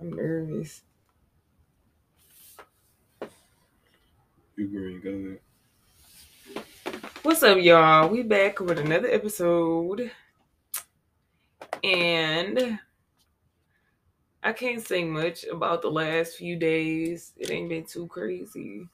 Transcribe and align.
I'm 0.00 0.12
nervous. 0.12 0.82
You 4.56 4.68
green, 4.68 5.00
go 5.02 5.10
ahead. 5.10 5.40
What's 7.22 7.42
up, 7.42 7.58
y'all? 7.58 8.08
We 8.08 8.22
back 8.22 8.60
with 8.60 8.78
another 8.78 9.08
episode. 9.08 10.10
And 11.82 12.78
I 14.42 14.52
can't 14.52 14.86
say 14.86 15.04
much 15.04 15.44
about 15.44 15.82
the 15.82 15.90
last 15.90 16.36
few 16.36 16.56
days. 16.56 17.32
It 17.36 17.50
ain't 17.50 17.68
been 17.68 17.84
too 17.84 18.06
crazy. 18.06 18.86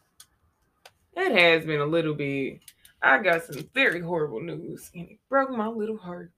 It 1.16 1.32
has 1.38 1.64
been 1.64 1.80
a 1.80 1.86
little 1.86 2.14
bit. 2.14 2.60
I 3.02 3.18
got 3.18 3.44
some 3.44 3.68
very 3.74 4.00
horrible 4.00 4.40
news 4.40 4.90
and 4.94 5.08
it 5.10 5.18
broke 5.28 5.50
my 5.50 5.66
little 5.68 5.98
heart. 5.98 6.30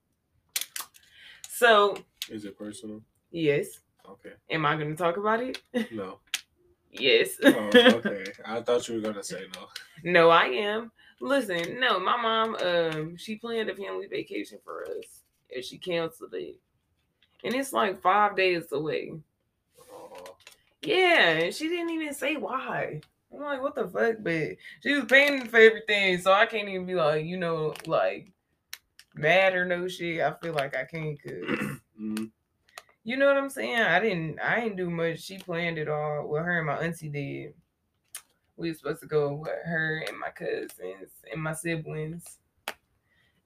So, 1.47 1.97
Is 2.29 2.45
it 2.45 2.57
personal? 2.57 3.01
yes. 3.31 3.79
Okay. 4.11 4.33
Am 4.49 4.65
I 4.65 4.75
going 4.75 4.89
to 4.89 4.95
talk 4.95 5.17
about 5.17 5.41
it? 5.41 5.61
No. 5.91 6.19
yes. 6.91 7.29
Oh, 7.43 7.49
okay. 7.75 8.23
I 8.45 8.61
thought 8.61 8.87
you 8.87 8.95
were 8.95 9.01
gonna 9.01 9.23
say 9.23 9.43
no. 9.55 9.67
No, 10.03 10.29
I 10.29 10.45
am. 10.45 10.91
Listen, 11.21 11.79
no, 11.79 11.99
my 11.99 12.15
mom, 12.21 12.55
um, 12.55 13.17
she 13.17 13.35
planned 13.37 13.69
a 13.69 13.75
family 13.75 14.07
vacation 14.07 14.59
for 14.63 14.83
us 14.83 15.21
and 15.53 15.63
she 15.63 15.77
canceled 15.77 16.33
it. 16.33 16.57
And 17.43 17.53
it's 17.53 17.73
like 17.73 18.01
five 18.01 18.35
days 18.35 18.71
away. 18.71 19.13
Oh, 19.91 20.35
Yeah, 20.81 21.29
and 21.29 21.53
she 21.53 21.67
didn't 21.69 21.91
even 21.91 22.13
say 22.13 22.35
why. 22.35 23.01
I'm 23.33 23.41
like, 23.41 23.61
what 23.61 23.75
the 23.75 23.87
fuck? 23.87 24.17
But 24.21 24.57
she 24.81 24.93
was 24.93 25.05
paying 25.05 25.47
for 25.47 25.57
everything, 25.57 26.19
so 26.19 26.31
I 26.31 26.45
can't 26.45 26.69
even 26.69 26.85
be 26.85 26.95
like, 26.95 27.25
you 27.25 27.37
know, 27.37 27.73
like 27.85 28.31
mad 29.15 29.53
or 29.53 29.65
no 29.65 29.87
shit. 29.87 30.21
I 30.21 30.33
feel 30.41 30.53
like 30.53 30.75
I 30.75 30.85
can't 30.85 31.21
cause 31.21 31.33
mm, 32.01 32.31
you 33.05 33.17
know 33.17 33.27
what 33.27 33.37
I'm 33.37 33.51
saying? 33.51 33.77
I 33.79 33.99
didn't 33.99 34.39
I 34.39 34.59
didn't 34.59 34.77
do 34.77 34.89
much. 34.89 35.21
She 35.21 35.37
planned 35.37 35.77
it 35.77 35.87
all. 35.87 36.27
Well, 36.27 36.43
her 36.43 36.57
and 36.57 36.67
my 36.67 36.79
auntie 36.79 37.07
did. 37.07 37.53
We 38.57 38.69
were 38.69 38.75
supposed 38.75 39.01
to 39.01 39.07
go 39.07 39.33
with 39.33 39.49
her 39.63 40.03
and 40.07 40.17
my 40.17 40.29
cousins 40.29 41.11
and 41.31 41.41
my 41.41 41.53
siblings. 41.53 42.39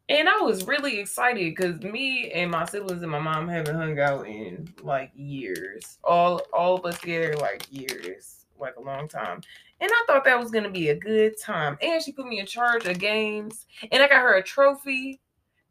And 0.07 0.29
I 0.29 0.37
was 0.37 0.65
really 0.65 0.97
excited 0.99 1.53
because 1.55 1.81
me 1.81 2.31
and 2.31 2.49
my 2.49 2.65
siblings 2.65 3.03
and 3.03 3.11
my 3.11 3.19
mom 3.19 3.49
haven't 3.49 3.75
hung 3.75 3.99
out 3.99 4.27
in 4.27 4.73
like 4.81 5.11
years. 5.13 5.97
All 6.05 6.41
all 6.53 6.77
of 6.77 6.85
us 6.85 6.97
together 7.01 7.35
like 7.35 7.67
years, 7.69 8.45
like 8.57 8.77
a 8.77 8.81
long 8.81 9.09
time. 9.09 9.41
And 9.81 9.91
I 9.91 10.03
thought 10.07 10.23
that 10.23 10.39
was 10.39 10.51
gonna 10.51 10.71
be 10.71 10.89
a 10.89 10.95
good 10.95 11.37
time. 11.37 11.77
And 11.81 12.01
she 12.01 12.13
put 12.13 12.27
me 12.27 12.39
in 12.39 12.45
charge 12.45 12.85
of 12.85 12.97
games. 12.97 13.67
And 13.91 14.01
I 14.01 14.07
got 14.07 14.21
her 14.21 14.37
a 14.37 14.43
trophy 14.43 15.19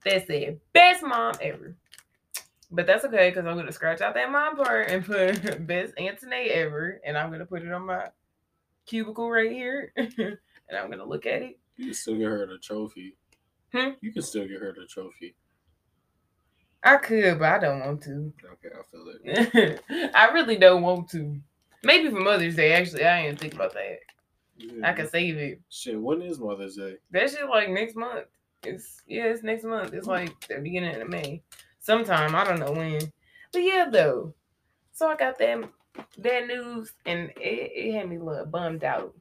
that 0.04 0.26
said 0.26 0.60
best 0.74 1.02
mom 1.02 1.32
ever. 1.40 1.74
But 2.70 2.86
that's 2.86 3.04
okay 3.04 3.30
because 3.30 3.46
I'm 3.46 3.56
gonna 3.56 3.72
scratch 3.72 4.00
out 4.00 4.14
that 4.14 4.30
mom 4.30 4.56
part 4.56 4.90
and 4.90 5.04
put 5.04 5.66
best 5.66 5.94
Antoinette 5.98 6.48
ever, 6.48 7.00
and 7.04 7.16
I'm 7.16 7.30
gonna 7.30 7.46
put 7.46 7.62
it 7.62 7.72
on 7.72 7.86
my 7.86 8.08
cubicle 8.86 9.30
right 9.30 9.50
here, 9.50 9.92
and 9.96 10.38
I'm 10.76 10.90
gonna 10.90 11.04
look 11.04 11.26
at 11.26 11.42
it. 11.42 11.58
you 11.76 11.86
can 11.86 11.94
still 11.94 12.16
get 12.16 12.26
her 12.26 12.46
the 12.46 12.58
trophy. 12.58 13.16
Hmm? 13.72 13.90
You 14.00 14.12
can 14.12 14.22
still 14.22 14.46
get 14.46 14.60
her 14.60 14.74
the 14.78 14.86
trophy. 14.86 15.34
I 16.82 16.96
could, 16.96 17.38
but 17.38 17.52
I 17.52 17.58
don't 17.58 17.80
want 17.80 18.02
to. 18.02 18.32
Okay, 18.52 18.74
I 18.74 18.82
feel 18.90 19.12
it. 19.24 20.12
I 20.14 20.28
really 20.32 20.56
don't 20.56 20.82
want 20.82 21.10
to. 21.10 21.38
Maybe 21.82 22.08
for 22.10 22.20
Mother's 22.20 22.56
Day, 22.56 22.72
actually, 22.72 23.04
I 23.04 23.22
didn't 23.22 23.40
think 23.40 23.54
about 23.54 23.74
that. 23.74 23.98
Yeah. 24.56 24.88
I 24.88 24.92
can 24.92 25.08
save 25.08 25.36
it. 25.38 25.60
Shit, 25.68 26.00
when 26.00 26.22
is 26.22 26.38
Mother's 26.38 26.76
Day? 26.76 26.96
That 27.10 27.30
shit 27.30 27.48
like 27.48 27.68
next 27.70 27.96
month. 27.96 28.26
It's 28.64 29.02
yeah, 29.06 29.24
it's 29.24 29.42
next 29.42 29.64
month. 29.64 29.92
It's 29.92 30.06
like 30.06 30.48
the 30.48 30.58
beginning 30.58 31.00
of 31.00 31.08
May. 31.08 31.42
Sometime 31.80 32.34
I 32.34 32.44
don't 32.44 32.60
know 32.60 32.72
when. 32.72 33.00
But 33.52 33.62
yeah, 33.62 33.88
though. 33.90 34.34
So 34.92 35.08
I 35.08 35.16
got 35.16 35.38
that 35.38 35.64
that 36.18 36.46
news, 36.46 36.92
and 37.06 37.30
it, 37.36 37.72
it 37.74 37.92
had 37.92 38.08
me 38.08 38.16
a 38.16 38.22
little 38.22 38.46
bummed 38.46 38.84
out 38.84 39.14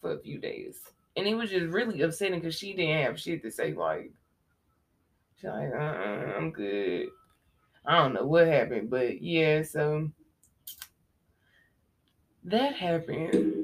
for 0.00 0.12
a 0.12 0.18
few 0.18 0.38
days, 0.38 0.80
and 1.16 1.26
it 1.26 1.34
was 1.34 1.50
just 1.50 1.66
really 1.66 2.02
upsetting 2.02 2.40
because 2.40 2.56
she 2.56 2.72
didn't 2.72 3.04
have 3.04 3.20
shit 3.20 3.42
to 3.42 3.50
say. 3.50 3.72
Like, 3.72 4.12
she's 5.36 5.44
like, 5.44 5.72
uh, 5.72 6.36
I'm 6.36 6.50
good. 6.50 7.08
I 7.84 7.98
don't 7.98 8.14
know 8.14 8.26
what 8.26 8.46
happened, 8.46 8.90
but 8.90 9.20
yeah. 9.20 9.62
So 9.62 10.10
that 12.44 12.74
happened. 12.74 13.54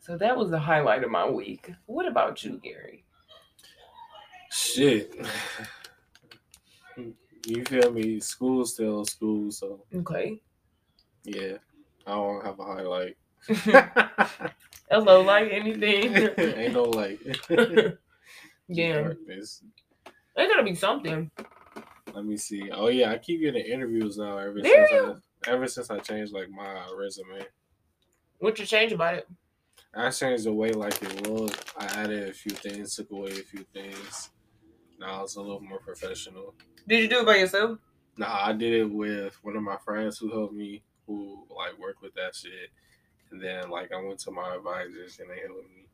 So 0.00 0.16
that 0.16 0.36
was 0.36 0.50
the 0.50 0.58
highlight 0.58 1.04
of 1.04 1.10
my 1.10 1.28
week. 1.28 1.70
What 1.86 2.06
about 2.08 2.42
you, 2.42 2.58
Gary? 2.62 3.04
Shit. 4.50 5.14
you 7.46 7.64
feel 7.64 7.90
me? 7.92 8.20
School's 8.20 8.74
still 8.74 9.04
school, 9.04 9.50
so 9.50 9.84
Okay. 9.94 10.40
yeah. 11.24 11.56
I 12.06 12.12
don't 12.12 12.44
have 12.44 12.58
a 12.58 12.64
highlight. 12.64 13.16
Hello, 14.90 15.22
like 15.22 15.50
anything. 15.50 16.14
Ain't 16.38 16.74
no 16.74 16.84
light. 16.84 17.20
yeah. 18.68 19.02
Darkness. 19.02 19.62
Gotta 20.36 20.62
be 20.64 20.74
something. 20.74 21.30
Let 22.14 22.24
me 22.24 22.36
see. 22.36 22.70
Oh 22.72 22.88
yeah, 22.88 23.10
I 23.12 23.18
keep 23.18 23.40
getting 23.40 23.64
interviews 23.64 24.18
now 24.18 24.38
ever 24.38 24.60
There 24.60 24.86
since 24.88 25.20
I, 25.46 25.50
ever 25.50 25.66
since 25.68 25.90
I 25.90 25.98
changed 26.00 26.32
like 26.32 26.50
my 26.50 26.86
resume. 26.96 27.46
What 28.38 28.58
you 28.58 28.66
change 28.66 28.92
about 28.92 29.14
it? 29.14 29.28
I 29.94 30.10
changed 30.10 30.44
the 30.44 30.52
way 30.52 30.72
like 30.72 31.00
it 31.02 31.26
looked. 31.28 31.72
I 31.78 31.84
added 31.84 32.28
a 32.28 32.32
few 32.32 32.52
things, 32.52 32.96
took 32.96 33.10
away 33.10 33.30
a 33.30 33.34
few 33.34 33.64
things. 33.72 34.30
Now 35.00 35.24
it's 35.24 35.36
a 35.36 35.40
little 35.40 35.60
more 35.60 35.78
professional. 35.78 36.54
Did 36.86 37.02
you 37.02 37.08
do 37.08 37.20
it 37.20 37.26
by 37.26 37.36
yourself? 37.36 37.78
Nah, 38.18 38.46
I 38.46 38.52
did 38.52 38.74
it 38.74 38.84
with 38.84 39.34
one 39.42 39.56
of 39.56 39.62
my 39.62 39.78
friends 39.78 40.18
who 40.18 40.30
helped 40.30 40.52
me, 40.52 40.82
who 41.06 41.46
like 41.56 41.78
worked 41.78 42.02
with 42.02 42.14
that 42.14 42.34
shit. 42.36 42.70
And 43.30 43.42
then 43.42 43.70
like 43.70 43.92
I 43.92 44.02
went 44.02 44.18
to 44.20 44.30
my 44.30 44.54
advisors 44.54 45.18
and 45.18 45.30
they 45.30 45.40
helped 45.40 45.70
me. 45.70 45.86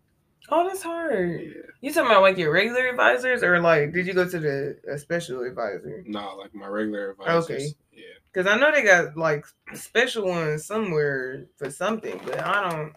Oh, 0.49 0.67
that's 0.67 0.83
hard. 0.83 1.41
Yeah. 1.41 1.63
You 1.81 1.93
talking 1.93 2.11
about 2.11 2.23
like 2.23 2.37
your 2.37 2.53
regular 2.53 2.89
advisors, 2.89 3.43
or 3.43 3.61
like 3.61 3.93
did 3.93 4.07
you 4.07 4.13
go 4.13 4.29
to 4.29 4.39
the 4.41 4.77
a 4.91 4.99
special 4.99 5.43
advisor? 5.43 6.03
Nah, 6.07 6.33
like 6.35 6.55
my 6.55 6.67
regular 6.67 7.13
advisors. 7.13 7.45
Okay. 7.45 7.69
Yeah. 7.93 8.03
Because 8.33 8.51
I 8.51 8.59
know 8.59 8.73
they 8.73 8.83
got 8.83 9.17
like 9.17 9.45
special 9.75 10.27
ones 10.27 10.65
somewhere 10.65 11.47
for 11.57 11.71
something, 11.71 12.21
but 12.25 12.41
I 12.41 12.69
don't. 12.71 12.93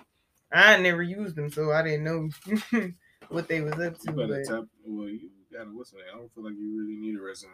I 0.52 0.78
never 0.78 1.03
used 1.03 1.36
them, 1.36 1.52
so 1.52 1.72
I 1.72 1.84
didn't 1.84 2.03
know 2.03 2.30
what 3.30 3.47
they 3.47 3.62
was 3.62 3.74
up 3.74 4.00
to. 4.00 4.12
You 4.12 4.12
better 4.14 4.44
But 4.47 4.56
tap 4.56 4.64
well 4.86 5.08
you 5.08 5.30
what's 5.74 5.92
that? 5.92 6.00
I 6.14 6.18
don't 6.18 6.34
feel 6.34 6.44
like 6.44 6.56
you 6.58 6.78
really 6.78 6.96
need 6.96 7.18
a 7.18 7.22
resume. 7.22 7.52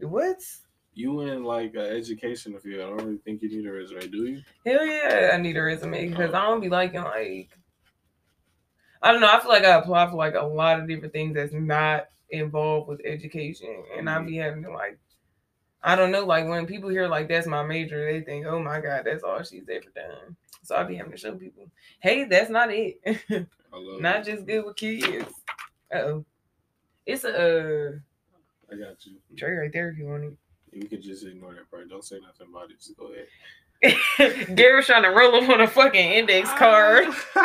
what? 0.00 0.38
You 0.94 1.20
in 1.22 1.44
like 1.44 1.74
an 1.74 1.86
educational 1.86 2.58
field. 2.60 2.80
I 2.80 2.88
don't 2.88 3.04
really 3.04 3.18
think 3.18 3.42
you 3.42 3.50
need 3.50 3.66
a 3.66 3.72
resume, 3.72 4.06
do 4.08 4.24
you? 4.24 4.42
Hell 4.64 4.84
yeah, 4.84 5.30
I 5.34 5.36
need 5.36 5.56
a 5.56 5.62
resume 5.62 6.08
because 6.08 6.32
I 6.32 6.42
don't 6.46 6.60
be 6.60 6.70
liking 6.70 7.02
like 7.02 7.50
I 9.02 9.12
don't 9.12 9.20
know. 9.20 9.30
I 9.30 9.40
feel 9.40 9.50
like 9.50 9.64
I 9.64 9.78
apply 9.78 10.08
for 10.10 10.16
like 10.16 10.34
a 10.34 10.44
lot 10.44 10.80
of 10.80 10.88
different 10.88 11.12
things 11.12 11.34
that's 11.34 11.52
not 11.52 12.08
involved 12.30 12.88
with 12.88 13.00
education, 13.04 13.84
and 13.96 14.08
I 14.08 14.18
be 14.20 14.32
mm-hmm. 14.32 14.42
having 14.42 14.62
to 14.64 14.70
like 14.70 14.98
I 15.82 15.94
don't 15.94 16.10
know, 16.10 16.24
like 16.24 16.48
when 16.48 16.66
people 16.66 16.90
hear 16.90 17.06
like 17.06 17.28
that's 17.28 17.46
my 17.46 17.62
major, 17.62 18.10
they 18.10 18.20
think, 18.20 18.46
oh 18.46 18.58
my 18.58 18.80
god, 18.80 19.02
that's 19.04 19.22
all 19.22 19.42
she's 19.42 19.68
ever 19.70 19.84
done. 19.94 20.36
So 20.64 20.74
I 20.74 20.82
be 20.82 20.96
having 20.96 21.12
to 21.12 21.18
show 21.18 21.34
people, 21.34 21.70
hey, 22.00 22.24
that's 22.24 22.50
not 22.50 22.72
it. 22.72 22.98
Not 24.00 24.20
it. 24.20 24.24
just 24.24 24.46
good 24.46 24.64
with 24.64 24.76
kids. 24.76 25.30
Oh, 25.94 26.24
it's 27.06 27.24
a 27.24 27.30
uh, 27.30 27.92
I 28.70 28.76
got 28.76 29.06
you. 29.06 29.14
tray 29.36 29.52
right 29.52 29.72
there 29.72 29.90
if 29.90 29.98
you 29.98 30.06
want 30.06 30.24
it. 30.24 30.36
You 30.72 30.88
can 30.88 31.00
just 31.00 31.24
ignore 31.24 31.54
that 31.54 31.70
part. 31.70 31.88
Don't 31.88 32.04
say 32.04 32.16
nothing 32.20 32.48
about 32.50 32.70
it. 32.70 32.78
Just 32.78 32.96
go 32.96 33.12
ahead. 33.12 33.26
it. 34.18 34.56
Gary's 34.56 34.86
trying 34.86 35.04
to 35.04 35.10
roll 35.10 35.34
up 35.36 35.48
on 35.48 35.60
a 35.60 35.66
fucking 35.66 36.12
index 36.12 36.50
card. 36.52 37.08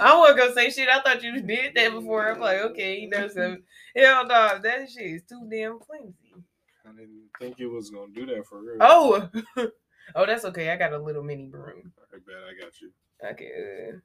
I 0.00 0.18
wasn't 0.18 0.38
gonna 0.38 0.54
say 0.54 0.70
shit. 0.70 0.88
I 0.88 1.00
thought 1.00 1.22
you 1.22 1.40
did 1.40 1.74
that 1.74 1.92
before. 1.92 2.32
I'm 2.32 2.40
like, 2.40 2.58
okay, 2.58 2.98
you 2.98 3.08
know, 3.08 3.28
so 3.28 3.56
hell 3.96 4.26
no, 4.26 4.58
that 4.62 4.90
shit 4.90 5.06
is 5.06 5.22
too 5.28 5.48
damn 5.50 5.78
flimsy. 5.78 6.34
I 6.84 6.90
didn't 6.92 7.28
think 7.38 7.58
you 7.58 7.70
was 7.70 7.90
gonna 7.90 8.12
do 8.12 8.26
that 8.26 8.46
for 8.46 8.60
real. 8.60 8.78
Oh, 8.80 9.28
oh, 10.14 10.26
that's 10.26 10.44
okay. 10.46 10.70
I 10.70 10.76
got 10.76 10.92
a 10.92 10.98
little 10.98 11.22
mini 11.22 11.46
broom. 11.46 11.92
I 12.12 12.16
bet 12.16 12.36
I 12.48 12.64
got 12.64 12.80
you. 12.80 12.90
Okay, 13.24 13.92
uh, 13.92 13.96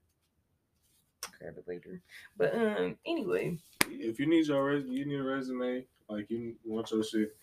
grab 1.39 1.55
it 1.57 1.67
later. 1.67 2.01
But 2.37 2.55
um, 2.55 2.97
anyway, 3.05 3.57
If 3.89 4.19
you 4.19 4.25
need 4.27 4.47
your 4.47 4.63
res, 4.65 4.85
you 4.87 5.05
need 5.05 5.19
a 5.19 5.23
resume. 5.23 5.85
Like 6.09 6.29
you 6.29 6.55
want 6.65 6.91
your 6.91 7.03
shit 7.03 7.35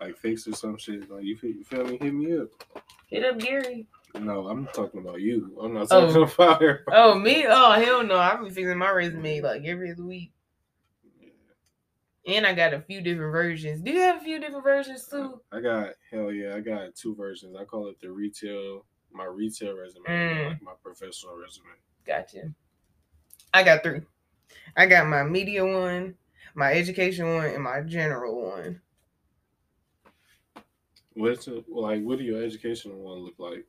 like 0.00 0.16
fixed 0.18 0.48
or 0.48 0.52
some 0.54 0.76
shit. 0.78 1.10
Like 1.10 1.24
you 1.24 1.36
feel, 1.36 1.50
you 1.50 1.64
feel 1.64 1.84
me? 1.86 1.98
Hit 2.00 2.12
me 2.14 2.36
up. 2.38 2.48
hit 3.08 3.24
up 3.24 3.38
Gary. 3.38 3.86
No, 4.18 4.48
I'm 4.48 4.66
talking 4.68 5.00
about 5.00 5.20
you. 5.20 5.58
I'm 5.62 5.74
not 5.74 5.88
Oh. 5.90 6.06
talking 6.12 6.34
about 6.34 6.60
her. 6.62 6.84
Oh 6.92 7.18
me? 7.18 7.44
Oh 7.48 7.72
hell 7.72 8.02
no! 8.02 8.16
I've 8.18 8.40
been 8.40 8.50
fixing 8.50 8.78
my 8.78 8.90
resume 8.90 9.40
like 9.42 9.64
every 9.64 9.90
other 9.92 10.04
week, 10.04 10.32
and 12.26 12.46
I 12.46 12.54
got 12.54 12.72
a 12.74 12.80
few 12.80 13.00
different 13.02 13.32
versions. 13.32 13.82
Do 13.82 13.90
you 13.92 14.00
have 14.00 14.16
a 14.16 14.24
few 14.24 14.40
different 14.40 14.64
versions 14.64 15.06
too? 15.06 15.40
I 15.52 15.60
got 15.60 15.90
hell 16.10 16.32
yeah. 16.32 16.54
I 16.54 16.60
got 16.60 16.94
two 16.94 17.14
versions. 17.14 17.56
I 17.58 17.64
call 17.64 17.88
it 17.88 18.00
the 18.00 18.10
retail, 18.10 18.84
my 19.12 19.24
retail 19.24 19.76
resume, 19.76 20.04
Mm. 20.06 20.48
like 20.48 20.62
my 20.62 20.72
professional 20.82 21.36
resume. 21.36 21.66
Gotcha. 22.06 22.52
I 23.52 23.62
got 23.62 23.82
three. 23.82 24.02
I 24.76 24.86
got 24.86 25.06
my 25.06 25.22
media 25.22 25.64
one, 25.64 26.16
my 26.54 26.72
education 26.72 27.34
one, 27.34 27.46
and 27.46 27.62
my 27.62 27.80
general 27.80 28.50
one. 28.50 28.80
What's 31.14 31.48
it, 31.48 31.64
like? 31.68 32.02
What 32.02 32.18
do 32.18 32.24
your 32.24 32.42
educational 32.42 32.98
one 32.98 33.18
look 33.18 33.38
like? 33.38 33.66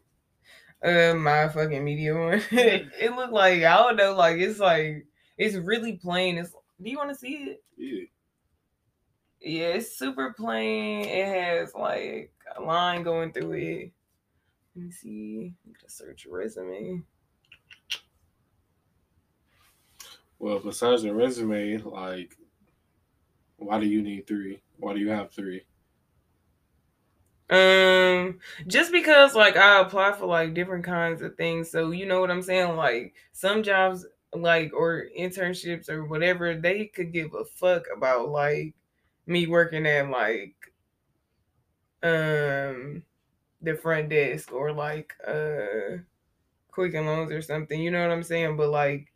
Uh, 0.84 1.16
my 1.16 1.48
fucking 1.48 1.84
media 1.84 2.14
one. 2.14 2.42
it 2.52 3.16
looked 3.16 3.34
like 3.34 3.64
I 3.64 3.78
don't 3.78 3.96
know, 3.96 4.14
like 4.14 4.38
it's 4.38 4.60
like 4.60 5.06
it's 5.38 5.56
really 5.56 5.94
plain. 5.94 6.38
It's 6.38 6.52
do 6.82 6.90
you 6.90 6.98
want 6.98 7.10
to 7.10 7.16
see 7.16 7.36
it? 7.36 7.64
Yeah. 7.78 8.06
Yeah, 9.40 9.68
it's 9.68 9.98
super 9.98 10.34
plain. 10.34 11.06
It 11.06 11.26
has 11.26 11.74
like 11.74 12.34
a 12.56 12.62
line 12.62 13.04
going 13.04 13.32
through 13.32 13.54
it. 13.54 13.92
Let 14.76 14.86
me 14.86 14.92
see. 14.92 15.54
I'm 15.66 15.74
gonna 15.74 15.90
search 15.90 16.28
resume. 16.30 17.02
Well, 20.40 20.60
besides 20.60 21.04
the 21.04 21.14
resume, 21.14 21.78
like, 21.78 22.36
why 23.58 23.80
do 23.80 23.86
you 23.88 24.02
need 24.02 24.28
three? 24.28 24.62
Why 24.78 24.94
do 24.94 25.00
you 25.00 25.10
have 25.10 25.32
three? 25.32 25.66
Um, 27.50 28.40
just 28.68 28.92
because 28.92 29.34
like 29.34 29.56
I 29.56 29.80
apply 29.82 30.12
for 30.14 30.26
like 30.26 30.54
different 30.54 30.84
kinds 30.84 31.22
of 31.22 31.36
things, 31.38 31.72
so 31.72 31.92
you 31.92 32.06
know 32.06 32.20
what 32.20 32.32
I'm 32.32 32.42
saying. 32.42 32.76
Like 32.76 33.14
some 33.32 33.64
jobs, 33.64 34.06
like 34.34 34.74
or 34.74 35.06
internships 35.18 35.90
or 35.90 36.06
whatever, 36.06 36.56
they 36.56 36.88
could 36.88 37.14
give 37.14 37.34
a 37.34 37.46
fuck 37.46 37.86
about 37.96 38.30
like 38.30 38.76
me 39.28 39.48
working 39.48 39.86
at 39.88 40.10
like 40.10 40.56
um 42.04 43.04
the 43.62 43.76
front 43.76 44.10
desk 44.10 44.52
or 44.54 44.72
like 44.72 45.14
uh 45.28 45.98
Quicken 46.72 47.06
Loans 47.08 47.32
or 47.32 47.42
something. 47.42 47.82
You 47.82 47.92
know 47.92 48.02
what 48.02 48.12
I'm 48.12 48.24
saying? 48.24 48.58
But 48.58 48.70
like 48.70 49.14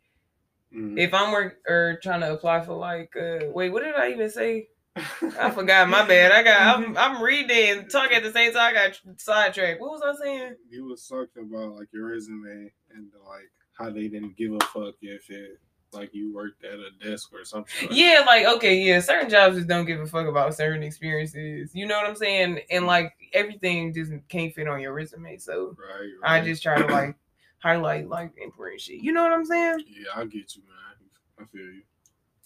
Mm. 0.74 0.98
if 0.98 1.12
I'm 1.12 1.32
work 1.32 1.58
or 1.68 1.98
trying 2.02 2.20
to 2.20 2.32
apply 2.32 2.62
for 2.64 2.74
like 2.74 3.14
uh 3.16 3.46
wait, 3.52 3.70
what 3.70 3.82
did 3.82 3.94
I 3.94 4.10
even 4.10 4.30
say? 4.30 4.68
I 4.96 5.50
forgot. 5.54 5.88
My 5.88 6.06
bad. 6.06 6.32
I 6.32 6.42
got. 6.42 6.76
I'm. 6.76 6.96
I'm 6.98 7.22
reading 7.22 7.78
and 7.78 7.90
talking 7.90 8.16
at 8.16 8.22
the 8.22 8.32
same 8.32 8.52
time. 8.52 8.74
I 8.74 8.88
got 8.88 9.00
sidetracked. 9.16 9.80
What 9.80 9.90
was 9.90 10.02
I 10.02 10.22
saying? 10.22 10.56
You 10.70 10.84
was 10.84 11.06
talking 11.06 11.50
about 11.50 11.76
like 11.76 11.88
your 11.92 12.08
resume 12.08 12.70
and 12.94 13.06
like 13.26 13.50
how 13.78 13.90
they 13.90 14.08
didn't 14.08 14.36
give 14.36 14.52
a 14.52 14.60
fuck 14.66 14.94
if 15.00 15.30
it 15.30 15.58
like 15.92 16.14
you 16.14 16.34
worked 16.34 16.64
at 16.64 16.78
a 16.78 16.90
desk 17.02 17.32
or 17.32 17.44
something. 17.44 17.88
like 17.88 17.98
Yeah, 17.98 18.24
like 18.26 18.46
okay, 18.46 18.76
yeah. 18.76 19.00
Certain 19.00 19.28
jobs 19.28 19.56
just 19.56 19.68
don't 19.68 19.84
give 19.84 20.00
a 20.00 20.06
fuck 20.06 20.26
about 20.26 20.54
certain 20.54 20.82
experiences. 20.82 21.70
You 21.74 21.86
know 21.86 21.96
what 21.96 22.08
I'm 22.08 22.16
saying? 22.16 22.60
And 22.70 22.86
like 22.86 23.12
everything 23.32 23.92
just 23.94 24.12
can't 24.28 24.54
fit 24.54 24.68
on 24.68 24.80
your 24.80 24.92
resume. 24.92 25.38
So 25.38 25.76
that. 25.76 26.22
Right. 26.22 26.40
I 26.40 26.44
just 26.44 26.62
try 26.62 26.80
to 26.80 26.86
like 26.92 27.16
highlight 27.62 28.08
like 28.08 28.32
important 28.42 28.80
shit. 28.80 29.02
You 29.02 29.12
know 29.12 29.22
what 29.22 29.32
I'm 29.32 29.44
saying? 29.44 29.84
Yeah, 29.88 30.08
I 30.16 30.24
get 30.24 30.54
you, 30.56 30.62
man. 30.62 31.08
I 31.38 31.44
feel 31.46 31.60
you. 31.62 31.82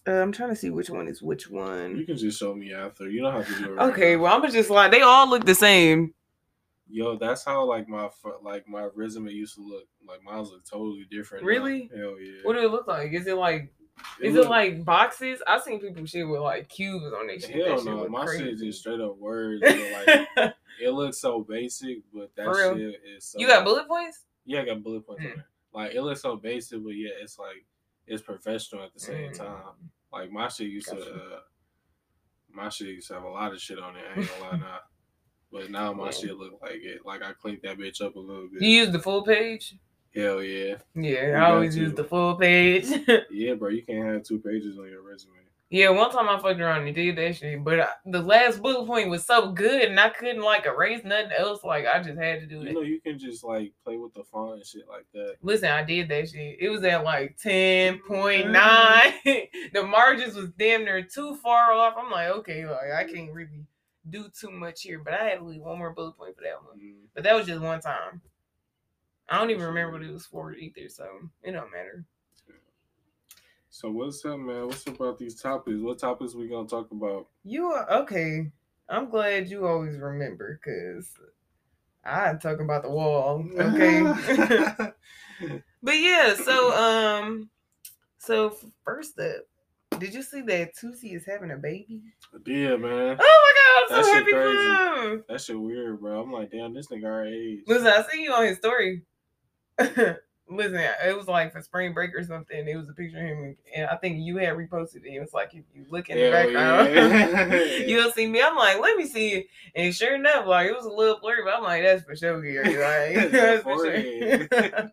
Uh, 0.09 0.23
I'm 0.23 0.31
trying 0.31 0.51
to 0.51 0.57
see 0.57 0.71
which 0.71 0.89
one 0.91 1.09
is 1.09 1.21
which 1.23 1.51
one. 1.51 1.97
You 1.97 2.05
can 2.07 2.17
just 2.17 2.39
show 2.39 2.55
me 2.55 2.73
after. 2.73 3.09
You 3.09 3.23
don't 3.23 3.33
have 3.33 3.47
to 3.49 3.59
do 3.65 3.73
it. 3.73 3.75
Right 3.77 3.91
Okay, 3.93 4.15
now. 4.17 4.23
well 4.23 4.37
I'm 4.45 4.51
just 4.53 4.71
like 4.71 4.93
they 4.93 5.01
all 5.03 5.29
look 5.29 5.45
the 5.45 5.55
same. 5.55 6.15
Yo, 6.89 7.17
that's 7.19 7.45
how 7.45 7.65
like 7.65 7.89
my 7.89 8.09
like 8.43 8.69
my 8.69 8.89
resume 8.95 9.31
used 9.33 9.57
to 9.57 9.63
look. 9.63 9.85
Like 10.07 10.23
mine 10.23 10.43
look 10.45 10.65
totally 10.65 11.07
different. 11.11 11.43
now. 11.43 11.49
Really? 11.49 11.91
Hell 11.97 12.21
yeah. 12.21 12.41
What 12.45 12.53
do 12.53 12.61
it 12.61 12.71
look 12.71 12.87
like? 12.87 13.13
Is 13.13 13.27
it 13.27 13.35
like 13.37 13.73
It 14.23 14.29
is 14.29 14.35
look- 14.35 14.47
it 14.47 14.51
like 14.51 14.85
boxes? 14.85 15.43
I've 15.49 15.63
seen 15.63 15.81
people 15.81 16.07
shit 16.07 16.29
with 16.29 16.41
like 16.41 16.69
cubes 16.69 17.07
on 17.07 17.27
their 17.27 17.41
shit. 17.41 17.67
Hell 17.67 17.77
shit 17.79 17.87
no, 17.87 18.07
my 18.09 18.27
shit 18.27 18.43
crazy. 18.43 18.67
just 18.67 18.79
straight 18.79 19.01
up 19.01 19.17
words. 19.19 19.61
like 19.65 20.55
it 20.81 20.91
looks 20.91 21.19
so 21.19 21.41
basic, 21.41 21.99
but 22.15 22.31
that 22.37 22.55
shit 22.77 23.01
is 23.17 23.25
so. 23.25 23.41
you 23.41 23.49
got 23.49 23.65
bullet 23.65 23.89
points? 23.89 24.21
Yeah, 24.47 24.63
I 24.63 24.65
got 24.65 24.83
bullet 24.83 25.07
points 25.07 25.23
Mm. 25.25 25.31
on 25.31 25.37
there. 25.37 25.47
Like 25.73 25.95
it 25.95 26.03
looks 26.03 26.23
so 26.23 26.37
basic, 26.37 26.83
but 26.83 26.91
yeah, 26.91 27.11
it's 27.21 27.39
like 27.39 27.65
it's 28.07 28.23
professional 28.23 28.85
at 28.85 28.95
the 28.95 29.01
same 29.01 29.31
Mm. 29.33 29.39
time. 29.39 29.91
Like 30.13 30.31
my 30.31 30.49
shit 30.49 30.69
used 30.69 30.87
Gotcha. 30.89 31.05
to, 31.05 31.15
uh, 31.17 31.41
my 32.51 32.69
shit 32.69 32.89
used 32.89 33.09
to 33.09 33.15
have 33.15 33.25
a 33.25 33.29
lot 33.29 33.53
of 33.53 33.61
shit 33.61 33.79
on 33.79 33.97
it. 33.97 34.05
I 34.15 34.19
ain't 34.21 34.29
gonna 34.31 34.51
lie 34.51 34.57
now. 34.61 34.79
But 35.53 35.71
now 35.71 35.93
my 35.93 36.07
Yeah. 36.07 36.11
shit 36.13 36.37
look 36.37 36.61
like 36.63 36.83
it. 36.83 37.05
Like 37.05 37.23
I 37.23 37.33
cleaned 37.33 37.61
that 37.63 37.79
bitch 37.79 38.01
up 38.01 38.17
a 38.17 38.21
little 38.21 38.49
bit. 38.49 38.63
You 38.63 38.69
use 38.69 38.91
the 38.91 38.99
full 39.01 39.23
page? 39.25 39.75
Hell 40.15 40.43
yeah, 40.43 40.79
Yeah, 40.95 41.27
You 41.27 41.35
I 41.35 41.51
always 41.51 41.77
use 41.77 41.93
the 41.93 42.05
full 42.05 42.37
page. 42.37 42.87
yeah, 43.31 43.55
bro. 43.55 43.69
You 43.69 43.83
can't 43.83 44.07
have 44.07 44.23
two 44.23 44.39
pages 44.39 44.79
on 44.79 44.89
your 44.89 45.03
resume. 45.03 45.35
Yeah, 45.69 45.91
one 45.91 46.13
time 46.13 46.29
I 46.29 46.39
fucked 46.39 46.61
around 46.61 46.87
and 46.87 46.95
did 46.95 47.17
that 47.17 47.37
shit, 47.37 47.65
but 47.65 47.81
I, 47.81 47.89
the 48.05 48.23
last 48.23 48.63
bullet 48.63 48.87
point 48.87 49.11
was 49.11 49.25
so 49.25 49.51
good 49.51 49.83
and 49.83 49.99
I 49.99 50.11
couldn't 50.11 50.43
like 50.43 50.65
erase 50.65 51.03
nothing 51.05 51.33
else. 51.37 51.65
Like 51.65 51.87
I 51.87 52.01
just 52.01 52.17
had 52.19 52.41
to 52.41 52.47
do 52.47 52.63
it. 52.63 52.69
You 52.69 52.75
know, 52.75 52.83
you 52.83 53.01
can 53.01 53.19
just 53.19 53.43
like 53.43 53.73
play 53.85 53.97
with 53.97 54.15
the 54.15 54.23
font 54.23 54.55
and 54.55 54.67
shit 54.67 54.87
like 54.89 55.07
that. 55.13 55.35
Listen, 55.43 55.71
I 55.71 55.83
did 55.83 56.09
that 56.09 56.29
shit. 56.29 56.59
It 56.61 56.69
was 56.69 56.85
at 56.85 57.03
like 57.03 57.37
10.9. 57.45 58.03
the 59.73 59.83
margins 59.83 60.37
was 60.37 60.51
damn 60.57 60.85
near 60.85 61.03
too 61.03 61.35
far 61.43 61.73
off. 61.73 61.95
I'm 61.99 62.13
like, 62.13 62.29
okay, 62.29 62.65
like 62.65 62.93
I 62.97 63.03
can't 63.05 63.33
really 63.33 63.67
do 64.09 64.27
too 64.39 64.53
much 64.53 64.83
here, 64.83 65.01
but 65.01 65.15
I 65.15 65.25
had 65.25 65.39
to 65.41 65.45
leave 65.45 65.63
one 65.63 65.79
more 65.79 65.93
bullet 65.93 66.17
point 66.17 66.37
for 66.37 66.43
that 66.43 66.63
one. 66.63 66.79
Mm. 66.79 67.09
But 67.13 67.25
that 67.25 67.35
was 67.35 67.49
just 67.49 67.61
one 67.61 67.81
time. 67.81 68.21
I 69.29 69.39
don't 69.39 69.51
even 69.51 69.65
remember 69.65 69.95
what 69.95 70.03
it 70.03 70.13
was 70.13 70.27
for 70.27 70.55
either, 70.55 70.89
so 70.89 71.09
it 71.43 71.51
don't 71.51 71.73
matter. 71.73 72.05
So 73.79 73.91
what's 73.91 74.25
up, 74.25 74.39
man? 74.39 74.69
What's 74.69 74.87
up 74.87 74.95
about 74.95 75.19
these 75.19 75.39
topics? 75.39 75.77
What 75.79 75.99
topics 75.99 76.35
we 76.35 76.49
gonna 76.49 76.67
talk 76.67 76.91
about? 76.93 77.27
You 77.45 77.67
are 77.67 77.93
okay. 78.05 78.51
I'm 78.89 79.11
glad 79.11 79.51
you 79.51 79.67
always 79.67 79.99
remember 79.99 80.59
because 80.59 81.13
I 82.03 82.33
talk 82.41 82.61
about 82.61 82.85
the 82.85 82.91
wall. 82.91 83.47
Okay. 83.55 84.01
but 85.83 85.93
yeah, 85.93 86.35
so 86.37 86.75
um 86.75 87.51
so 88.17 88.57
first 88.83 89.19
up, 89.19 90.01
did 90.01 90.15
you 90.15 90.23
see 90.23 90.41
that 90.41 90.75
Toosii 90.75 91.15
is 91.15 91.27
having 91.27 91.51
a 91.51 91.59
baby? 91.59 92.01
yeah, 92.47 92.77
man. 92.77 93.19
Oh 93.21 93.85
my 93.91 93.91
god, 93.91 93.99
I'm 93.99 94.05
so 94.05 94.13
happy 94.15 94.31
for 94.31 95.11
him. 95.11 95.25
That 95.29 95.43
shit 95.43 95.61
weird, 95.61 96.01
bro. 96.01 96.23
I'm 96.23 96.33
like, 96.33 96.51
damn, 96.51 96.73
this 96.73 96.87
nigga 96.87 97.05
our 97.05 97.27
age. 97.27 97.61
Listen, 97.67 97.89
I 97.89 98.03
see 98.11 98.23
you 98.23 98.33
on 98.33 98.47
his 98.47 98.57
story. 98.57 99.03
Listen, 100.49 100.77
it 100.77 101.17
was 101.17 101.27
like 101.27 101.53
for 101.53 101.61
spring 101.61 101.93
break 101.93 102.15
or 102.15 102.23
something. 102.23 102.69
It 102.69 102.77
was 102.77 102.89
a 102.89 102.93
picture 102.93 103.19
of 103.19 103.25
him, 103.25 103.57
and 103.75 103.87
I 103.87 103.97
think 103.97 104.19
you 104.21 104.37
had 104.37 104.55
reposted 104.55 105.05
it. 105.05 105.15
It 105.15 105.21
was 105.21 105.35
like 105.35 105.53
if 105.55 105.65
you 105.75 105.85
look 105.91 106.09
in 106.09 106.17
the 106.17 106.31
Hell 106.31 106.33
background, 106.33 106.95
yeah. 106.95 107.55
you'll 107.87 108.13
see 108.13 108.29
me. 108.29 108.41
I'm 108.41 108.55
like, 108.55 108.81
let 108.81 108.97
me 108.97 109.07
see 109.07 109.31
it, 109.31 109.47
and 109.75 109.93
sure 109.93 110.15
enough, 110.15 110.47
like 110.47 110.69
it 110.69 110.77
was 110.77 110.85
a 110.85 110.91
little 110.91 111.19
blurry, 111.19 111.43
but 111.45 111.55
I'm 111.55 111.65
like, 111.65 111.83
that's 111.83 112.05
for 112.05 112.15
sure, 112.15 112.41
Gary. 112.41 112.77
Like, 113.17 113.31
that's 113.33 113.63
for 113.65 113.85
sure. 113.85 114.91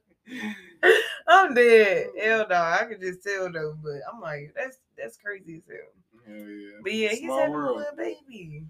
I'm 1.28 1.54
dead. 1.54 2.08
Hell 2.20 2.48
no, 2.50 2.56
I 2.56 2.86
could 2.90 3.00
just 3.00 3.22
tell 3.22 3.52
though, 3.52 3.78
but 3.82 4.02
I'm 4.12 4.20
like, 4.20 4.54
that's 4.56 4.80
that's 4.98 5.18
crazy 5.18 5.58
as 5.58 5.64
hell. 5.68 6.36
Hell 6.36 6.50
yeah. 6.50 6.70
But 6.82 6.94
yeah, 6.94 7.10
he's 7.10 7.30
having 7.30 7.52
world. 7.54 7.76
a 7.76 7.80
little 7.80 7.96
baby, 7.96 8.66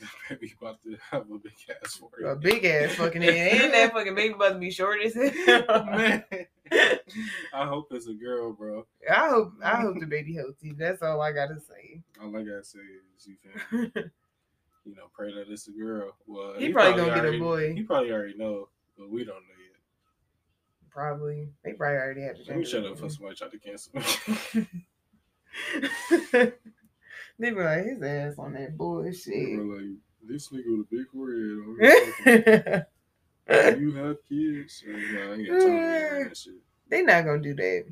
Baby 0.28 0.54
about 0.60 0.82
to 0.84 0.96
have 1.10 1.30
a 1.30 1.38
big 1.38 1.52
ass 1.82 1.94
for 1.96 2.10
you. 2.18 2.26
a 2.26 2.36
big 2.36 2.64
ass 2.64 2.94
fucking 2.94 3.22
head, 3.22 3.60
and 3.64 3.74
that 3.74 3.92
fucking 3.92 4.14
baby 4.14 4.34
about 4.34 4.54
to 4.54 4.58
be 4.58 4.70
short 4.70 5.00
as 5.02 5.14
hell. 5.14 5.84
man. 5.86 6.24
I 7.54 7.66
hope 7.66 7.88
it's 7.90 8.06
a 8.08 8.14
girl, 8.14 8.52
bro. 8.52 8.86
I 9.10 9.28
hope 9.28 9.52
I 9.62 9.76
hope 9.76 9.98
the 10.00 10.06
baby 10.06 10.34
healthy. 10.34 10.72
That's 10.72 11.02
all 11.02 11.20
I 11.20 11.32
gotta 11.32 11.60
say. 11.60 12.00
All 12.22 12.34
I 12.36 12.42
gotta 12.42 12.64
say 12.64 12.78
is 13.16 13.26
you 13.26 13.36
feel 13.42 13.80
me? 13.80 13.92
you 14.84 14.94
know, 14.96 15.04
pray 15.12 15.32
that 15.34 15.48
it's 15.50 15.68
a 15.68 15.72
girl. 15.72 16.16
Well, 16.26 16.54
He 16.58 16.72
probably 16.72 17.00
gonna 17.02 17.14
get 17.14 17.34
a 17.34 17.38
boy. 17.38 17.74
He 17.74 17.82
probably 17.82 18.10
already 18.12 18.36
know, 18.36 18.68
but 18.98 19.10
we 19.10 19.24
don't 19.24 19.36
know 19.36 19.58
yet. 19.58 19.80
probably 20.90 21.48
they 21.64 21.72
probably 21.74 21.96
already 21.98 22.22
had 22.22 22.36
the 22.36 22.44
Let 22.48 22.56
me 22.58 22.64
shut 22.64 22.84
up 22.86 22.98
for 22.98 23.08
somebody 23.10 23.36
try 23.36 23.48
to 23.48 23.58
cancel. 23.58 23.92
reveal. 25.74 26.52
They 27.38 27.50
be 27.50 27.56
like 27.62 27.84
his 27.84 28.02
ass 28.02 28.38
on 28.38 28.52
that 28.54 28.70
They 28.70 28.76
bullshit. 28.76 29.58
were 29.58 29.76
like, 29.76 29.86
this 30.26 30.48
nigga 30.48 30.78
with 30.78 30.86
a 30.86 30.90
big 30.90 31.08
forehead. 31.10 32.86
they 33.46 33.76
you 33.80 33.94
have 33.94 34.16
kids? 34.28 34.84
And, 34.86 35.14
nah, 35.14 35.20
I 35.20 35.34
ain't 35.34 35.48
got 35.48 35.52
time 35.54 35.60
to 35.60 35.68
hear 35.68 36.24
that 36.28 36.36
shit. 36.36 37.06
not 37.06 37.24
gonna 37.24 37.42
do 37.42 37.54
that. 37.54 37.84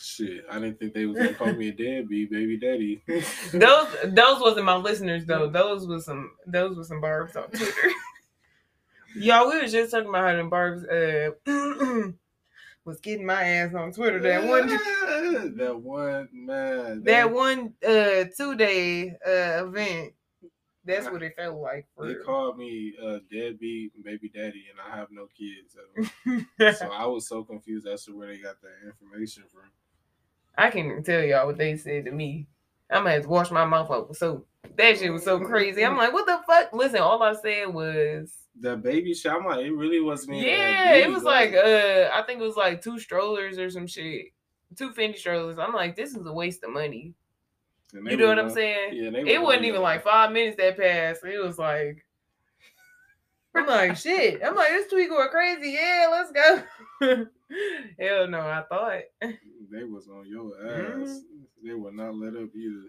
Shit, 0.00 0.44
I 0.50 0.60
didn't 0.60 0.78
think 0.78 0.94
they 0.94 1.06
was 1.06 1.16
gonna 1.16 1.34
call 1.34 1.52
me 1.52 1.68
a 1.68 1.72
deadbeat, 1.72 2.30
baby 2.30 2.56
daddy. 2.56 3.02
Those 3.52 3.88
those 4.04 4.40
wasn't 4.40 4.66
my 4.66 4.76
listeners 4.76 5.24
though. 5.24 5.48
Those 5.48 5.88
was 5.88 6.04
some 6.04 6.32
those 6.46 6.76
was 6.76 6.86
some 6.88 7.00
barbs 7.00 7.34
on 7.34 7.48
Twitter. 7.50 7.72
Y'all, 9.16 9.48
we 9.48 9.56
were 9.60 9.66
just 9.66 9.90
talking 9.90 10.08
about 10.08 10.24
how 10.28 10.36
them 10.36 10.50
barbs 10.50 10.84
uh 10.84 11.30
was 12.88 13.00
getting 13.00 13.26
my 13.26 13.42
ass 13.42 13.74
on 13.74 13.92
Twitter 13.92 14.18
that 14.20 14.44
one 14.44 14.66
that 15.56 15.78
one 15.80 16.28
man. 16.32 17.02
that 17.04 17.30
one 17.30 17.74
uh 17.86 18.24
two 18.36 18.56
day 18.56 19.10
uh 19.26 19.66
event. 19.66 20.14
That's 20.84 21.10
what 21.10 21.22
it 21.22 21.34
felt 21.36 21.60
like 21.60 21.86
for 21.94 22.06
They 22.06 22.14
real. 22.14 22.24
called 22.24 22.56
me 22.56 22.94
uh, 23.04 23.18
deadbeat 23.30 23.92
baby 24.02 24.30
daddy, 24.34 24.64
and 24.70 24.80
I 24.80 24.96
have 24.96 25.08
no 25.10 25.26
kids. 25.36 25.76
At 25.76 26.64
all. 26.64 26.72
so 26.72 26.90
I 26.90 27.04
was 27.04 27.28
so 27.28 27.44
confused 27.44 27.86
as 27.86 28.06
to 28.06 28.16
where 28.16 28.28
they 28.28 28.38
got 28.38 28.56
that 28.62 28.86
information 28.86 29.42
from. 29.52 29.64
I 30.56 30.70
can't 30.70 31.04
tell 31.04 31.22
y'all 31.22 31.46
what 31.46 31.58
they 31.58 31.76
said 31.76 32.06
to 32.06 32.10
me. 32.10 32.46
I'm 32.90 33.02
gonna 33.02 33.10
have 33.16 33.22
to 33.24 33.28
wash 33.28 33.50
my 33.50 33.66
mouth 33.66 33.90
out 33.90 34.16
So. 34.16 34.46
That 34.76 34.98
shit 34.98 35.12
was 35.12 35.24
so 35.24 35.40
crazy. 35.40 35.84
I'm 35.84 35.96
like, 36.02 36.12
what 36.12 36.24
the 36.26 36.40
fuck? 36.46 36.72
Listen, 36.72 37.00
all 37.00 37.22
I 37.22 37.34
said 37.34 37.66
was 37.66 38.32
The 38.60 38.76
baby 38.76 39.14
I'm 39.26 39.44
like, 39.44 39.60
it 39.64 39.70
really 39.72 40.00
wasn't. 40.00 40.36
even 40.36 40.48
that 40.50 40.58
Yeah, 40.58 40.94
it 40.94 41.10
was 41.10 41.22
like 41.22 41.52
uh 41.54 42.10
I 42.12 42.22
think 42.26 42.40
it 42.40 42.44
was 42.44 42.56
like 42.56 42.82
two 42.82 42.98
strollers 42.98 43.58
or 43.58 43.70
some 43.70 43.86
shit. 43.86 44.26
Two 44.76 44.90
Fendi 44.90 45.16
strollers. 45.16 45.58
I'm 45.58 45.72
like, 45.72 45.94
this 45.96 46.14
is 46.14 46.26
a 46.26 46.32
waste 46.32 46.64
of 46.64 46.70
money. 46.72 47.14
You 47.94 48.16
know 48.16 48.24
were 48.24 48.28
what 48.34 48.38
I'm 48.38 48.50
saying? 48.50 48.90
Yeah, 48.92 49.10
they 49.10 49.34
It 49.34 49.40
wasn't 49.42 49.64
even 49.64 49.80
like- 49.82 50.04
like 50.04 50.04
five 50.04 50.32
minutes 50.32 50.56
that 50.58 50.76
passed. 50.76 51.24
It 51.24 51.38
was 51.42 51.58
like 51.58 52.04
I'm 53.54 53.66
like, 53.66 53.96
shit. 53.96 54.40
I'm 54.44 54.54
like, 54.54 54.68
this 54.68 54.88
tweet 54.90 55.08
going 55.08 55.28
crazy. 55.30 55.70
Yeah, 55.70 56.06
let's 56.10 56.32
go. 56.32 56.62
Hell 57.98 58.28
no, 58.28 58.40
I 58.40 58.62
thought. 58.68 59.02
They 59.70 59.84
was 59.84 60.06
on 60.08 60.26
your 60.28 60.52
ass. 60.66 61.08
Mhm. 61.08 61.20
They 61.64 61.74
would 61.74 61.94
not 61.94 62.14
let 62.14 62.34
up 62.36 62.50
either. 62.54 62.88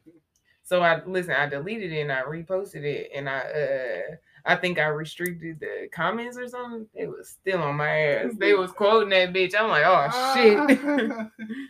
So 0.64 0.82
I 0.82 1.04
listen, 1.06 1.34
I 1.34 1.48
deleted 1.48 1.92
it 1.92 2.02
and 2.02 2.12
I 2.12 2.22
reposted 2.24 2.84
it 2.84 3.10
and 3.16 3.28
I 3.30 3.40
uh 3.40 4.16
I 4.46 4.56
think 4.56 4.80
I 4.80 4.88
restricted 4.88 5.60
the 5.60 5.88
comments 5.92 6.38
or 6.38 6.48
something. 6.48 6.88
It 6.94 7.08
was 7.08 7.30
still 7.30 7.62
on 7.62 7.76
my 7.76 7.90
ass. 7.90 8.34
They 8.38 8.54
was 8.54 8.72
quoting 8.74 9.10
that 9.10 9.34
bitch. 9.34 9.54
I'm 9.58 9.70
like, 9.70 9.84
oh 9.86 10.34
shit. 10.34 10.80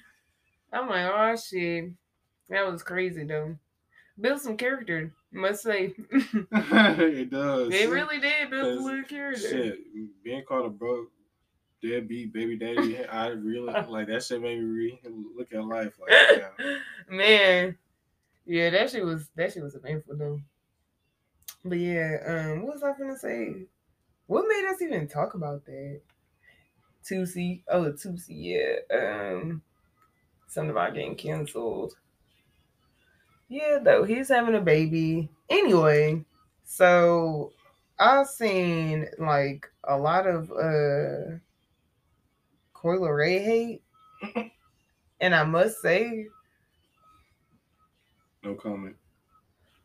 I'm 0.73 0.89
like, 0.89 1.11
oh 1.11 1.35
shit. 1.35 1.91
That 2.49 2.71
was 2.71 2.83
crazy 2.83 3.23
though. 3.23 3.55
Built 4.19 4.41
some 4.41 4.57
character, 4.57 5.13
must 5.31 5.63
say. 5.63 5.93
it 6.11 7.29
does. 7.29 7.73
It 7.73 7.89
really 7.89 8.19
did 8.19 8.49
build 8.49 8.79
a 8.79 8.81
little 8.81 9.03
character. 9.03 9.49
Shit, 9.49 10.23
being 10.23 10.43
called 10.43 10.65
a 10.65 10.69
broke 10.69 11.09
deadbeat 11.81 12.33
baby 12.33 12.57
daddy, 12.57 13.05
I 13.05 13.27
really 13.27 13.71
like 13.87 14.07
that 14.07 14.23
shit 14.23 14.41
made 14.41 14.59
me 14.59 14.65
re 14.65 14.99
look 15.37 15.53
at 15.53 15.63
life 15.63 15.93
like. 15.99 16.43
Man. 17.09 17.77
Yeah, 18.45 18.71
that 18.71 18.89
shit 18.89 19.05
was 19.05 19.29
that 19.35 19.53
shit 19.53 19.63
was 19.63 19.75
eventful 19.75 20.17
though. 20.17 20.41
But 21.65 21.79
yeah, 21.79 22.17
um, 22.25 22.63
what 22.63 22.75
was 22.75 22.83
I 22.83 22.97
gonna 22.97 23.17
say? 23.17 23.65
What 24.27 24.45
made 24.47 24.69
us 24.69 24.81
even 24.81 25.07
talk 25.07 25.33
about 25.33 25.65
that? 25.65 26.01
Toosii, 27.03 27.63
oh 27.69 27.91
Toosii, 27.91 28.25
yeah. 28.29 28.97
Um, 28.97 29.61
something 30.47 30.71
about 30.71 30.93
getting 30.93 31.15
canceled. 31.15 31.95
Yeah, 33.49 33.79
though 33.81 34.03
he's 34.03 34.29
having 34.29 34.55
a 34.55 34.61
baby. 34.61 35.29
Anyway, 35.49 36.23
so 36.63 37.51
I've 37.97 38.27
seen 38.27 39.07
like 39.17 39.69
a 39.83 39.97
lot 39.97 40.27
of 40.27 40.51
uh 40.51 41.37
Coi 42.73 42.97
Leray 42.97 43.43
hate, 43.43 43.81
and 45.19 45.35
I 45.35 45.43
must 45.43 45.81
say 45.81 46.27
No 48.43 48.55
comment. 48.55 48.95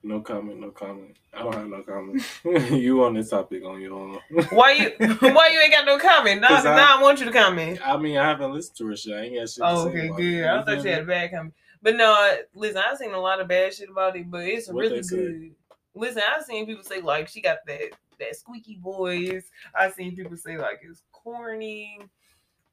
No 0.04 0.20
comment, 0.20 0.60
no 0.60 0.70
comment. 0.70 1.16
I 1.32 1.42
don't 1.42 1.54
have 1.54 1.66
no 1.66 1.82
comment. 1.82 2.22
you 2.72 3.02
on 3.04 3.14
this 3.14 3.30
topic 3.30 3.64
on 3.64 3.80
your 3.80 3.94
own. 3.94 4.18
Why 4.50 4.72
you 4.72 4.90
why 5.32 5.48
you 5.50 5.58
ain't 5.60 5.72
got 5.72 5.86
no 5.86 5.98
comment? 5.98 6.42
Now, 6.42 6.48
'Cause 6.48 6.66
I- 6.66 6.76
now 6.76 6.98
I 6.98 7.02
want 7.02 7.20
you 7.20 7.26
to 7.26 7.32
comment. 7.32 7.80
I 7.84 7.96
mean, 7.96 8.18
I 8.18 8.24
haven't 8.28 8.52
listened 8.52 8.76
to 8.78 8.86
her 8.88 8.96
shit. 8.96 9.14
I 9.14 9.20
ain't 9.22 9.34
got 9.36 9.48
shit 9.48 9.56
to 9.56 9.66
Oh, 9.66 9.84
say 9.84 9.90
okay, 9.90 10.08
good. 10.16 10.44
I 10.44 10.62
thought 10.62 10.84
you 10.84 10.90
had 10.90 11.02
a 11.02 11.06
bad 11.06 11.30
comment. 11.30 11.54
But 11.82 11.96
no, 11.96 12.36
listen, 12.54 12.82
I've 12.86 12.98
seen 12.98 13.12
a 13.14 13.18
lot 13.18 13.40
of 13.40 13.48
bad 13.48 13.72
shit 13.74 13.88
about 13.90 14.14
it, 14.16 14.30
but 14.30 14.44
it's 14.46 14.68
What 14.68 14.80
really 14.80 15.00
good. 15.00 15.54
Listen, 15.94 16.22
I've 16.36 16.44
seen 16.44 16.66
people 16.66 16.84
say 16.84 17.00
like 17.00 17.28
she 17.28 17.40
got 17.40 17.58
that 17.66 17.80
that 18.20 18.36
squeaky 18.36 18.78
voice. 18.82 19.50
I've 19.74 19.94
seen 19.94 20.14
people 20.14 20.36
say 20.36 20.58
like 20.58 20.80
it's 20.82 21.02
corny. 21.12 21.98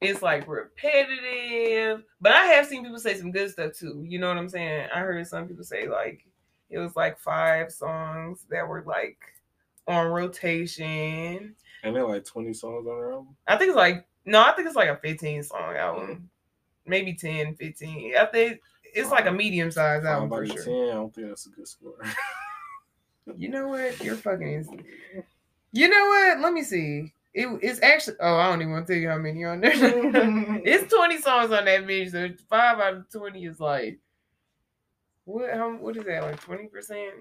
It's 0.01 0.21
like 0.21 0.47
repetitive. 0.47 2.03
But 2.19 2.33
I 2.33 2.45
have 2.47 2.67
seen 2.67 2.83
people 2.83 2.99
say 2.99 3.15
some 3.15 3.31
good 3.31 3.51
stuff 3.51 3.73
too. 3.73 4.03
You 4.07 4.19
know 4.19 4.27
what 4.27 4.37
I'm 4.37 4.49
saying? 4.49 4.89
I 4.93 4.99
heard 4.99 5.25
some 5.27 5.47
people 5.47 5.63
say 5.63 5.87
like 5.87 6.25
it 6.71 6.79
was 6.79 6.95
like 6.95 7.19
five 7.19 7.71
songs 7.71 8.45
that 8.49 8.67
were 8.67 8.83
like 8.87 9.17
on 9.87 10.07
rotation. 10.07 11.55
And 11.83 11.95
they're 11.95 12.07
like 12.07 12.25
20 12.25 12.53
songs 12.53 12.87
on 12.87 12.97
her 12.97 13.13
album. 13.13 13.35
I 13.47 13.57
think 13.57 13.69
it's 13.69 13.77
like 13.77 14.05
no, 14.25 14.41
I 14.41 14.53
think 14.53 14.67
it's 14.67 14.75
like 14.75 14.89
a 14.89 14.97
15 14.97 15.43
song 15.43 15.75
album. 15.75 16.29
Maybe 16.85 17.13
10, 17.13 17.55
15. 17.55 18.13
I 18.19 18.25
think 18.25 18.61
it's 18.83 19.11
like 19.11 19.25
a 19.25 19.31
medium 19.31 19.71
sized 19.71 20.05
album 20.05 20.29
for 20.29 20.45
sure. 20.45 20.63
10. 20.63 20.73
I 20.73 20.93
don't 20.93 21.13
think 21.13 21.27
that's 21.27 21.45
a 21.45 21.49
good 21.49 21.67
score. 21.67 21.95
You 23.37 23.49
know 23.49 23.67
what? 23.67 24.03
You're 24.03 24.15
fucking 24.15 24.51
insane. 24.51 24.83
You 25.71 25.87
know 25.87 26.05
what? 26.07 26.39
Let 26.39 26.53
me 26.53 26.63
see. 26.63 27.13
It, 27.33 27.47
it's 27.61 27.81
actually 27.81 28.17
oh, 28.19 28.35
I 28.35 28.49
don't 28.49 28.61
even 28.61 28.73
want 28.73 28.87
to 28.87 28.93
tell 28.93 29.01
you 29.01 29.09
how 29.09 29.17
many 29.17 29.45
on 29.45 29.61
there. 29.61 29.71
it's 29.73 30.93
20 30.93 31.21
songs 31.21 31.51
on 31.51 31.65
that 31.65 31.85
bitch, 31.85 32.11
so 32.11 32.29
five 32.49 32.79
out 32.79 32.93
of 32.95 33.11
20 33.11 33.45
is 33.45 33.59
like 33.59 33.99
what 35.25 35.53
how 35.53 35.71
what 35.77 35.97
is 35.97 36.03
that, 36.05 36.23
like 36.23 36.39
20 36.41 36.67
percent? 36.67 37.13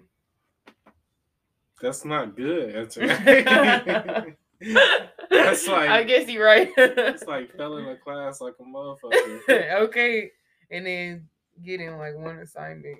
That's 1.80 2.04
not 2.04 2.36
good. 2.36 2.74
That's, 2.74 2.94
That's 5.30 5.66
like- 5.66 5.88
I 5.88 6.02
guess 6.04 6.28
you're 6.28 6.44
right. 6.44 6.70
it's 6.76 7.24
like 7.24 7.56
failing 7.56 7.86
a 7.86 7.96
class 7.96 8.40
like 8.40 8.54
a 8.60 8.62
motherfucker. 8.62 9.72
okay. 9.82 10.30
And 10.70 10.86
then 10.86 11.28
getting 11.62 11.96
like 11.96 12.16
one 12.16 12.38
assignment 12.38 12.98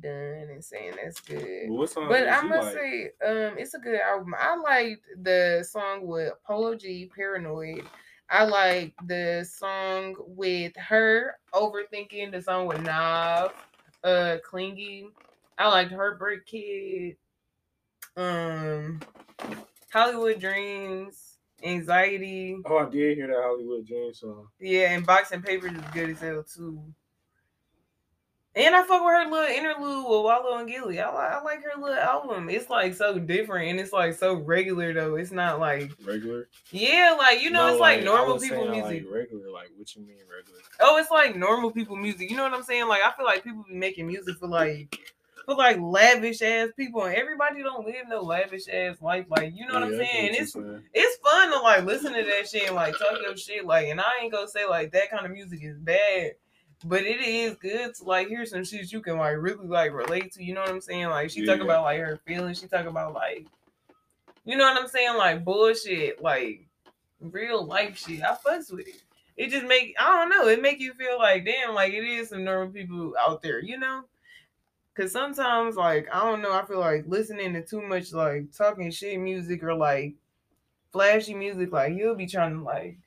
done 0.00 0.48
and 0.50 0.64
saying 0.64 0.92
that's 1.02 1.20
good. 1.20 1.68
Song 1.88 2.08
But 2.08 2.28
I 2.28 2.42
must 2.42 2.68
like? 2.68 2.74
say, 2.74 3.04
um, 3.26 3.58
it's 3.58 3.74
a 3.74 3.78
good 3.78 4.00
album. 4.00 4.34
I 4.38 4.56
liked 4.56 5.04
the 5.22 5.66
song 5.68 6.06
with 6.06 6.32
Polo 6.46 6.74
G, 6.74 7.10
Paranoid. 7.14 7.82
I 8.30 8.44
like 8.44 8.94
the 9.06 9.48
song 9.50 10.16
with 10.18 10.76
her, 10.76 11.38
Overthinking, 11.54 12.30
the 12.32 12.42
song 12.42 12.66
with 12.66 12.82
Nav, 12.82 13.52
uh, 14.04 14.36
Clingy. 14.44 15.08
I 15.56 15.68
liked 15.68 15.92
Heartbreak 15.92 16.44
Kid, 16.46 17.16
um, 18.16 19.00
Hollywood 19.92 20.40
Dreams, 20.40 21.38
Anxiety. 21.62 22.58
Oh, 22.66 22.78
I 22.78 22.88
did 22.90 23.16
hear 23.16 23.28
that 23.28 23.42
Hollywood 23.42 23.86
Dreams 23.86 24.20
song. 24.20 24.48
Yeah, 24.60 24.92
and 24.92 25.06
Boxing 25.06 25.42
Papers 25.42 25.72
is 25.72 25.82
good 25.92 26.10
as 26.10 26.20
hell 26.20 26.44
too. 26.44 26.82
And 28.58 28.74
I 28.74 28.82
fuck 28.82 29.04
with 29.04 29.14
her 29.14 29.30
little 29.30 29.54
interlude 29.56 30.04
with 30.04 30.24
Wallo 30.24 30.58
and 30.58 30.68
Gillie. 30.68 31.00
I, 31.00 31.08
li- 31.10 31.16
I 31.38 31.40
like 31.42 31.62
her 31.62 31.80
little 31.80 31.96
album. 31.96 32.50
It's 32.50 32.68
like 32.68 32.92
so 32.94 33.16
different 33.18 33.70
and 33.70 33.78
it's 33.78 33.92
like 33.92 34.14
so 34.14 34.34
regular 34.34 34.92
though. 34.92 35.14
It's 35.14 35.30
not 35.30 35.60
like 35.60 35.92
Regular? 36.04 36.48
yeah, 36.72 37.14
like 37.16 37.40
you 37.40 37.50
know, 37.50 37.66
No, 37.66 37.72
it's 37.72 37.80
like 37.80 38.00
I 38.00 38.02
normal 38.02 38.38
people 38.40 38.68
music. 38.68 39.04
Like 39.06 39.14
regular, 39.14 39.50
like 39.52 39.70
what 39.76 39.94
you 39.94 40.02
mean 40.02 40.16
regular? 40.28 40.58
Oh, 40.80 40.98
it's 40.98 41.10
like 41.10 41.36
normal 41.36 41.70
people 41.70 41.94
music. 41.94 42.30
You 42.30 42.36
know 42.36 42.42
what 42.42 42.52
I'm 42.52 42.64
saying? 42.64 42.88
Like 42.88 43.02
I 43.02 43.12
feel 43.16 43.26
like 43.26 43.44
people 43.44 43.64
be 43.68 43.74
making 43.76 44.08
music 44.08 44.36
for 44.38 44.48
like 44.48 44.98
for 45.46 45.54
like 45.54 45.78
lavish 45.80 46.42
ass 46.42 46.70
people, 46.76 47.04
and 47.04 47.14
everybody 47.14 47.62
don't 47.62 47.86
live 47.86 48.08
no 48.08 48.22
lavish 48.22 48.68
ass 48.68 48.96
life. 49.00 49.26
Like 49.28 49.52
you 49.54 49.68
know 49.68 49.74
what 49.74 49.84
I'm 49.84 49.92
Yeah, 49.92 49.98
I 49.98 50.00
get 50.00 50.10
saying? 50.12 50.30
what 50.32 50.40
It's 50.40 50.52
saying. 50.52 50.82
it's 50.94 51.16
fun 51.18 51.52
to 51.52 51.60
like 51.60 51.84
listen 51.84 52.12
to 52.12 52.22
that 52.24 52.48
shit 52.48 52.66
and 52.66 52.74
like 52.74 52.98
talk 52.98 53.18
your 53.22 53.36
shit. 53.36 53.64
Like, 53.64 53.86
and 53.86 54.00
I 54.00 54.04
ain't 54.20 54.32
gonna 54.32 54.48
say 54.48 54.66
like 54.68 54.90
that 54.92 55.10
kind 55.10 55.24
of 55.24 55.30
music 55.32 55.60
is 55.62 55.78
bad, 55.78 56.32
but 56.84 57.02
it 57.02 57.20
is 57.20 57.56
good 57.56 57.94
to 57.96 58.04
like 58.04 58.28
hear 58.28 58.46
some 58.46 58.64
shit 58.64 58.92
you 58.92 59.00
can 59.00 59.18
like 59.18 59.36
really 59.36 59.66
like 59.66 59.92
relate 59.92 60.32
to. 60.34 60.44
You 60.44 60.54
know 60.54 60.60
what 60.60 60.70
I'm 60.70 60.80
saying? 60.80 61.08
Like 61.08 61.30
she 61.30 61.44
talk 61.44 61.60
about 61.60 61.82
like 61.84 61.98
her 61.98 62.20
feelings. 62.26 62.60
She 62.60 62.66
talk 62.66 62.86
about 62.86 63.14
like, 63.14 63.46
you 64.44 64.56
know 64.56 64.64
what 64.64 64.80
I'm 64.80 64.88
saying? 64.88 65.16
Like 65.16 65.44
bullshit, 65.44 66.22
like 66.22 66.66
real 67.20 67.64
life 67.64 67.98
shit. 67.98 68.22
I 68.22 68.34
fucks 68.34 68.72
with 68.72 68.86
it. 68.88 69.02
It 69.36 69.50
just 69.50 69.66
make 69.66 69.94
I 69.98 70.08
don't 70.08 70.30
know. 70.30 70.48
It 70.48 70.62
make 70.62 70.80
you 70.80 70.92
feel 70.94 71.18
like 71.18 71.44
damn, 71.44 71.74
like 71.74 71.92
it 71.92 72.04
is 72.04 72.28
some 72.28 72.44
normal 72.44 72.72
people 72.72 73.14
out 73.20 73.42
there. 73.42 73.62
You 73.62 73.78
know. 73.78 74.04
Cause 74.94 75.12
sometimes, 75.12 75.76
like, 75.76 76.08
I 76.12 76.24
don't 76.24 76.42
know, 76.42 76.52
I 76.52 76.64
feel 76.64 76.80
like 76.80 77.04
listening 77.06 77.52
to 77.52 77.64
too 77.64 77.80
much 77.80 78.12
like 78.12 78.50
talking 78.50 78.90
shit 78.90 79.20
music 79.20 79.62
or 79.62 79.72
like 79.72 80.14
flashy 80.90 81.34
music, 81.34 81.70
like 81.70 81.92
you'll 81.94 82.16
be 82.16 82.26
trying 82.26 82.56
to 82.56 82.64
like 82.64 82.98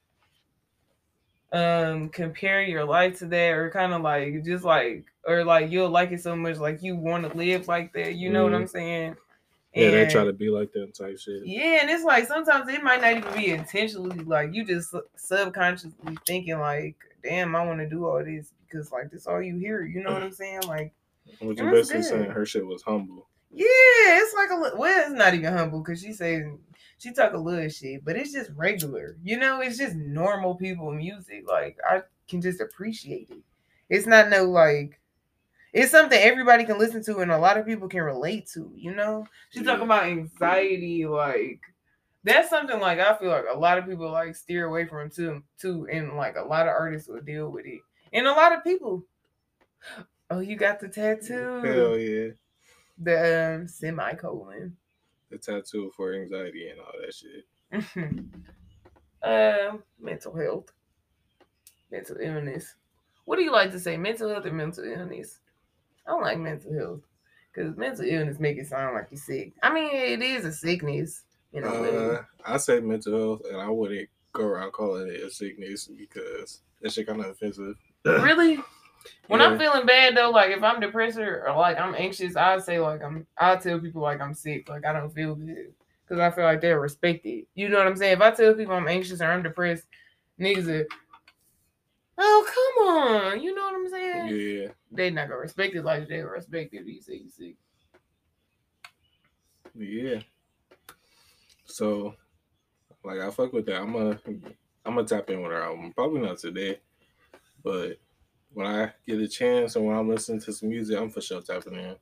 um 1.54 2.10
compare 2.10 2.62
your 2.64 2.86
life 2.86 3.20
to 3.20 3.26
that 3.26 3.50
or 3.52 3.70
kind 3.72 3.94
of 3.94 4.02
like 4.02 4.44
just 4.46 4.64
like 4.64 5.06
or 5.26 5.44
like 5.44 5.70
you'll 5.70 5.90
like 5.90 6.12
it 6.12 6.22
so 6.22 6.36
much 6.36 6.58
like 6.58 6.82
you 6.82 6.96
want 6.96 7.30
to 7.30 7.38
live 7.38 7.68
like 7.68 7.92
that, 7.94 8.16
you 8.16 8.30
know 8.32 8.44
what 8.44 8.54
I'm 8.54 8.68
saying? 8.68 9.16
Yeah, 9.74 9.92
they 9.92 10.08
try 10.08 10.26
to 10.26 10.34
be 10.34 10.50
like 10.50 10.74
that 10.74 10.94
type 10.94 11.18
shit. 11.20 11.46
yeah, 11.46 11.80
and 11.82 11.90
it's 11.90 12.04
like 12.04 12.28
sometimes 12.28 12.68
it 12.70 12.84
might 12.84 13.02
not 13.02 13.18
even 13.18 13.34
be 13.34 13.52
intentionally 13.52 14.20
like 14.24 14.54
you 14.54 14.66
just 14.66 14.94
subconsciously 15.16 16.18
thinking 16.26 16.60
like, 16.60 16.96
damn, 17.24 17.56
I 17.56 17.66
want 17.66 17.80
to 17.80 17.90
do 17.90 18.06
all 18.06 18.24
this 18.24 18.52
because 18.66 18.92
like 18.92 19.12
this 19.12 19.28
all 19.28 19.42
you 19.42 19.58
hear, 19.58 19.84
you 19.84 20.04
know 20.04 20.14
what 20.14 20.24
I'm 20.24 20.32
saying? 20.32 20.62
Like 20.68 20.94
What 21.40 21.58
you 21.58 21.70
basically 21.70 22.04
saying 22.04 22.32
her 22.32 22.46
shit 22.46 22.66
was 22.66 22.82
humble. 22.82 23.28
Yeah, 23.54 23.66
it's 23.68 24.34
like 24.34 24.50
a 24.52 24.78
well, 24.78 25.02
it's 25.02 25.12
not 25.12 25.34
even 25.34 25.54
humble 25.54 25.80
because 25.80 26.02
she 26.02 26.14
says 26.14 26.44
she 27.02 27.12
talk 27.14 27.34
a 27.34 27.38
little 27.38 27.68
shit, 27.70 28.06
but 28.06 28.16
it's 28.16 28.32
just 28.32 28.52
regular. 28.56 29.18
You 29.24 29.38
know, 29.40 29.62
it's 29.62 29.78
just 29.78 29.96
normal 29.96 30.56
people 30.56 30.92
music. 30.92 31.46
Like 31.48 31.78
I 31.90 32.04
can 32.28 32.42
just 32.42 32.62
appreciate 32.62 33.30
it. 33.32 33.44
It's 33.90 34.06
not 34.08 34.30
no 34.30 34.46
like 34.46 35.00
it's 35.74 35.92
something 35.92 36.20
everybody 36.20 36.66
can 36.66 36.78
listen 36.78 37.04
to 37.06 37.20
and 37.20 37.32
a 37.32 37.38
lot 37.38 37.58
of 37.58 37.66
people 37.66 37.88
can 37.90 38.04
relate 38.04 38.48
to. 38.54 38.72
You 38.76 38.94
know, 38.96 39.26
she 39.50 39.64
talk 39.64 39.80
Yeah. 39.80 39.86
about 39.86 40.06
anxiety, 40.06 41.06
like 41.08 41.62
that's 42.24 42.50
something 42.52 42.80
like 42.80 43.00
I 43.00 43.16
feel 43.18 43.30
like 43.30 43.46
a 43.52 43.58
lot 43.58 43.80
of 43.80 43.86
people 43.88 44.12
like 44.12 44.36
steer 44.36 44.68
away 44.68 44.86
from 44.86 45.10
too, 45.10 45.44
too, 45.60 45.88
and 45.92 46.16
like 46.18 46.36
a 46.38 46.44
lot 46.44 46.68
of 46.68 46.74
artists 46.76 47.10
will 47.10 47.22
deal 47.22 47.50
with 47.50 47.66
it, 47.66 47.80
and 48.14 48.28
a 48.28 48.32
lot 48.34 48.54
of 48.54 48.64
people. 48.64 49.04
Oh, 50.30 50.40
you 50.40 50.56
got 50.56 50.80
the 50.80 50.88
tattoo 50.88 51.62
Hell 51.64 51.98
yeah. 51.98 52.30
the 52.98 53.56
um, 53.62 53.68
semicolon. 53.68 54.78
The 55.32 55.38
tattoo 55.38 55.92
for 55.96 56.14
anxiety 56.14 56.70
and 56.70 56.80
all 56.80 56.92
that 57.00 57.16
shit. 57.16 57.46
um, 59.24 59.84
mental 60.00 60.36
health, 60.36 60.72
mental 61.90 62.18
illness. 62.20 62.76
What 63.26 63.38
do 63.38 63.44
you 63.44 63.52
like 63.52 63.72
to 63.72 63.80
say, 63.80 63.96
mental 63.96 64.30
health 64.30 64.46
or 64.46 64.52
mental 64.52 64.84
illness? 64.84 65.40
I 66.06 66.12
don't 66.12 66.22
like 66.22 66.38
mental 66.38 66.74
health 66.74 67.02
because 67.54 67.78
mental 67.78 68.06
illness 68.06 68.40
make 68.40 68.58
it 68.58 68.68
sound 68.68 68.96
like 68.96 69.08
you're 69.12 69.20
sick. 69.20 69.54
I 69.64 69.74
mean, 69.74 69.90
it 69.94 70.22
is 70.22 70.44
a 70.44 70.52
sickness, 70.52 71.24
a 71.54 71.60
way. 71.60 71.96
Uh, 71.96 72.22
I 72.46 72.58
say 72.58 72.82
mental 72.82 73.18
health, 73.18 73.42
and 73.50 73.62
I 73.62 73.70
wouldn't 73.70 74.10
go 74.34 74.44
around 74.44 74.72
calling 74.74 75.08
it 75.08 75.24
a 75.24 75.32
sickness 75.32 75.88
because 75.88 76.62
that 76.82 76.92
shit 76.92 77.08
kind 77.08 77.22
of 77.22 77.28
offensive. 77.28 77.76
Really? 78.06 78.60
When 79.28 79.40
Yeah. 79.40 79.48
I'm 79.48 79.58
feeling 79.60 79.86
bad 79.86 80.16
though, 80.16 80.30
like 80.30 80.52
if 80.52 80.62
I'm 80.64 80.80
depressed 80.80 81.18
or, 81.18 81.48
or 81.48 81.56
like 81.56 81.80
I'm 81.80 81.96
anxious, 81.96 82.36
I 82.36 82.58
say 82.60 82.80
like 82.80 83.02
I'm. 83.04 83.26
I 83.38 83.56
tell 83.56 83.80
people 83.80 84.02
like 84.02 84.22
I'm 84.22 84.34
sick, 84.34 84.68
like 84.70 84.86
I 84.86 84.94
don't 84.94 85.14
feel 85.14 85.36
good, 85.36 85.74
because 86.04 86.20
I 86.20 86.32
feel 86.32 86.44
like 86.44 86.62
they're 86.62 86.80
respected. 86.80 87.46
You 87.56 87.70
know 87.70 87.78
what 87.78 87.88
I'm 87.88 87.96
saying? 87.96 88.14
If 88.14 88.22
I 88.22 88.32
tell 88.32 88.54
people 88.54 88.76
I'm 88.76 88.88
anxious 88.88 89.22
or 89.22 89.26
I'm 89.32 89.44
depressed, 89.44 89.86
niggas 90.40 90.68
are, 90.68 90.86
oh 92.18 92.46
come 92.48 92.88
on, 92.88 93.42
you 93.42 93.56
know 93.56 93.62
what 93.64 93.76
I'm 93.76 93.90
saying? 93.90 94.28
Yeah, 94.62 94.68
They 94.92 95.10
not 95.10 95.28
gonna 95.30 95.40
respect 95.40 95.76
it 95.76 95.84
like 95.84 96.08
they 96.08 96.22
respect 96.22 96.74
it 96.74 96.82
if 96.82 96.88
you 96.88 97.02
say 97.02 97.14
you 97.16 97.30
sick. 97.30 97.56
yeah. 99.76 100.20
So, 101.66 102.16
like, 103.04 103.20
I 103.22 103.30
fuck 103.32 103.54
with 103.54 103.66
that. 103.68 103.80
I'm 103.82 103.94
gonna, 103.94 104.20
I'm 104.86 104.96
gonna 104.96 105.08
tap 105.08 105.30
in 105.30 105.42
with 105.42 105.52
her 105.52 105.62
album. 105.64 105.94
Probably 105.96 106.22
not 106.22 106.38
today, 106.38 106.80
but 107.64 107.98
when 108.54 108.68
I 108.68 108.92
get 109.08 109.20
a 109.20 109.28
chance 109.28 109.76
and 109.76 109.86
when 109.86 109.96
I'm 109.96 110.10
listening 110.10 110.42
to 110.42 110.54
some 110.54 110.70
music, 110.70 110.98
I'm 110.98 111.10
for 111.10 111.22
sure 111.22 111.42
tapping 111.42 111.76
in. 111.76 111.96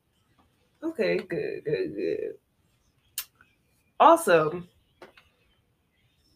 Okay, 0.84 1.18
good, 1.18 1.64
good, 1.66 1.96
good. 1.96 2.36
Also, 4.00 4.64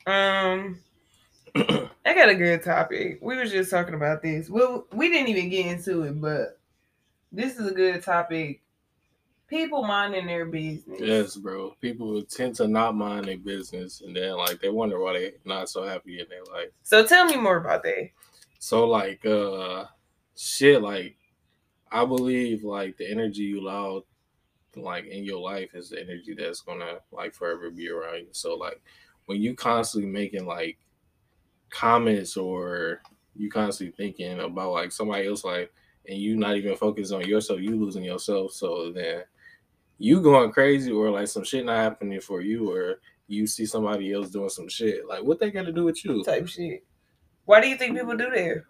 um, 0.06 0.80
I 1.56 2.14
got 2.14 2.30
a 2.30 2.36
good 2.36 2.64
topic. 2.64 3.20
We 3.22 3.36
were 3.36 3.46
just 3.46 3.72
talking 3.72 3.94
about 3.94 4.22
this. 4.22 4.50
Well, 4.50 4.86
we 4.92 5.10
didn't 5.10 5.30
even 5.30 5.50
get 5.50 5.66
into 5.68 6.04
it, 6.04 6.20
but 6.20 6.60
this 7.32 7.58
is 7.58 7.68
a 7.68 7.74
good 7.74 8.04
topic. 8.04 8.62
People 9.48 9.84
minding 9.84 10.26
their 10.26 10.46
business. 10.46 11.00
Yes, 11.00 11.36
bro. 11.36 11.76
People 11.80 12.22
tend 12.24 12.56
to 12.56 12.68
not 12.68 12.96
mind 12.96 13.26
their 13.26 13.38
business, 13.38 14.02
and 14.02 14.16
then 14.16 14.36
like 14.36 14.60
they 14.60 14.70
wonder 14.70 15.00
why 15.00 15.14
they're 15.14 15.32
not 15.46 15.70
so 15.70 15.84
happy 15.84 16.20
in 16.20 16.26
their 16.30 16.44
life. 16.54 16.70
So 16.82 17.06
tell 17.06 17.26
me 17.26 17.38
more 17.38 17.58
about 17.58 17.84
that. 17.84 18.10
So 18.60 18.88
like 18.88 19.26
uh 19.26 19.86
shit 20.36 20.82
like 20.82 21.16
I 21.92 22.06
believe 22.06 22.64
like 22.64 22.98
the 22.98 23.10
energy 23.10 23.44
you 23.44 23.62
allow 23.62 24.04
like 24.76 25.06
in 25.06 25.24
your 25.24 25.40
life 25.40 25.76
is 25.76 25.90
the 25.90 26.02
energy 26.02 26.36
that's 26.38 26.62
gonna 26.62 26.98
like 27.12 27.34
forever 27.34 27.70
be 27.70 27.90
around 27.90 28.20
you. 28.20 28.28
So 28.32 28.56
like 28.56 28.82
when 29.26 29.42
you 29.42 29.56
constantly 29.56 30.10
making 30.10 30.46
like 30.46 30.78
comments 31.70 32.38
or 32.38 33.02
you 33.36 33.50
constantly 33.50 33.96
thinking 33.96 34.40
about 34.40 34.72
like 34.72 34.92
somebody 34.92 35.28
else 35.28 35.44
like 35.44 35.72
and 36.08 36.18
you 36.18 36.36
not 36.36 36.58
even 36.58 36.76
focused 36.76 37.14
on 37.14 37.28
yourself, 37.28 37.60
you 37.62 37.76
losing 37.76 38.04
yourself. 38.04 38.52
So 38.52 38.92
then 38.92 39.24
you 40.00 40.22
going 40.22 40.52
crazy 40.52 40.92
or 40.92 41.12
like 41.12 41.28
some 41.28 41.44
shit 41.44 41.66
not 41.66 41.78
happening 41.78 42.20
for 42.20 42.42
you 42.42 42.72
or 42.72 43.00
you 43.28 43.48
see 43.48 43.66
somebody 43.66 44.12
else 44.12 44.30
doing 44.30 44.50
some 44.50 44.68
shit. 44.68 45.08
Like 45.08 45.24
what 45.24 45.40
they 45.40 45.52
got 45.52 45.66
to 45.66 45.72
do 45.72 45.86
with 45.86 46.04
you? 46.04 46.24
Type 46.24 46.48
shit. 46.48 46.84
Why 47.46 47.62
do 47.62 47.68
you 47.68 47.78
think 47.78 47.98
people 47.98 48.18
do 48.18 48.30
that? 48.30 48.64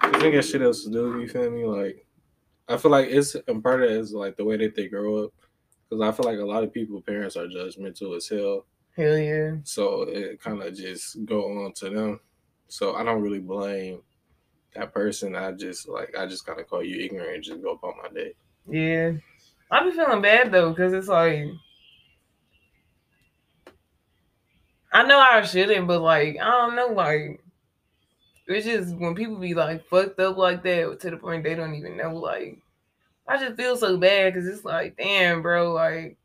I 0.00 0.18
think 0.18 0.34
got 0.34 0.44
shit 0.44 0.62
else 0.62 0.84
to 0.84 0.90
do. 0.90 1.20
You 1.20 1.28
feel 1.28 1.50
me? 1.50 1.64
Like, 1.64 2.06
I 2.68 2.76
feel 2.76 2.90
like 2.90 3.08
it's 3.08 3.36
and 3.46 3.62
part 3.62 3.82
of 3.82 3.90
it 3.90 3.96
is 3.96 4.12
like 4.12 4.36
the 4.36 4.44
way 4.44 4.56
that 4.56 4.74
they 4.74 4.88
grow 4.88 5.24
up. 5.24 5.32
Because 5.88 6.02
I 6.02 6.12
feel 6.12 6.30
like 6.30 6.40
a 6.40 6.44
lot 6.44 6.64
of 6.64 6.72
people, 6.72 7.00
parents 7.00 7.36
are 7.36 7.46
judgmental 7.46 8.16
as 8.16 8.28
hell. 8.28 8.66
Hell 8.96 9.18
yeah. 9.18 9.56
So 9.62 10.02
it 10.02 10.40
kind 10.40 10.62
of 10.62 10.74
just 10.74 11.24
go 11.26 11.64
on 11.64 11.72
to 11.74 11.90
them. 11.90 12.20
So 12.68 12.96
I 12.96 13.04
don't 13.04 13.22
really 13.22 13.40
blame 13.40 14.00
that 14.74 14.92
person. 14.92 15.36
I 15.36 15.52
just 15.52 15.88
like 15.88 16.16
I 16.18 16.26
just 16.26 16.46
kind 16.46 16.60
of 16.60 16.68
call 16.68 16.82
you 16.82 17.04
ignorant 17.04 17.34
and 17.34 17.44
just 17.44 17.62
go 17.62 17.72
about 17.72 17.94
my 18.02 18.08
day. 18.08 18.32
Yeah. 18.68 19.12
I 19.70 19.84
be 19.84 19.92
feeling 19.92 20.22
bad 20.22 20.50
though, 20.52 20.70
because 20.70 20.92
it's 20.92 21.08
like 21.08 21.46
I 24.92 25.02
know 25.02 25.18
I 25.18 25.42
shouldn't, 25.42 25.86
but 25.86 26.00
like 26.00 26.38
I 26.40 26.44
don't 26.44 26.74
know, 26.76 26.88
like 26.88 27.40
it's 28.46 28.66
just 28.66 28.94
when 28.96 29.14
people 29.14 29.36
be 29.36 29.54
like 29.54 29.84
fucked 29.86 30.20
up 30.20 30.36
like 30.36 30.62
that 30.62 30.98
to 31.00 31.10
the 31.10 31.16
point 31.16 31.44
they 31.44 31.54
don't 31.54 31.74
even 31.74 31.96
know, 31.96 32.14
like 32.14 32.58
I 33.28 33.38
just 33.38 33.56
feel 33.56 33.76
so 33.76 33.96
bad 33.96 34.32
because 34.32 34.48
it's 34.48 34.64
like, 34.64 34.96
damn, 34.96 35.42
bro, 35.42 35.72
like 35.72 36.16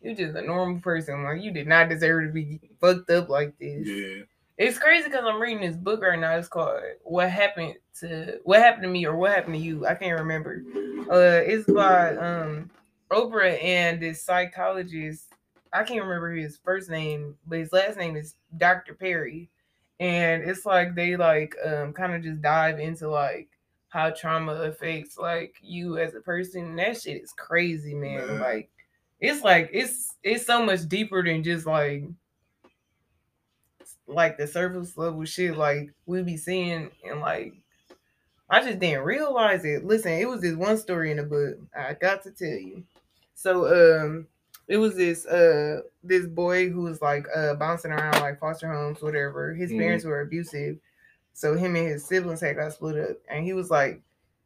you're 0.00 0.14
just 0.14 0.36
a 0.36 0.42
normal 0.42 0.80
person, 0.80 1.24
like 1.24 1.42
you 1.42 1.50
did 1.50 1.66
not 1.66 1.88
deserve 1.88 2.26
to 2.26 2.32
be 2.32 2.60
fucked 2.80 3.10
up 3.10 3.28
like 3.28 3.58
this. 3.58 3.86
Yeah. 3.86 4.22
It's 4.60 4.78
crazy 4.78 5.08
because 5.08 5.24
I'm 5.26 5.40
reading 5.40 5.62
this 5.62 5.76
book 5.76 6.02
right 6.02 6.18
now. 6.18 6.36
It's 6.36 6.46
called 6.46 6.80
"What 7.02 7.30
Happened 7.30 7.76
to 8.00 8.38
What 8.44 8.60
Happened 8.60 8.82
to 8.82 8.88
Me" 8.90 9.06
or 9.06 9.16
"What 9.16 9.32
Happened 9.32 9.54
to 9.54 9.60
You." 9.60 9.86
I 9.86 9.94
can't 9.94 10.20
remember. 10.20 10.62
Uh, 11.10 11.40
it's 11.42 11.64
by 11.70 12.14
um 12.16 12.70
Oprah 13.10 13.62
and 13.64 14.00
this 14.02 14.22
psychologist. 14.22 15.28
I 15.72 15.82
can't 15.82 16.02
remember 16.02 16.32
his 16.32 16.58
first 16.58 16.90
name, 16.90 17.36
but 17.46 17.58
his 17.60 17.72
last 17.72 17.96
name 17.96 18.16
is 18.16 18.34
Dr. 18.58 18.92
Perry. 18.94 19.48
And 20.00 20.42
it's 20.42 20.64
like 20.64 20.94
they 20.94 21.16
like 21.16 21.54
um 21.64 21.92
kind 21.92 22.14
of 22.14 22.22
just 22.22 22.42
dive 22.42 22.80
into 22.80 23.08
like 23.08 23.48
how 23.90 24.10
trauma 24.10 24.52
affects 24.52 25.18
like 25.18 25.54
you 25.60 25.98
as 25.98 26.14
a 26.14 26.20
person. 26.20 26.64
And 26.64 26.78
that 26.78 27.00
shit 27.00 27.22
is 27.22 27.32
crazy, 27.32 27.94
man. 27.94 28.26
Man. 28.26 28.40
Like 28.40 28.70
it's 29.20 29.42
like 29.42 29.68
it's 29.72 30.16
it's 30.22 30.46
so 30.46 30.64
much 30.64 30.88
deeper 30.88 31.22
than 31.22 31.44
just 31.44 31.66
like 31.66 32.04
like 34.06 34.38
the 34.38 34.46
surface 34.46 34.96
level 34.96 35.24
shit 35.24 35.56
like 35.56 35.92
we 36.06 36.22
be 36.22 36.36
seeing 36.36 36.90
and 37.08 37.20
like 37.20 37.54
I 38.48 38.60
just 38.64 38.80
didn't 38.80 39.04
realize 39.04 39.64
it. 39.64 39.84
Listen, 39.84 40.12
it 40.12 40.28
was 40.28 40.40
this 40.40 40.56
one 40.56 40.76
story 40.76 41.12
in 41.12 41.18
the 41.18 41.22
book. 41.22 41.56
I 41.76 41.94
got 41.94 42.24
to 42.24 42.32
tell 42.32 42.48
you. 42.48 42.82
So 43.34 44.02
um 44.06 44.26
it 44.70 44.78
was 44.78 44.96
this 44.96 45.26
uh 45.26 45.82
this 46.04 46.26
boy 46.26 46.70
who 46.70 46.82
was 46.82 47.02
like 47.02 47.26
uh 47.36 47.54
bouncing 47.56 47.92
around 47.92 48.20
like 48.22 48.40
foster 48.40 48.72
homes, 48.72 49.02
whatever. 49.02 49.54
His 49.54 49.72
Mhm. 49.72 49.76
parents 49.78 50.06
were 50.06 50.22
abusive. 50.22 50.78
So 51.34 51.56
him 51.56 51.76
and 51.76 51.88
his 51.88 52.06
siblings 52.06 52.40
had 52.42 52.56
got 52.56 52.72
split 52.74 52.98
up. 53.10 53.18
And 53.28 53.44
he 53.44 53.54
was 53.54 53.70
like 53.70 54.02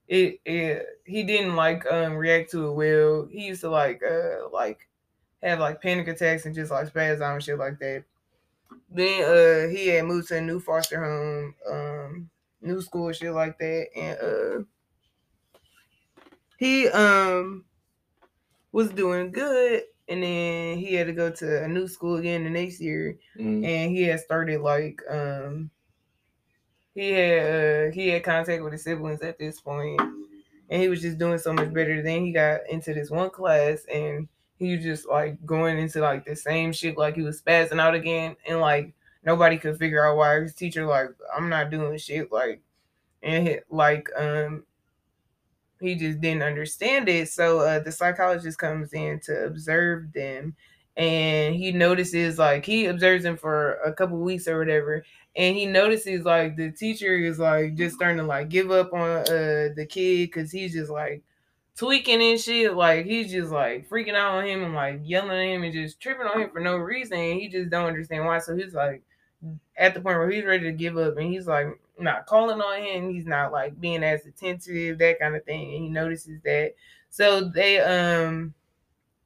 it, 0.09 0.41
it 0.47 0.87
he 1.07 1.25
didn't 1.25 1.57
like 1.57 1.87
um 1.93 2.17
react 2.17 2.53
to 2.53 2.69
it 2.69 2.75
well. 2.75 3.27
He 3.27 3.47
used 3.47 3.63
to 3.63 3.71
like 3.71 4.03
uh 4.03 4.51
like 4.51 4.89
have 5.43 5.61
like 5.61 5.83
panic 5.83 6.09
attacks 6.09 6.47
and 6.47 6.55
just 6.55 6.73
like 6.73 6.93
spaz 6.93 7.23
out 7.23 7.35
and 7.35 7.45
shit 7.45 7.59
like 7.59 7.81
that. 7.81 8.05
Then 8.91 9.25
uh 9.25 9.69
he 9.71 9.89
had 9.89 10.07
moved 10.07 10.29
to 10.29 10.39
a 10.39 10.43
new 10.43 10.61
foster 10.61 11.05
home, 11.05 11.57
um, 11.71 12.31
new 12.63 12.81
school, 12.83 13.13
shit 13.13 13.33
like 13.33 13.59
that, 13.59 13.89
and 13.97 14.19
uh 14.21 14.65
he 16.59 16.89
um 16.89 17.65
was 18.73 18.91
doing 18.91 19.31
good, 19.33 19.85
and 20.09 20.23
then 20.23 20.79
he 20.79 20.95
had 20.95 21.07
to 21.07 21.13
go 21.13 21.31
to 21.31 21.65
a 21.65 21.69
new 21.69 21.89
school 21.89 22.17
again 22.17 22.45
the 22.45 22.51
next 22.51 22.81
year, 22.81 23.17
Mm. 23.39 23.65
and 23.65 23.97
he 23.97 24.03
had 24.05 24.21
started 24.21 24.61
like 24.61 25.01
um 25.11 25.71
he 26.95 27.11
had 27.11 27.39
uh, 27.89 27.91
he 27.93 28.09
had 28.09 28.23
contact 28.23 28.63
with 28.63 28.73
his 28.73 28.85
siblings 28.85 29.21
at 29.23 29.39
this 29.39 29.61
point, 29.61 30.01
and 30.71 30.83
he 30.83 30.89
was 30.89 31.03
just 31.03 31.19
doing 31.19 31.39
so 31.39 31.53
much 31.53 31.73
better. 31.73 32.03
Then 32.03 32.25
he 32.25 32.33
got 32.33 32.61
into 32.71 32.95
this 32.95 33.11
one 33.11 33.31
class, 33.31 33.85
and 33.93 34.29
he 34.59 34.77
was 34.77 34.85
just 34.85 35.09
like 35.09 35.45
going 35.45 35.79
into 35.79 36.01
like 36.01 36.25
the 36.25 36.37
same 36.37 36.73
shit, 36.73 36.97
like 36.97 37.17
he 37.17 37.23
was 37.23 37.43
spazzing 37.43 37.81
out 37.81 37.95
again, 37.95 38.37
and 38.47 38.61
like 38.61 38.93
nobody 39.25 39.59
could 39.59 39.79
figure 39.79 40.07
out 40.07 40.17
why 40.17 40.41
his 40.41 40.55
teacher 40.55 40.87
like 40.87 41.09
I'm 41.37 41.49
not 41.49 41.71
doing 41.71 41.97
shit, 41.99 42.31
like 42.31 42.61
and 43.23 43.49
he, 43.49 43.57
like 43.71 44.09
um 44.17 44.65
he 45.81 45.95
just 45.95 46.21
didn't 46.21 46.43
understand 46.43 47.09
it. 47.09 47.29
So 47.29 47.61
uh, 47.61 47.81
the 47.81 47.93
psychologist 47.93 48.59
comes 48.59 48.93
in 48.93 49.21
to 49.21 49.45
observe 49.45 50.13
them, 50.13 50.55
and 50.97 51.55
he 51.55 51.73
notices 51.73 52.39
like 52.39 52.65
he 52.65 52.87
observes 52.87 53.25
them 53.25 53.37
for 53.37 53.75
a 53.85 53.93
couple 53.93 54.19
weeks 54.19 54.49
or 54.49 54.59
whatever, 54.59 55.05
and 55.37 55.57
he 55.57 55.67
notices 55.67 56.25
like 56.25 56.57
the 56.57 56.71
teacher 56.71 57.17
is 57.17 57.39
like 57.39 57.75
just 57.75 57.97
starting 57.97 58.19
to 58.19 58.25
like 58.25 58.49
give 58.49 58.71
up 58.71 58.93
on 58.93 59.01
uh 59.01 59.69
the 59.77 59.87
kid 59.89 60.27
because 60.27 60.51
he's 60.53 60.73
just 60.73 60.91
like 60.91 61.23
tweaking 61.77 62.23
and 62.23 62.41
shit. 62.41 62.75
Like 62.75 63.07
he's 63.07 63.31
just 63.31 63.51
like 63.51 63.89
freaking 63.89 64.15
out 64.15 64.39
on 64.39 64.47
him 64.47 64.63
and 64.63 64.75
like 64.75 65.01
yelling 65.03 65.31
at 65.31 65.55
him 65.55 65.65
and 65.65 65.73
just 65.73 66.01
tripping 66.01 66.27
on 66.27 66.41
him 66.41 66.51
for 66.51 66.61
no 66.61 66.77
reason. 66.77 67.19
And 67.19 67.41
he 67.41 67.49
just 67.49 67.71
don't 67.71 67.87
understand 67.87 68.25
why. 68.25 68.39
So 68.39 68.57
he's 68.57 68.75
like 68.75 69.03
at 69.77 69.95
the 69.95 70.01
point 70.01 70.19
where 70.19 70.31
he's 70.31 70.45
ready 70.45 70.65
to 70.65 70.73
give 70.73 70.97
up 70.97 71.17
and 71.17 71.33
he's 71.33 71.47
like 71.47 71.67
not 71.99 72.27
calling 72.27 72.61
on 72.61 72.83
him. 72.83 73.11
He's 73.11 73.27
not 73.27 73.53
like 73.53 73.81
being 73.81 74.03
as 74.03 74.27
attentive, 74.27 74.99
that 74.99 75.19
kind 75.19 75.37
of 75.37 75.45
thing. 75.45 75.75
And 75.75 75.85
he 75.85 75.91
notices 75.91 76.41
that. 76.45 76.75
So 77.11 77.49
they 77.49 77.81
um 77.81 78.55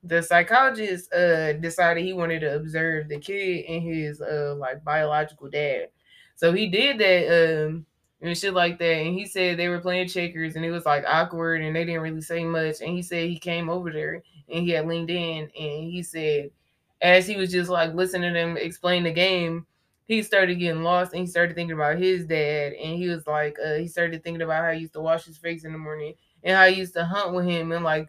the 0.05 0.23
psychologist 0.23 1.13
uh 1.13 1.55
decided 1.55 2.05
he 2.05 2.13
wanted 2.13 2.41
to 2.41 2.55
observe 2.57 3.09
the 3.09 3.19
kid 3.19 3.65
and 3.67 3.83
his 3.83 4.21
uh 4.21 4.55
like 4.59 4.85
biological 4.85 5.49
dad. 5.49 5.89
So 6.37 6.53
he 6.53 6.69
did 6.69 6.99
that 6.99 7.67
um 7.67 7.87
and 8.21 8.37
shit 8.37 8.55
like 8.55 8.79
that. 8.79 8.97
And 8.97 9.15
he 9.15 9.27
said 9.27 9.59
they 9.59 9.69
were 9.69 9.81
playing 9.81 10.09
checkers 10.09 10.57
and 10.57 10.65
it 10.65 10.71
was 10.71 10.87
like 10.87 11.05
awkward 11.07 11.63
and 11.63 11.75
they 11.75 11.85
didn't 11.85 12.03
really 12.03 12.21
say 12.21 12.45
much. 12.45 12.81
And 12.81 12.91
he 12.91 13.03
said 13.03 13.29
he 13.29 13.39
came 13.39 13.69
over 13.71 13.91
there 13.91 14.23
and 14.49 14.65
he 14.65 14.71
had 14.71 14.87
leaned 14.87 15.11
in 15.11 15.45
and 15.45 15.91
he 15.91 16.03
said 16.03 16.51
as 17.01 17.27
he 17.27 17.37
was 17.37 17.51
just 17.51 17.71
like 17.71 17.95
listening 17.95 18.33
to 18.33 18.39
them 18.39 18.57
explain 18.57 19.05
the 19.05 19.13
game, 19.13 19.67
he 20.09 20.23
started 20.23 20.59
getting 20.59 20.83
lost 20.83 21.13
and 21.13 21.21
he 21.21 21.27
started 21.27 21.55
thinking 21.55 21.77
about 21.77 21.99
his 21.99 22.27
dad 22.27 22.73
and 22.73 22.99
he 22.99 23.09
was 23.09 23.27
like 23.27 23.57
uh 23.65 23.75
he 23.75 23.87
started 23.87 24.25
thinking 24.25 24.43
about 24.43 24.65
how 24.65 24.73
he 24.73 24.81
used 24.81 24.95
to 24.95 25.01
wash 25.01 25.25
his 25.25 25.39
face 25.39 25.65
in 25.65 25.73
the 25.73 25.79
morning 25.79 26.15
and 26.43 26.57
how 26.57 26.67
he 26.67 26.75
used 26.75 26.95
to 26.95 27.05
hunt 27.05 27.35
with 27.35 27.47
him 27.47 27.71
and 27.73 27.85
like 27.85 28.09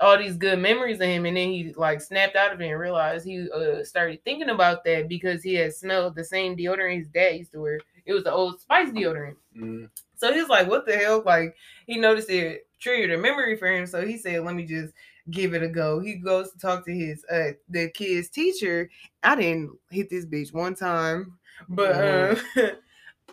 all 0.00 0.16
these 0.16 0.36
good 0.36 0.58
memories 0.58 1.00
of 1.00 1.06
him, 1.06 1.26
and 1.26 1.36
then 1.36 1.48
he 1.48 1.74
like 1.76 2.00
snapped 2.00 2.36
out 2.36 2.52
of 2.52 2.60
it 2.60 2.68
and 2.68 2.80
realized 2.80 3.26
he 3.26 3.48
uh 3.50 3.84
started 3.84 4.24
thinking 4.24 4.48
about 4.48 4.82
that 4.84 5.08
because 5.08 5.42
he 5.42 5.54
had 5.54 5.74
smelled 5.74 6.14
the 6.14 6.24
same 6.24 6.56
deodorant 6.56 6.98
his 6.98 7.08
dad 7.08 7.36
used 7.36 7.52
to 7.52 7.60
wear. 7.60 7.80
It 8.06 8.14
was 8.14 8.24
the 8.24 8.32
old 8.32 8.60
Spice 8.60 8.90
deodorant. 8.90 9.36
Mm. 9.56 9.90
So 10.16 10.32
he's 10.32 10.48
like, 10.48 10.68
"What 10.68 10.86
the 10.86 10.96
hell?" 10.96 11.22
Like 11.24 11.54
he 11.86 11.98
noticed 11.98 12.30
it 12.30 12.66
triggered 12.78 13.10
a 13.10 13.18
memory 13.18 13.56
for 13.56 13.68
him, 13.68 13.86
so 13.86 14.06
he 14.06 14.16
said, 14.16 14.44
"Let 14.44 14.54
me 14.54 14.64
just." 14.64 14.94
give 15.30 15.54
it 15.54 15.62
a 15.62 15.68
go. 15.68 16.00
He 16.00 16.14
goes 16.14 16.50
to 16.50 16.58
talk 16.58 16.84
to 16.86 16.92
his 16.92 17.24
uh 17.30 17.52
the 17.68 17.90
kid's 17.90 18.30
teacher. 18.30 18.90
I 19.22 19.36
didn't 19.36 19.78
hit 19.90 20.10
this 20.10 20.24
bitch 20.26 20.52
one 20.52 20.74
time, 20.74 21.38
but 21.68 21.92
um, 21.96 22.36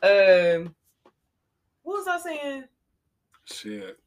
um, 0.03 0.75
what 1.83 1.97
was 1.97 2.07
I 2.07 2.19
saying? 2.23 2.63
Shit. 3.45 3.97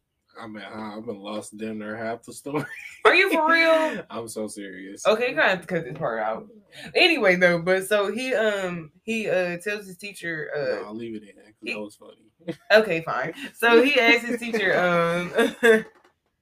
I 0.40 0.46
mean, 0.46 0.62
I've 0.62 1.04
been 1.04 1.18
lost 1.18 1.56
damn 1.56 1.78
near 1.78 1.96
half 1.96 2.22
the 2.22 2.33
story. 2.33 2.64
Are 3.04 3.14
you 3.14 3.30
for 3.33 3.50
real? 3.50 4.02
I'm 4.11 4.28
so 4.28 4.46
serious. 4.46 5.04
Okay, 5.06 5.30
you 5.30 5.35
gotta 5.35 5.48
have 5.50 5.61
to 5.62 5.66
cut 5.66 5.85
this 5.85 5.98
part 5.98 6.20
out. 6.20 6.46
Anyway, 6.94 7.37
though, 7.37 7.61
but 7.61 7.87
so 7.87 8.12
he 8.12 8.33
um 8.35 8.92
he 9.02 9.28
uh 9.28 9.59
tells 9.59 9.87
his 9.87 9.96
teacher 9.96 10.48
No, 10.54 10.61
uh 10.61 10.87
I'll 10.87 10.94
leave 10.96 11.16
it 11.16 11.22
in 11.24 11.35
because 11.61 11.74
that 11.74 11.80
was 11.80 11.96
funny. 11.96 12.56
okay 12.72 13.02
fine. 13.02 13.35
So 13.54 13.83
he 13.83 13.98
asks 13.98 14.24
his 14.28 14.40
teacher 14.40 14.78
um 15.62 15.85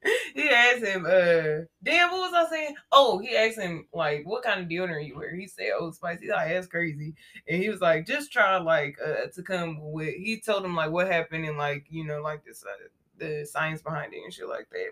he 0.34 0.48
asked 0.48 0.84
him 0.84 1.04
uh 1.04 1.64
damn 1.82 2.10
what 2.10 2.30
was 2.30 2.32
I 2.34 2.46
saying? 2.50 2.74
Oh 2.92 3.18
he 3.18 3.36
asked 3.36 3.58
him 3.58 3.86
like 3.92 4.22
what 4.24 4.44
kind 4.44 4.60
of 4.60 4.68
deodorant 4.68 5.08
you 5.08 5.16
wear? 5.16 5.34
He 5.34 5.46
said 5.48 5.72
Old 5.78 5.96
Spice. 5.96 6.20
He's 6.20 6.30
like 6.30 6.48
that's 6.48 6.66
crazy, 6.68 7.14
and 7.48 7.62
he 7.62 7.68
was 7.68 7.80
like 7.80 8.06
just 8.06 8.32
try 8.32 8.56
like 8.58 8.96
uh 9.04 9.26
to 9.34 9.42
come 9.42 9.78
with. 9.80 10.14
He 10.14 10.40
told 10.40 10.64
him 10.64 10.76
like 10.76 10.90
what 10.90 11.10
happened 11.10 11.46
and 11.46 11.58
like 11.58 11.86
you 11.90 12.04
know 12.04 12.22
like 12.22 12.44
this 12.44 12.64
uh, 12.64 12.88
the 13.18 13.44
science 13.44 13.82
behind 13.82 14.14
it 14.14 14.22
and 14.22 14.32
shit 14.32 14.48
like 14.48 14.68
that. 14.70 14.90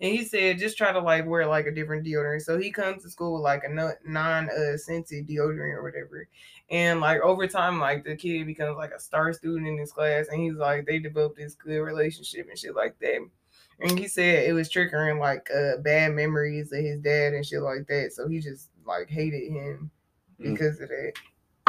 And 0.00 0.12
he 0.12 0.24
said, 0.24 0.58
just 0.58 0.76
try 0.76 0.92
to 0.92 0.98
like 0.98 1.26
wear 1.26 1.46
like 1.46 1.66
a 1.66 1.70
different 1.70 2.04
deodorant. 2.04 2.42
So 2.42 2.58
he 2.58 2.70
comes 2.70 3.02
to 3.02 3.10
school 3.10 3.34
with 3.34 3.42
like 3.42 3.62
a 3.64 3.96
non 4.04 4.50
uh, 4.50 4.76
scented 4.76 5.28
deodorant 5.28 5.74
or 5.74 5.82
whatever. 5.82 6.28
And 6.70 7.00
like 7.00 7.20
over 7.20 7.46
time, 7.46 7.78
like 7.78 8.04
the 8.04 8.16
kid 8.16 8.46
becomes 8.46 8.76
like 8.76 8.90
a 8.90 9.00
star 9.00 9.32
student 9.32 9.68
in 9.68 9.78
his 9.78 9.92
class. 9.92 10.26
And 10.28 10.40
he's 10.40 10.54
like, 10.54 10.86
they 10.86 10.98
developed 10.98 11.36
this 11.36 11.54
good 11.54 11.78
relationship 11.78 12.48
and 12.48 12.58
shit 12.58 12.74
like 12.74 12.98
that. 13.00 13.20
And 13.80 13.98
he 13.98 14.06
said 14.08 14.48
it 14.48 14.52
was 14.52 14.68
triggering 14.70 15.18
like 15.18 15.48
uh, 15.54 15.78
bad 15.82 16.12
memories 16.14 16.72
of 16.72 16.78
his 16.80 17.00
dad 17.00 17.34
and 17.34 17.44
shit 17.44 17.60
like 17.62 17.86
that. 17.88 18.12
So 18.12 18.28
he 18.28 18.40
just 18.40 18.70
like 18.86 19.08
hated 19.08 19.50
him 19.50 19.90
Mm. 20.40 20.52
because 20.52 20.80
of 20.80 20.88
that. 20.88 21.12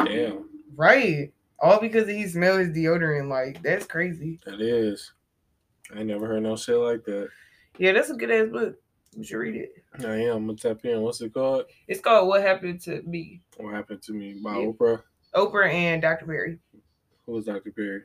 Damn, 0.04 0.48
Right. 0.74 1.32
All 1.60 1.80
because 1.80 2.08
he 2.08 2.26
smelled 2.26 2.58
his 2.60 2.70
deodorant. 2.70 3.28
Like, 3.28 3.62
that's 3.62 3.86
crazy. 3.86 4.40
that 4.44 4.60
is. 4.60 5.12
I 5.94 6.02
never 6.02 6.26
heard 6.26 6.42
no 6.42 6.56
shit 6.56 6.76
like 6.76 7.04
that. 7.04 7.28
Yeah, 7.78 7.92
that's 7.92 8.10
a 8.10 8.14
good 8.14 8.30
ass 8.30 8.48
book. 8.50 8.76
You 9.16 9.22
should 9.24 9.36
read 9.36 9.54
it. 9.54 9.70
I 10.04 10.16
am. 10.22 10.36
I'm 10.38 10.46
gonna 10.46 10.58
tap 10.58 10.84
in. 10.84 11.00
What's 11.00 11.20
it 11.20 11.32
called? 11.32 11.66
It's 11.88 12.00
called 12.00 12.26
What 12.28 12.42
Happened 12.42 12.80
to 12.82 13.02
Me. 13.02 13.40
What 13.56 13.72
happened 13.72 14.02
to 14.02 14.12
me 14.12 14.34
by 14.42 14.58
Yeah. 14.58 14.66
Oprah? 14.66 15.02
Oprah 15.34 15.72
and 15.72 16.02
Dr. 16.02 16.26
Perry, 16.26 16.58
Who 17.24 17.32
was 17.32 17.44
Dr. 17.46 17.70
Perry? 17.70 18.02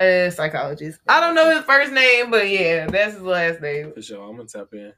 Uh, 0.00 0.26
a 0.26 0.30
psychologist. 0.30 1.00
I 1.06 1.20
don't 1.20 1.34
know 1.34 1.54
his 1.54 1.64
first 1.64 1.92
name, 1.92 2.30
but 2.30 2.48
yeah, 2.48 2.86
that's 2.86 3.14
his 3.14 3.22
last 3.22 3.60
name. 3.60 3.92
For 3.92 4.02
sure. 4.02 4.28
I'm 4.28 4.36
gonna 4.36 4.48
tap 4.48 4.68
in. 4.72 4.92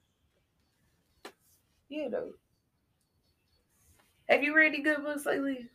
Yeah, 1.89 2.09
though. 2.11 2.33
Have 4.29 4.43
you 4.43 4.55
read 4.57 4.69
any 4.75 4.83
good 4.83 5.03
books 5.05 5.27
lately? 5.27 5.69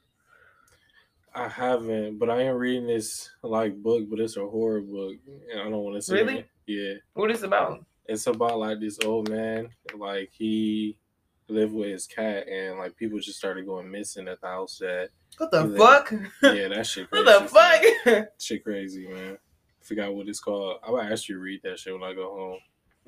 I 1.34 1.48
haven't, 1.48 2.18
but 2.20 2.30
I 2.30 2.42
am 2.42 2.56
reading 2.56 2.88
this 2.88 3.30
like 3.44 3.76
book, 3.82 4.10
but 4.10 4.20
it's 4.20 4.36
a 4.38 4.46
horror 4.46 4.82
book, 4.82 5.16
and 5.52 5.62
I 5.62 5.64
don't 5.64 5.84
want 5.84 5.96
to 5.96 6.02
say. 6.02 6.16
Really? 6.16 6.38
it. 6.40 6.48
Yeah, 6.68 6.94
What 7.14 7.32
is 7.32 7.44
it 7.44 7.48
about? 7.48 7.86
it's 8.06 8.28
about 8.28 8.60
like 8.60 8.80
this 8.80 9.00
old 9.06 9.30
man, 9.30 9.70
like 9.98 10.30
he 10.34 10.98
lived 11.48 11.74
with 11.74 11.90
his 11.90 12.08
cat, 12.08 12.48
and 12.48 12.78
like 12.78 12.96
people 12.96 13.20
just 13.20 13.38
started 13.40 13.66
going 13.66 13.90
missing 13.92 14.28
at 14.28 14.42
the 14.42 14.48
house. 14.48 14.78
That 14.80 15.10
What 15.38 15.52
the 15.52 15.76
fuck? 15.78 16.12
yeah, 16.44 16.68
that 16.70 16.86
shit. 16.88 17.12
what 17.12 17.26
Crazy, 17.26 17.40
the 17.44 17.50
fuck? 17.50 18.06
man. 18.06 18.28
Shit 18.40 18.64
crazy, 18.64 19.08
man. 19.08 19.38
Forgot 19.82 20.14
what 20.14 20.28
it's 20.28 20.40
called. 20.40 20.78
I 20.88 20.92
would 20.92 21.06
ask 21.06 21.28
you 21.28 21.36
to 21.36 21.42
read 21.42 21.62
that 21.64 21.80
shit 21.80 21.94
when 21.94 22.04
I 22.04 22.14
go 22.14 22.30
home. 22.30 22.60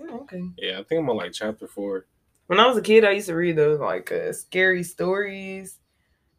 Oh, 0.10 0.20
okay. 0.22 0.42
Yeah, 0.58 0.80
I 0.80 0.84
think 0.84 1.00
I'm 1.00 1.10
on 1.10 1.18
like 1.18 1.32
chapter 1.34 1.68
four. 1.68 2.08
When 2.48 2.60
I 2.60 2.68
was 2.68 2.78
a 2.78 2.82
kid, 2.82 3.06
I 3.06 3.12
used 3.12 3.28
to 3.28 3.36
read 3.36 3.56
those 3.56 3.80
like 3.80 4.12
uh, 4.12 4.34
scary 4.34 4.84
stories 4.84 5.78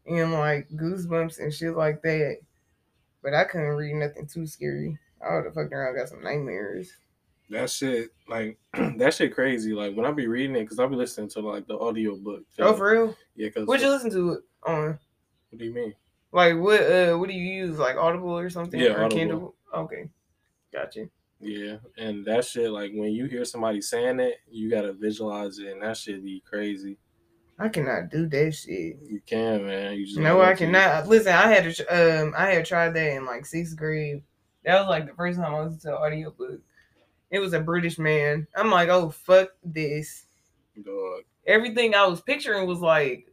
and 0.07 0.33
like 0.33 0.69
goosebumps 0.75 1.39
and 1.39 1.55
shit 1.55 1.75
like 1.77 2.03
that. 2.03 2.39
But 3.23 3.33
I 3.33 3.45
couldn't 3.45 3.69
read 3.69 3.95
nothing 3.95 4.27
too 4.27 4.47
scary. 4.47 4.99
I 5.27 5.37
would 5.37 5.45
have 5.47 5.55
fucked 5.55 5.73
around, 5.73 5.97
got 5.97 6.09
some 6.11 6.23
nightmares. 6.23 6.93
That 7.55 7.71
shit, 7.71 8.11
like 8.29 8.59
that 8.97 9.15
shit, 9.15 9.33
crazy. 9.33 9.75
Like 9.75 9.95
when 9.95 10.05
I 10.05 10.11
be 10.11 10.27
reading 10.27 10.57
it, 10.57 10.69
cause 10.69 10.81
I 10.81 10.87
be 10.87 10.97
listening 10.97 11.29
to 11.31 11.41
like 11.41 11.69
the 11.69 11.79
audio 11.79 12.17
book. 12.17 12.43
Oh, 12.59 12.75
for 12.75 12.91
real? 12.91 13.17
yeah. 13.37 13.49
Cause 13.51 13.69
What'd 13.69 13.87
you 13.87 13.93
listen 13.93 14.11
to 14.11 14.33
it 14.33 14.41
on? 14.67 14.99
What 15.51 15.59
do 15.59 15.65
you 15.65 15.73
mean? 15.73 15.95
Like 16.33 16.59
what? 16.59 16.81
Uh, 16.81 17.15
what 17.17 17.29
do 17.29 17.35
you 17.37 17.65
use? 17.65 17.79
Like 17.79 17.97
Audible 17.97 18.37
or 18.37 18.51
something? 18.51 18.81
Yeah, 18.81 18.95
or 18.95 19.05
Audible. 19.05 19.17
Kindle. 19.17 19.55
Okay, 19.73 20.11
gotcha. 20.73 21.07
Yeah, 21.39 21.77
and 21.97 22.25
that 22.25 22.45
shit, 22.45 22.73
like 22.73 22.91
when 22.93 23.13
you 23.13 23.27
hear 23.27 23.45
somebody 23.45 23.81
saying 23.81 24.19
it, 24.19 24.39
you 24.51 24.69
gotta 24.69 24.93
visualize 24.93 25.61
it, 25.61 25.69
and 25.69 25.83
that 25.83 25.97
shit 25.97 26.25
be 26.25 26.43
crazy. 26.45 26.99
I 27.57 27.69
cannot 27.69 28.11
do 28.11 28.27
that 28.27 28.53
shit. 28.53 28.97
You 29.07 29.21
can, 29.25 29.65
man. 29.65 29.95
You 29.95 30.07
just 30.07 30.19
No, 30.19 30.43
I 30.43 30.55
cannot. 30.55 31.07
Listen, 31.07 31.35
I 31.35 31.47
had 31.53 31.73
to. 31.73 31.85
Um, 32.23 32.35
I 32.37 32.47
had 32.47 32.65
tried 32.65 32.95
that 32.95 33.13
in 33.13 33.27
like 33.27 33.47
sixth 33.47 33.77
grade. 33.77 34.25
That 34.65 34.81
was 34.81 34.89
like 34.89 35.07
the 35.07 35.15
first 35.15 35.39
time 35.39 35.55
I 35.55 35.63
listened 35.63 35.83
to 35.83 35.91
an 35.91 36.03
audiobook. 36.03 36.61
It 37.31 37.39
was 37.39 37.53
a 37.53 37.61
British 37.61 37.99
man. 37.99 38.47
I'm 38.57 38.71
like, 38.71 38.89
oh 38.89 39.11
fuck 39.11 39.51
this. 39.65 40.27
Dog. 40.83 41.23
Everything 41.47 41.95
I 41.95 42.07
was 42.07 42.21
picturing 42.21 42.67
was 42.67 42.81
like, 42.81 43.29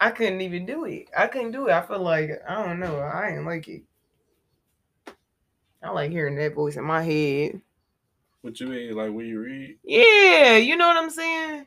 I 0.00 0.10
couldn't 0.10 0.40
even 0.40 0.66
do 0.66 0.84
it. 0.86 1.08
I 1.16 1.26
couldn't 1.26 1.52
do 1.52 1.68
it. 1.68 1.72
I 1.72 1.82
felt 1.82 2.00
like 2.02 2.30
I 2.48 2.64
don't 2.64 2.80
know. 2.80 3.00
I 3.00 3.30
didn't 3.30 3.44
like 3.44 3.68
it. 3.68 3.82
I 5.82 5.90
like 5.90 6.10
hearing 6.10 6.36
that 6.36 6.54
voice 6.54 6.76
in 6.76 6.84
my 6.84 7.02
head. 7.02 7.60
What 8.42 8.58
you 8.60 8.66
mean? 8.66 8.94
Like 8.94 9.12
when 9.12 9.26
you 9.26 9.40
read? 9.40 9.78
Yeah, 9.84 10.56
you 10.56 10.76
know 10.76 10.88
what 10.88 10.96
I'm 10.96 11.10
saying. 11.10 11.66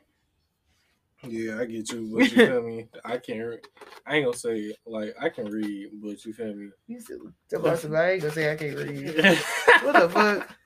Yeah, 1.22 1.60
I 1.60 1.64
get 1.64 1.90
you, 1.90 2.10
but 2.14 2.30
you 2.30 2.36
feel 2.46 2.62
me? 2.62 2.88
I 3.04 3.18
can't. 3.18 3.66
I 4.06 4.16
ain't 4.16 4.26
gonna 4.26 4.36
say 4.36 4.74
like 4.86 5.14
I 5.20 5.28
can 5.28 5.46
read, 5.46 5.90
but 6.02 6.24
you 6.24 6.32
feel 6.32 6.54
me? 6.54 6.70
You 6.86 7.00
still, 7.00 7.32
tell 7.48 7.66
us 7.66 7.84
about. 7.84 8.04
I 8.04 8.12
ain't 8.12 8.22
gonna 8.22 8.34
say 8.34 8.52
I 8.52 8.56
can't 8.56 8.76
read. 8.76 9.38
What 9.84 10.00
the 10.00 10.08
fuck? 10.08 10.56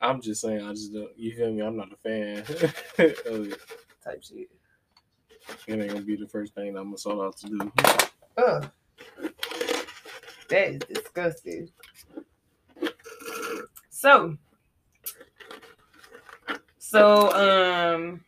I'm 0.00 0.20
just 0.20 0.40
saying. 0.40 0.62
I 0.62 0.70
just 0.70 0.92
don't. 0.92 1.16
You 1.16 1.34
feel 1.34 1.52
me? 1.52 1.62
I'm 1.62 1.76
not 1.76 1.92
a 1.92 1.96
fan. 1.96 2.38
of 2.38 2.74
it. 2.98 3.60
Type 4.04 4.22
shit. 4.22 4.50
It 5.66 5.80
ain't 5.80 5.88
gonna 5.88 6.02
be 6.02 6.16
the 6.16 6.28
first 6.28 6.54
thing 6.54 6.76
I'm 6.76 6.84
gonna 6.84 6.98
start 6.98 7.18
out 7.18 7.36
to 7.38 7.48
do. 7.48 7.72
Ugh. 8.36 8.70
That 10.48 10.68
is 10.68 10.78
disgusting. 10.80 11.68
So, 13.90 14.36
so 16.78 17.32
um, 17.32 18.24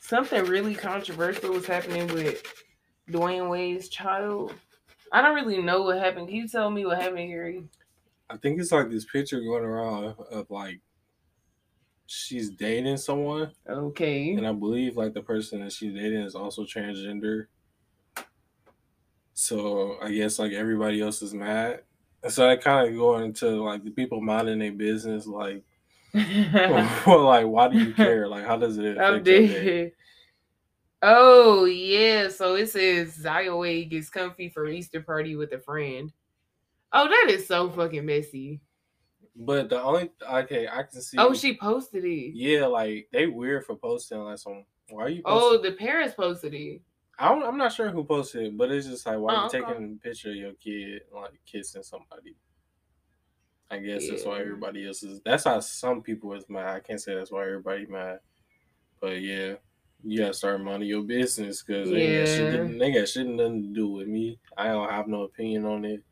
something 0.00 0.44
really 0.44 0.74
controversial 0.74 1.52
was 1.52 1.66
happening 1.66 2.06
with 2.14 2.42
Dwayne 3.10 3.50
Wade's 3.50 3.88
child. 3.88 4.54
I 5.12 5.20
don't 5.20 5.34
really 5.34 5.60
know 5.60 5.82
what 5.82 5.98
happened. 5.98 6.28
Can 6.28 6.36
you 6.36 6.48
tell 6.48 6.70
me 6.70 6.86
what 6.86 7.00
happened, 7.00 7.28
Harry? 7.30 7.64
I 8.30 8.36
think 8.36 8.60
it's 8.60 8.72
like 8.72 8.90
this 8.90 9.04
picture 9.04 9.40
going 9.40 9.64
around 9.64 10.16
of 10.30 10.50
like 10.50 10.80
she's 12.06 12.50
dating 12.50 12.96
someone, 12.96 13.52
Okay. 13.68 14.32
and 14.34 14.46
I 14.46 14.52
believe 14.52 14.96
like 14.96 15.14
the 15.14 15.22
person 15.22 15.60
that 15.60 15.72
she's 15.72 15.94
dating 15.94 16.20
is 16.22 16.34
also 16.34 16.64
transgender. 16.64 17.46
So 19.34 19.98
I 20.00 20.12
guess 20.12 20.38
like 20.38 20.52
everybody 20.52 21.00
else 21.00 21.20
is 21.22 21.34
mad. 21.34 21.82
And 22.22 22.32
so 22.32 22.48
I 22.48 22.56
kind 22.56 22.88
of 22.88 22.96
go 22.96 23.18
into 23.18 23.62
like 23.62 23.84
the 23.84 23.90
people 23.90 24.20
minding 24.20 24.58
their 24.58 24.72
business, 24.72 25.26
like, 25.26 25.62
well, 26.14 27.24
like 27.24 27.46
why 27.46 27.68
do 27.68 27.78
you 27.78 27.92
care? 27.92 28.28
Like 28.34 28.46
how 28.46 28.56
does 28.56 28.78
it 28.78 28.96
affect 28.96 29.26
your 29.26 29.46
day? 29.46 29.92
Oh 31.02 31.64
yeah, 31.66 32.28
so 32.28 32.54
it 32.54 32.70
says 32.70 33.12
Zaya 33.14 33.54
Wade 33.54 33.90
gets 33.90 34.08
comfy 34.08 34.48
for 34.48 34.66
Easter 34.66 35.02
party 35.02 35.36
with 35.36 35.52
a 35.52 35.58
friend. 35.58 36.10
Oh, 36.94 37.08
that 37.08 37.26
is 37.28 37.46
so 37.46 37.68
fucking 37.70 38.06
messy. 38.06 38.60
But 39.36 39.68
the 39.68 39.82
only 39.82 40.10
okay, 40.32 40.68
I 40.68 40.84
can 40.84 41.02
see. 41.02 41.18
Oh, 41.18 41.34
she 41.34 41.56
posted 41.56 42.04
it. 42.04 42.34
yeah, 42.34 42.66
like 42.66 43.08
they 43.12 43.26
weird 43.26 43.66
for 43.66 43.74
posting 43.76 44.18
like 44.18 44.38
some. 44.38 44.64
Why 44.90 45.02
are 45.02 45.08
you? 45.08 45.22
Oh, 45.24 45.58
the 45.60 45.72
parents 45.72 46.14
posted 46.14 46.54
it. 46.54 46.82
I 47.18 47.28
don't, 47.28 47.44
I'm 47.44 47.58
not 47.58 47.72
sure 47.72 47.90
who 47.90 48.04
posted 48.04 48.46
it, 48.46 48.56
but 48.56 48.70
it's 48.70 48.86
just 48.86 49.06
like 49.06 49.18
why 49.18 49.34
Oh, 49.34 49.40
you 49.40 49.46
okay. 49.46 49.60
taking 49.60 49.98
a 50.00 50.06
picture 50.06 50.30
of 50.30 50.36
your 50.36 50.52
kid 50.54 51.02
like 51.12 51.30
kissing 51.46 51.82
somebody. 51.82 52.36
I 53.70 53.78
guess 53.78 54.08
that's 54.08 54.24
why 54.24 54.40
everybody 54.40 54.86
else 54.86 55.02
is. 55.02 55.20
That's 55.24 55.44
how 55.44 55.58
some 55.60 56.02
people 56.02 56.32
is 56.34 56.44
mad. 56.48 56.68
I 56.76 56.80
can't 56.80 57.00
say 57.00 57.14
that's 57.14 57.32
why 57.32 57.42
everybody 57.42 57.86
mad, 57.86 58.18
but 59.00 59.20
yeah, 59.20 59.54
you 60.04 60.18
gotta 60.18 60.34
start 60.34 60.62
minding 60.62 60.88
your 60.88 61.02
business 61.02 61.62
because 61.62 61.90
they, 61.90 62.18
got 62.18 62.28
shit, 62.28 62.78
they 62.78 62.92
got 62.92 63.08
shit 63.08 63.26
nothing 63.26 63.62
to 63.62 63.68
do 63.74 63.88
with 63.88 64.06
me. 64.06 64.38
I 64.56 64.68
don't 64.68 64.90
have 64.90 65.08
no 65.08 65.22
opinion 65.22 65.64
on 65.64 65.84
it. 65.84 66.02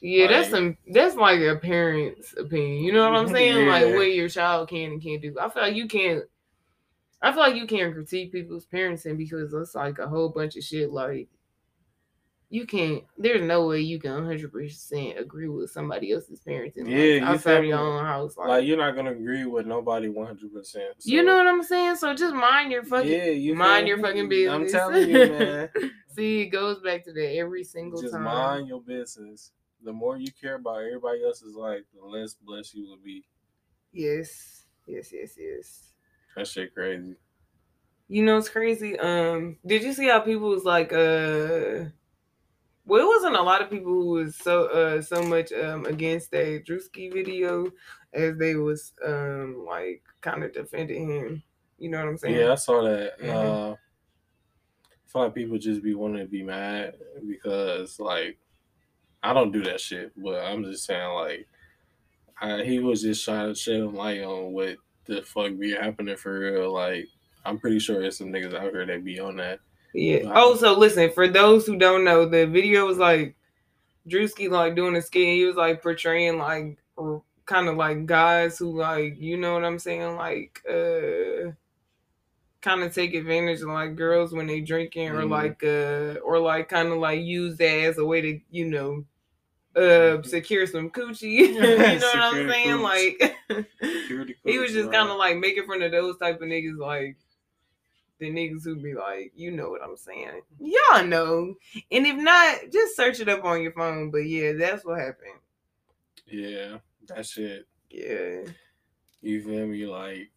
Yeah, 0.00 0.28
that's 0.28 0.50
some 0.50 0.76
that's 0.92 1.16
like 1.16 1.40
a 1.40 1.56
parent's 1.56 2.34
opinion. 2.38 2.84
You 2.84 2.92
know 2.92 3.10
what 3.10 3.18
I'm 3.18 3.28
saying? 3.34 3.66
Like 3.66 3.86
Yeah. 3.86 3.94
what 3.96 4.12
your 4.12 4.28
child 4.28 4.68
can 4.68 4.92
and 4.92 5.02
can't 5.02 5.20
do. 5.22 5.36
I 5.40 5.48
feel 5.48 5.62
like 5.62 5.74
you 5.74 5.88
can't 5.88 6.24
I 7.20 7.32
feel 7.32 7.40
like 7.40 7.56
you 7.56 7.66
can't 7.66 7.94
critique 7.94 8.32
people's 8.32 8.66
parenting 8.66 9.18
because 9.18 9.52
it's 9.52 9.74
like 9.74 9.98
a 9.98 10.06
whole 10.08 10.28
bunch 10.28 10.56
of 10.56 10.62
shit 10.62 10.92
like 10.92 11.28
you 12.50 12.64
can't 12.66 13.02
there's 13.18 13.42
no 13.42 13.66
way 13.66 13.80
you 13.80 13.98
can 14.00 14.12
100% 14.12 15.20
agree 15.20 15.48
with 15.48 15.70
somebody 15.70 16.12
else's 16.12 16.40
parenting 16.40 16.84
like, 16.84 16.86
Yeah, 16.88 17.02
you 17.04 17.22
outside 17.24 17.58
of 17.58 17.64
your 17.66 17.78
own 17.78 18.04
house 18.04 18.36
like, 18.38 18.48
Like 18.48 18.64
you're 18.66 18.78
not 18.78 18.94
gonna 18.96 19.10
agree 19.10 19.44
with 19.44 19.66
nobody 19.66 20.08
one 20.08 20.26
hundred 20.28 20.52
percent. 20.54 20.94
you 21.02 21.22
know 21.22 21.36
what 21.36 21.46
I'm 21.46 21.62
saying 21.62 21.96
so 21.96 22.14
just 22.14 22.34
mind 22.34 22.72
your 22.72 22.84
fucking 22.84 23.10
Yeah, 23.10 23.24
you 23.30 23.54
mind 23.54 23.86
your 23.88 23.98
fucking 23.98 24.28
business 24.28 24.54
I'm 24.54 24.68
telling 24.68 25.10
you, 25.10 25.26
man. 25.26 25.68
see 26.14 26.42
it 26.42 26.46
goes 26.46 26.78
back 26.80 27.04
to 27.04 27.12
that 27.12 27.36
every 27.36 27.64
single 27.64 28.00
Just 28.00 28.14
time 28.14 28.22
mind 28.22 28.68
your 28.68 28.80
business. 28.80 29.50
The 29.82 29.92
more 29.92 30.16
you 30.16 30.30
care 30.32 30.56
about 30.56 30.82
everybody 30.82 31.24
else's 31.24 31.54
life, 31.54 31.82
the 31.94 32.04
less 32.04 32.34
blessed 32.34 32.74
you 32.74 32.86
will 32.88 32.96
be. 32.98 33.24
yes 33.92 34.66
yes 34.86 35.12
yes 35.12 35.34
yes 35.38 35.92
That 36.36 36.46
shit 36.46 36.74
crazy. 36.74 37.16
You 38.08 38.24
know 38.24 38.38
it's 38.38 38.48
crazy. 38.48 38.98
Um, 38.98 39.58
did 39.66 39.82
you 39.82 39.92
see 39.92 40.08
how 40.08 40.20
people 40.20 40.48
was 40.48 40.64
like, 40.64 40.92
uh, 40.92 41.90
well, 42.86 43.02
it 43.02 43.06
wasn't 43.06 43.36
a 43.36 43.42
lot 43.42 43.60
of 43.62 43.70
people 43.70 43.92
who 43.92 44.06
was 44.10 44.34
so 44.36 44.66
uh 44.68 45.02
so 45.02 45.22
much 45.22 45.52
um 45.52 45.84
against 45.84 46.30
that 46.30 46.64
Druski 46.66 47.12
video 47.12 47.70
as 48.14 48.36
they 48.38 48.54
was 48.54 48.94
um 49.04 49.64
like 49.66 50.02
kind 50.20 50.42
of 50.42 50.52
defending 50.52 51.08
him. 51.08 51.42
You 51.78 51.90
know 51.90 51.98
what 51.98 52.08
I'm 52.08 52.18
saying? 52.18 52.38
Yeah, 52.38 52.52
I 52.52 52.54
saw 52.56 52.82
that. 52.82 53.18
Mhm. 53.20 53.30
Uh, 53.30 53.72
I 53.72 55.10
feel 55.10 55.22
like 55.22 55.34
people 55.34 55.58
just 55.58 55.82
be 55.82 55.94
wanting 55.94 56.20
to 56.24 56.30
be 56.30 56.42
mad 56.42 56.98
because, 57.26 57.98
like, 57.98 58.38
I 59.22 59.32
don't 59.32 59.52
do 59.52 59.62
that 59.64 59.80
shit, 59.80 60.12
but 60.16 60.42
I'm 60.42 60.64
just 60.64 60.84
saying, 60.84 61.12
like, 61.14 61.46
I, 62.40 62.62
he 62.62 62.78
was 62.78 63.02
just 63.02 63.24
trying 63.24 63.48
to 63.48 63.54
shed 63.54 63.82
light 63.92 64.22
on 64.22 64.52
what 64.52 64.76
the 65.06 65.22
fuck 65.22 65.58
be 65.58 65.72
happening 65.72 66.16
for 66.16 66.38
real. 66.38 66.72
Like, 66.72 67.06
I'm 67.44 67.58
pretty 67.58 67.78
sure 67.78 68.00
there's 68.00 68.18
some 68.18 68.28
niggas 68.28 68.54
out 68.54 68.70
here 68.72 68.86
that 68.86 69.04
be 69.04 69.18
on 69.18 69.36
that. 69.36 69.60
Yeah. 69.94 70.30
Oh, 70.34 70.54
so 70.56 70.78
listen, 70.78 71.10
for 71.10 71.28
those 71.28 71.66
who 71.66 71.78
don't 71.78 72.04
know, 72.04 72.26
the 72.26 72.46
video 72.46 72.86
was 72.86 72.98
like 72.98 73.36
Druski 74.08 74.50
like 74.50 74.76
doing 74.76 74.96
a 74.96 75.02
skit. 75.02 75.26
He 75.26 75.44
was 75.44 75.56
like 75.56 75.82
portraying 75.82 76.38
like 76.38 76.78
kind 77.46 77.68
of 77.68 77.76
like 77.76 78.06
guys 78.06 78.58
who 78.58 78.78
like 78.78 79.18
you 79.18 79.36
know 79.36 79.54
what 79.54 79.64
I'm 79.64 79.78
saying, 79.78 80.16
like 80.16 80.62
uh 80.68 81.52
kind 82.68 82.82
of 82.82 82.94
take 82.94 83.14
advantage 83.14 83.60
of 83.62 83.68
like 83.68 83.96
girls 83.96 84.32
when 84.32 84.46
they 84.46 84.60
drinking 84.60 85.08
or 85.08 85.22
Mhm. 85.22 85.30
like 85.30 85.64
uh 85.64 86.20
or 86.20 86.38
like 86.38 86.68
kind 86.68 86.88
of 86.92 86.98
like 86.98 87.20
use 87.20 87.56
that 87.58 87.78
as 87.88 87.98
a 87.98 88.04
way 88.04 88.20
to 88.20 88.40
you 88.50 88.66
know 88.66 89.04
uh 89.76 90.22
secure 90.22 90.66
some 90.66 90.90
coochie. 90.90 91.30
you 91.54 91.60
know 91.60 91.76
what 91.76 92.16
I'm 92.16 92.48
saying? 92.50 92.78
cooch. 92.78 92.82
Like 92.82 93.66
he 94.44 94.58
was 94.58 94.72
just 94.72 94.88
right. 94.88 94.94
kind 94.96 95.10
of 95.10 95.16
like 95.16 95.36
making 95.38 95.66
fun 95.66 95.82
of 95.82 95.92
those 95.92 96.18
type 96.18 96.36
of 96.40 96.48
niggas, 96.48 96.78
like 96.78 97.16
the 98.18 98.30
niggas 98.30 98.64
who 98.64 98.74
be 98.76 98.94
like, 98.94 99.32
you 99.36 99.52
know 99.52 99.70
what 99.70 99.82
I'm 99.82 99.96
saying? 99.96 100.40
Y'all 100.58 101.04
know. 101.04 101.54
And 101.92 102.04
if 102.06 102.16
not, 102.16 102.56
just 102.72 102.96
search 102.96 103.20
it 103.20 103.28
up 103.28 103.44
on 103.44 103.62
your 103.62 103.72
phone. 103.72 104.10
But 104.10 104.26
yeah, 104.26 104.52
that's 104.54 104.84
what 104.84 104.98
happened. 104.98 105.38
Yeah, 106.26 106.78
that's 107.06 107.38
it 107.38 107.66
Yeah. 107.90 108.50
You 109.22 109.42
feel 109.42 109.66
me? 109.68 109.86
Like, 109.86 110.30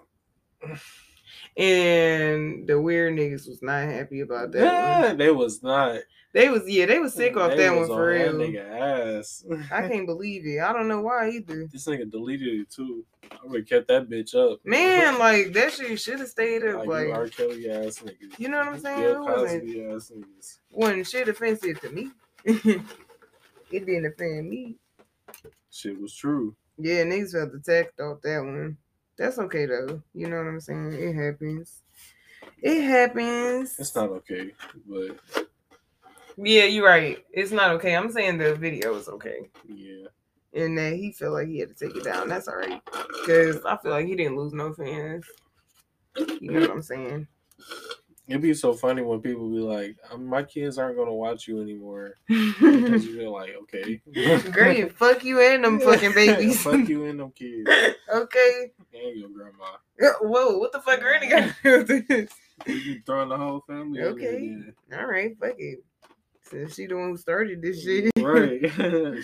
And 1.57 2.67
the 2.67 2.79
weird 2.79 3.15
niggas 3.15 3.47
was 3.47 3.61
not 3.61 3.83
happy 3.87 4.21
about 4.21 4.51
that 4.53 5.07
one. 5.09 5.17
they 5.17 5.31
was 5.31 5.61
not. 5.63 5.99
They 6.33 6.49
was 6.49 6.63
yeah, 6.65 6.85
they 6.85 6.97
was 6.99 7.13
sick 7.13 7.35
off 7.35 7.51
They 7.51 7.57
that 7.57 7.75
one 7.75 7.87
for 7.87 8.07
real. 8.07 8.33
nigga 8.33 9.17
ass. 9.19 9.43
I 9.69 9.87
can't 9.89 10.05
believe 10.05 10.45
it. 10.45 10.61
I 10.61 10.71
don't 10.71 10.87
know 10.87 11.01
why 11.01 11.29
either. 11.29 11.67
This 11.67 11.85
nigga 11.87 12.09
deleted 12.09 12.61
it 12.61 12.69
too. 12.69 13.03
I 13.29 13.35
would 13.43 13.59
have 13.61 13.67
kept 13.69 13.87
that 13.89 14.09
bitch 14.09 14.33
up. 14.33 14.59
Man, 14.63 15.19
like 15.19 15.51
that 15.53 15.73
shit 15.73 15.99
should 15.99 16.19
have 16.19 16.29
stayed 16.29 16.63
up. 16.65 16.79
like, 16.79 16.87
Like, 16.87 17.07
you 17.07 17.13
R. 17.13 17.27
Kelly 17.27 17.69
ass 17.69 17.99
niggas. 17.99 18.39
You 18.39 18.47
know 18.47 18.59
what 18.59 18.67
I'm 18.69 18.79
saying? 18.79 19.01
Bill 19.01 19.25
Cosby 19.25 19.85
ass 19.87 20.11
niggas. 20.15 20.57
wasn't 20.71 21.07
shit 21.07 21.27
offensive 21.27 21.81
to 21.81 21.89
me. 21.89 22.11
it 22.45 22.81
didn't 23.69 24.05
offend 24.05 24.49
me. 24.49 24.75
Shit 25.69 25.99
was 25.99 26.15
true. 26.15 26.55
Yeah, 26.77 27.03
niggas 27.03 27.33
felt 27.33 27.53
attacked 27.53 27.99
off 27.99 28.21
that 28.21 28.39
one. 28.39 28.77
That's 29.21 29.37
okay 29.39 29.67
though. 29.67 30.01
You 30.13 30.27
know 30.29 30.37
what 30.37 30.47
I'm 30.47 30.59
saying? 30.59 30.93
It 30.93 31.13
happens. 31.13 31.83
It 32.61 32.81
happens. 32.81 33.75
It's 33.79 33.95
not 33.95 34.09
okay, 34.09 34.51
but 34.87 35.17
Yeah, 36.37 36.65
you're 36.65 36.85
right. 36.87 37.23
It's 37.31 37.51
not 37.51 37.71
okay. 37.71 37.95
I'm 37.95 38.11
saying 38.11 38.39
the 38.39 38.55
video 38.55 38.95
is 38.95 39.07
okay. 39.09 39.49
yeah. 39.67 40.07
And 40.53 40.77
that 40.77 40.93
he 40.93 41.11
felt 41.13 41.33
like 41.33 41.47
he 41.47 41.59
had 41.59 41.69
to 41.69 41.75
take 41.75 41.95
it 41.95 42.03
down. 42.03 42.27
That's 42.27 42.47
all 42.47 42.57
right. 42.57 42.81
Because 43.21 43.63
I 43.65 43.77
feel 43.77 43.91
like 43.91 44.07
he 44.07 44.15
didn't 44.15 44.37
lose 44.37 44.53
no 44.53 44.73
fans. 44.73 45.25
You 46.17 46.51
know 46.51 46.61
what 46.61 46.71
I'm 46.71 46.81
saying? 46.81 47.27
It'd 48.31 48.41
be 48.41 48.53
so 48.53 48.73
funny 48.73 49.01
when 49.01 49.19
people 49.21 49.49
be 49.49 49.59
like, 49.59 49.97
um, 50.09 50.25
"My 50.25 50.41
kids 50.43 50.77
aren't 50.77 50.97
gonna 50.97 51.13
watch 51.13 51.47
you 51.47 51.61
anymore," 51.61 52.15
because 52.27 53.05
you're 53.05 53.29
like, 53.29 53.53
"Okay, 53.63 54.01
Great. 54.51 54.93
Fuck 54.97 55.25
you 55.25 55.41
and 55.41 55.65
them 55.65 55.81
fucking 55.81 56.13
babies. 56.13 56.61
Fuck 56.63 56.87
you 56.87 57.05
and 57.05 57.19
them 57.19 57.31
kids 57.31 57.69
okay. 58.13 58.71
and 58.93 59.19
your 59.19 59.29
grandma. 59.29 59.75
Whoa, 60.21 60.57
what 60.57 60.71
the 60.71 60.79
fuck 60.79 61.01
Granny 61.01 61.27
got 61.27 61.43
to 61.43 61.55
do 61.63 61.77
with 61.77 62.07
this? 62.07 62.31
You 62.65 63.01
throwing 63.05 63.29
the 63.29 63.37
whole 63.37 63.63
family. 63.67 64.01
Okay. 64.01 64.57
All 64.93 65.05
right, 65.05 65.37
fuck 65.37 65.55
it. 65.57 65.83
Since 66.43 66.75
she 66.75 66.85
the 66.87 66.95
one 66.95 67.09
who 67.09 67.17
started 67.17 67.61
this 67.61 67.83
shit. 67.83 68.11
Right. 68.17 68.61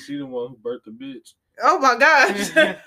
she 0.06 0.18
the 0.18 0.26
one 0.26 0.50
who 0.50 0.58
birthed 0.58 0.86
the 0.86 0.92
bitch. 0.92 1.34
Oh 1.64 1.80
my 1.80 1.98
gosh. 1.98 2.78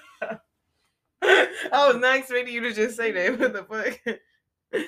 I 1.22 1.87
was 1.87 1.96
not 1.96 2.18
expecting 2.18 2.54
you 2.54 2.61
to 2.61 2.72
just 2.72 2.96
say 2.96 3.11
that. 3.12 3.38
What 3.38 3.52
the 3.52 3.64
fuck? 3.64 4.85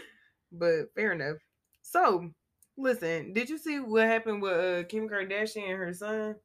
But 0.52 0.94
fair 0.94 1.12
enough. 1.12 1.38
So, 1.82 2.30
listen, 2.76 3.32
did 3.32 3.48
you 3.48 3.58
see 3.58 3.80
what 3.80 4.06
happened 4.06 4.42
with 4.42 4.52
uh, 4.52 4.84
Kim 4.88 5.08
Kardashian 5.08 5.68
and 5.68 5.78
her 5.78 5.94
son? 5.94 6.36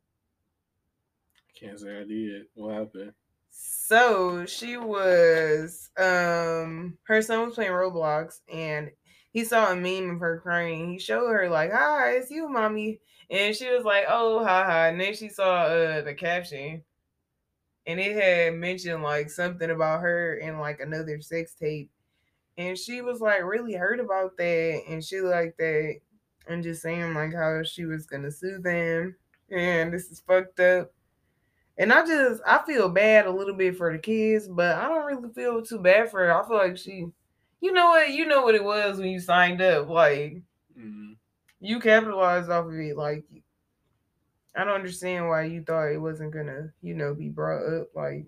Can't 1.60 1.80
say 1.80 2.00
I 2.00 2.04
did. 2.04 2.46
What 2.54 2.74
happened? 2.74 3.13
So 3.50 4.46
she 4.46 4.78
was 4.78 5.89
um 5.98 6.98
her 7.04 7.22
son 7.22 7.48
was 7.48 7.56
playing 7.56 7.72
Roblox 7.72 8.41
and 8.52 8.91
he 9.32 9.43
saw 9.43 9.72
a 9.72 9.76
meme 9.76 10.12
of 10.12 10.20
her 10.20 10.39
crying. 10.39 10.91
He 10.91 11.00
showed 11.00 11.32
her 11.32 11.50
like, 11.50 11.72
Hi, 11.72 12.12
it's 12.12 12.30
you, 12.30 12.48
mommy. 12.48 13.00
And 13.32 13.56
she 13.56 13.70
was 13.72 13.84
like, 13.84 14.06
Oh, 14.08 14.43
ha 14.43 14.65
ha. 14.65 14.86
And 14.88 15.02
then 15.02 15.15
she 15.15 15.30
saw 15.30 15.63
uh 15.63 16.02
the 16.02 16.13
caption 16.13 16.84
and 17.88 18.00
it 18.00 18.15
had 18.15 18.54
mentioned 18.56 19.02
like 19.02 19.30
something 19.32 19.72
about 19.72 20.02
her 20.02 20.36
and 20.36 20.60
like 20.60 20.80
another 20.80 21.22
sex 21.22 21.56
tape. 21.56 21.89
And 22.58 22.78
she 22.78 23.02
was 23.02 23.22
like 23.22 23.43
really 23.43 23.74
hurt 23.76 24.00
about 24.00 24.38
that 24.38 24.84
and 24.88 25.04
she 25.04 25.22
like 25.22 25.58
that. 25.58 26.00
And 26.48 26.63
just 26.63 26.82
saying 26.82 27.13
like 27.13 27.34
how 27.34 27.62
she 27.63 27.86
was 27.86 28.06
gonna 28.08 28.32
sue 28.32 28.60
them. 28.60 29.15
And 29.52 29.93
this 29.93 30.10
is 30.12 30.22
fucked 30.22 30.60
up. 30.60 30.93
And 31.78 31.93
I 31.93 32.06
just 32.06 32.41
I 32.46 32.63
feel 32.65 32.89
bad 32.89 33.28
a 33.28 33.32
little 33.32 33.56
bit 33.56 33.78
for 33.78 33.91
the 33.91 34.00
kids, 34.00 34.48
but 34.48 34.76
I 34.78 34.88
don't 34.89 35.06
really 35.06 35.34
feel 35.34 35.63
too 35.63 35.80
bad 35.80 36.10
for 36.12 36.20
her. 36.26 36.34
I 36.43 36.48
feel 36.48 36.58
like 36.58 36.78
she 36.78 37.08
you 37.62 37.74
know 37.74 37.89
what, 37.89 38.12
you 38.12 38.26
know 38.26 38.43
what 38.43 38.56
it 38.56 38.63
was 38.63 39.00
when 39.00 39.10
you 39.10 39.20
signed 39.20 39.62
up. 39.62 39.89
Like 39.89 40.41
Mm. 40.78 41.17
you 41.60 41.80
capitalized 41.80 42.50
off 42.50 42.67
of 42.67 42.74
it. 42.74 42.98
Like 42.98 43.26
I 44.56 44.63
don't 44.63 44.74
understand 44.76 45.28
why 45.28 45.43
you 45.43 45.63
thought 45.63 45.91
it 45.91 46.00
wasn't 46.02 46.34
gonna, 46.34 46.74
you 46.82 46.96
know, 46.96 47.13
be 47.13 47.30
brought 47.30 47.63
up. 47.82 47.96
Like 47.96 48.26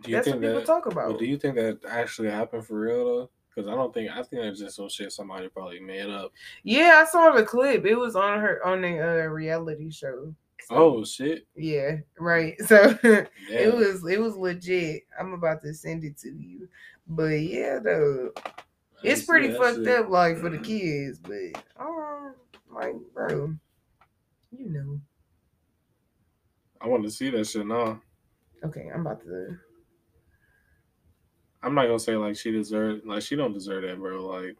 Do 0.00 0.10
you 0.10 0.16
that's 0.16 0.26
what 0.26 0.40
think 0.40 0.42
people 0.42 0.60
that? 0.60 0.66
talk 0.66 0.86
about. 0.86 1.18
do 1.18 1.24
you 1.24 1.38
think 1.38 1.56
that 1.56 1.84
actually 1.86 2.30
happened 2.30 2.66
for 2.66 2.78
real 2.78 3.04
though? 3.04 3.30
Because 3.58 3.72
I 3.72 3.74
don't 3.74 3.92
think 3.92 4.08
I 4.12 4.22
think 4.22 4.42
that's 4.42 4.60
just 4.60 4.76
some 4.76 4.88
shit 4.88 5.10
somebody 5.10 5.48
probably 5.48 5.80
made 5.80 6.08
up. 6.08 6.32
Yeah, 6.62 7.02
I 7.02 7.10
saw 7.10 7.32
the 7.32 7.42
clip. 7.42 7.84
It 7.84 7.96
was 7.96 8.14
on 8.14 8.38
her 8.38 8.64
on 8.64 8.82
the 8.82 9.00
uh, 9.00 9.26
reality 9.26 9.90
show. 9.90 10.32
So, 10.62 10.74
Oh 10.76 11.04
shit! 11.04 11.44
yeah, 11.56 11.96
right. 12.20 12.54
So 12.66 12.96
it 13.02 13.74
was 13.74 14.08
it 14.08 14.20
was 14.20 14.36
legit. 14.36 15.02
I'm 15.18 15.32
about 15.32 15.64
to 15.64 15.74
send 15.74 16.04
it 16.04 16.16
to 16.18 16.28
you. 16.28 16.68
But 17.08 17.40
yeah, 17.40 17.80
though. 17.82 18.30
It's 19.02 19.24
pretty 19.24 19.52
fucked 19.52 19.78
shit- 19.78 19.88
up, 19.88 20.08
like 20.08 20.38
for 20.38 20.50
the 20.50 20.58
kids, 20.58 21.18
but 21.18 21.60
um, 21.80 22.34
like, 22.72 22.94
bro, 23.12 23.54
you 24.56 24.70
know. 24.70 25.00
I 26.80 26.86
want 26.86 27.02
to 27.02 27.10
see 27.10 27.30
that 27.30 27.44
shit 27.44 27.66
now. 27.66 28.00
Okay, 28.64 28.88
I'm 28.94 29.00
about 29.00 29.20
to. 29.24 29.58
I'm 31.62 31.74
not 31.74 31.86
gonna 31.86 31.98
say 31.98 32.16
like 32.16 32.36
she 32.36 32.52
deserved 32.52 33.04
like 33.04 33.22
she 33.22 33.34
don't 33.34 33.52
deserve 33.52 33.82
that, 33.82 33.98
bro. 33.98 34.24
Like 34.24 34.56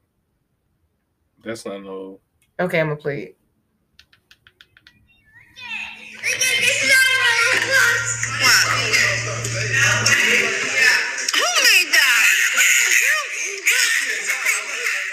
that's 1.44 1.64
not 1.64 1.82
no. 1.82 2.18
Okay, 2.58 2.80
I'm 2.80 2.88
gonna 2.88 2.96
play 2.96 3.22
it. 3.22 3.36
Who 6.18 6.26
made 11.64 11.88
that? 11.94 12.24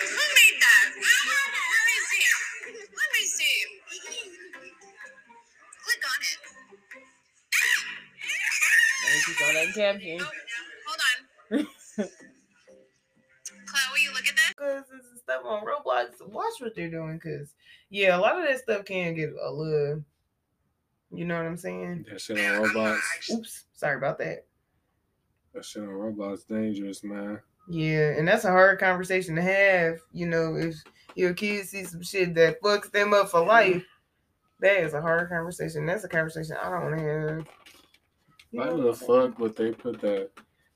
Who 0.09 0.25
made 0.33 0.57
that? 0.61 0.89
Let 1.01 1.19
me 1.85 1.97
see. 2.09 2.25
Let 2.97 3.09
me 3.13 3.21
see. 3.25 3.57
Click 5.83 6.03
on 6.09 6.19
it. 9.61 9.75
caption. 9.75 10.19
Hold 10.19 11.01
on. 11.61 11.67
Chloe, 11.95 12.09
you 14.03 14.11
look 14.13 14.27
at 14.27 14.35
that. 14.35 14.55
Cause 14.57 14.83
and 14.91 15.01
stuff 15.19 15.41
on 15.45 15.63
Roblox. 15.65 16.27
Watch 16.27 16.53
what 16.59 16.75
they're 16.75 16.89
doing, 16.89 17.19
cause 17.19 17.53
yeah, 17.89 18.17
a 18.17 18.19
lot 18.19 18.39
of 18.39 18.47
that 18.47 18.59
stuff 18.59 18.85
can 18.85 19.15
get 19.15 19.29
a 19.41 19.51
little. 19.51 20.03
You 21.11 21.25
know 21.25 21.37
what 21.37 21.45
I'm 21.45 21.57
saying? 21.57 22.05
That 22.09 22.19
shit 22.21 22.37
on 22.37 22.63
Roblox. 22.63 22.99
Oops, 23.31 23.65
sorry 23.73 23.97
about 23.97 24.17
that. 24.19 24.45
That 25.53 25.65
shit 25.65 25.83
on 25.83 25.89
Roblox 25.89 26.47
dangerous, 26.47 27.03
man. 27.03 27.39
Yeah, 27.67 28.11
and 28.11 28.27
that's 28.27 28.45
a 28.45 28.51
hard 28.51 28.79
conversation 28.79 29.35
to 29.35 29.41
have. 29.41 29.99
You 30.11 30.27
know, 30.27 30.55
if 30.55 30.75
your 31.15 31.33
kids 31.33 31.69
see 31.69 31.83
some 31.83 32.03
shit 32.03 32.35
that 32.35 32.61
fucks 32.61 32.91
them 32.91 33.13
up 33.13 33.29
for 33.29 33.45
life, 33.45 33.83
that 34.59 34.77
is 34.83 34.93
a 34.93 35.01
hard 35.01 35.29
conversation. 35.29 35.85
That's 35.85 36.03
a 36.03 36.09
conversation 36.09 36.57
I 36.61 36.69
don't 36.69 36.83
want 36.83 36.97
to 36.97 37.03
have. 37.03 37.47
You 38.51 38.59
Why 38.59 38.67
the 38.67 38.75
what 38.77 38.87
I'm 38.87 38.93
saying? 38.95 39.31
fuck 39.31 39.39
would 39.39 39.55
they 39.55 39.71
put 39.71 40.01
that? 40.01 40.29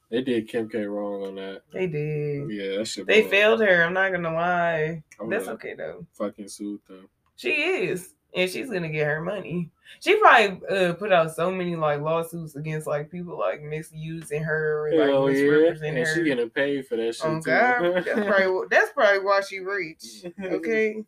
They 0.10 0.22
did 0.22 0.48
Kim 0.48 0.68
K 0.68 0.86
wrong 0.86 1.24
on 1.24 1.36
that. 1.36 1.62
They 1.72 1.86
did. 1.86 2.50
Yeah, 2.50 2.78
that 2.80 2.86
shit. 2.88 3.06
They 3.06 3.24
failed 3.24 3.62
her. 3.62 3.84
I'm 3.84 3.94
not 3.94 4.12
gonna 4.12 4.34
lie. 4.34 5.04
I 5.20 5.28
That's 5.30 5.46
would've 5.46 5.48
okay 5.50 5.76
though. 5.76 6.06
Fucking 6.14 6.48
sued 6.48 6.82
them. 6.88 7.08
She 7.36 7.52
is, 7.52 8.16
and 8.36 8.50
she's 8.50 8.72
gonna 8.72 8.90
get 8.90 9.06
her 9.06 9.22
money. 9.22 9.70
She 10.00 10.20
probably 10.20 10.68
uh, 10.68 10.94
put 10.94 11.12
out 11.12 11.36
so 11.36 11.52
many 11.52 11.76
like 11.76 12.02
lawsuits 12.02 12.56
against 12.56 12.88
like 12.88 13.12
people 13.12 13.38
like 13.38 13.62
misusing 13.62 14.44
her 14.44 14.88
or 14.88 14.98
like 14.98 15.10
Hell 15.10 15.32
yeah, 15.32 15.44
misrepresenting 15.44 15.98
and 15.98 16.08
her. 16.08 16.16
she 16.16 16.24
getting 16.24 16.50
paid 16.50 16.88
for 16.88 16.96
that 16.98 17.16
shit 17.16 17.26
oh. 17.26 17.40
God, 17.42 17.82
that's 18.06 18.28
probably 18.28 18.68
that's 18.70 18.92
probably 18.94 19.20
why 19.20 19.42
she 19.42 19.60
rich. 19.60 20.26
Okay, 20.44 21.04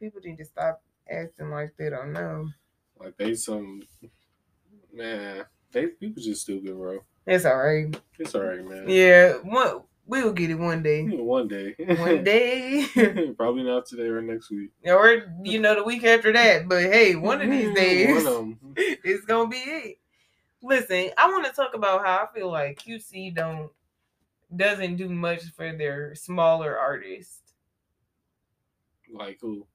people 0.00 0.20
need 0.24 0.38
to 0.38 0.44
stop 0.46 0.82
acting 1.10 1.50
like 1.50 1.74
they 1.78 1.90
don't 1.90 2.12
know. 2.12 2.48
like 2.98 3.16
they 3.18 3.34
some 3.34 3.82
man. 4.92 5.44
They 5.72 5.86
people 5.86 6.22
just 6.22 6.42
stupid, 6.42 6.74
bro. 6.76 7.00
It's 7.30 7.44
all 7.44 7.56
right. 7.56 7.96
It's 8.18 8.34
alright, 8.34 8.68
man. 8.68 8.84
Yeah, 8.88 9.34
one 9.34 9.82
we'll 10.06 10.32
get 10.32 10.50
it 10.50 10.56
one 10.56 10.82
day. 10.82 11.04
One 11.04 11.46
day. 11.46 11.76
One 11.78 12.24
day, 12.24 13.32
Probably 13.36 13.62
not 13.62 13.86
today 13.86 14.08
or 14.08 14.20
next 14.20 14.50
week. 14.50 14.70
or 14.84 15.32
you 15.44 15.60
know 15.60 15.76
the 15.76 15.84
week 15.84 16.02
after 16.04 16.32
that. 16.32 16.68
But 16.68 16.82
hey, 16.82 17.14
one 17.14 17.40
of 17.40 17.48
these 17.48 17.72
days. 17.74 18.24
One 18.24 18.26
of 18.26 18.34
them. 18.34 18.74
it's 18.76 19.24
gonna 19.26 19.48
be 19.48 19.58
it. 19.58 19.98
Listen, 20.62 21.10
I 21.16 21.28
want 21.30 21.46
to 21.46 21.52
talk 21.52 21.74
about 21.74 22.04
how 22.04 22.24
I 22.28 22.36
feel 22.36 22.50
like 22.50 22.82
QC 22.82 23.34
don't 23.34 23.70
doesn't 24.54 24.96
do 24.96 25.08
much 25.08 25.44
for 25.56 25.72
their 25.72 26.16
smaller 26.16 26.76
artists. 26.76 27.38
Like 29.12 29.38
who? 29.40 29.66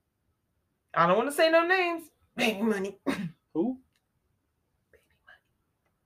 I 0.93 1.07
don't 1.07 1.17
want 1.17 1.29
to 1.29 1.35
say 1.35 1.49
no 1.49 1.65
names. 1.65 2.03
Baby 2.35 2.61
money. 2.61 2.97
Who? 3.53 3.79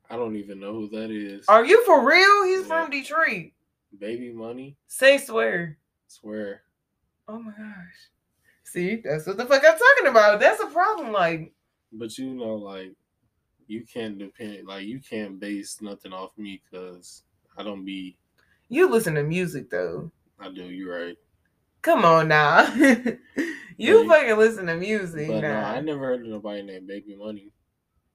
I 0.10 0.16
don't 0.16 0.36
even 0.38 0.60
know 0.60 0.74
who 0.74 0.90
that 0.90 1.12
is. 1.12 1.46
Are 1.48 1.66
you 1.66 1.84
for 1.86 2.06
real? 2.08 2.44
He's 2.46 2.62
Yeah. 2.62 2.66
from 2.84 2.90
Detroit. 2.92 3.52
Baby 3.98 4.32
money? 4.32 4.76
Say 4.88 5.18
swear. 5.18 5.78
Swear. 6.08 6.62
Oh 7.28 7.40
my 7.40 7.52
gosh. 7.52 8.10
See, 8.64 8.98
that's 9.04 9.26
what 9.28 9.38
the 9.38 9.46
fuck 9.46 9.64
I'm 9.66 9.78
talking 9.78 10.08
about. 10.08 10.40
That's 10.40 10.62
a 10.62 10.68
problem. 10.68 11.12
Like, 11.12 11.54
But 11.92 12.18
you 12.18 12.34
know, 12.34 12.56
like 12.56 12.92
you 13.68 13.84
can't 13.84 14.18
depend 14.18 14.68
like 14.68 14.86
you 14.86 15.00
can't 15.00 15.40
base 15.40 15.80
nothing 15.82 16.12
off 16.14 16.32
me 16.38 16.62
because 16.70 17.24
I 17.58 17.64
don't 17.64 17.86
be 17.86 18.18
you 18.68 18.90
listen 18.90 19.16
to 19.16 19.24
music 19.24 19.70
though. 19.70 20.12
I 20.40 20.50
do, 20.50 20.64
you're 20.64 21.06
right. 21.08 21.18
Come 21.82 22.04
on 22.06 22.28
now. 22.28 22.72
you 23.78 24.06
But- 24.06 24.08
fucking 24.08 24.38
listen 24.38 24.66
to 24.68 24.76
music 24.76 25.28
But 25.28 25.42
no, 25.42 25.54
now. 25.54 25.70
I 25.70 25.82
never 25.82 26.00
heard 26.00 26.22
of 26.22 26.28
nobody 26.28 26.62
named 26.64 26.88
Baby 26.88 27.16
Money. 27.16 27.52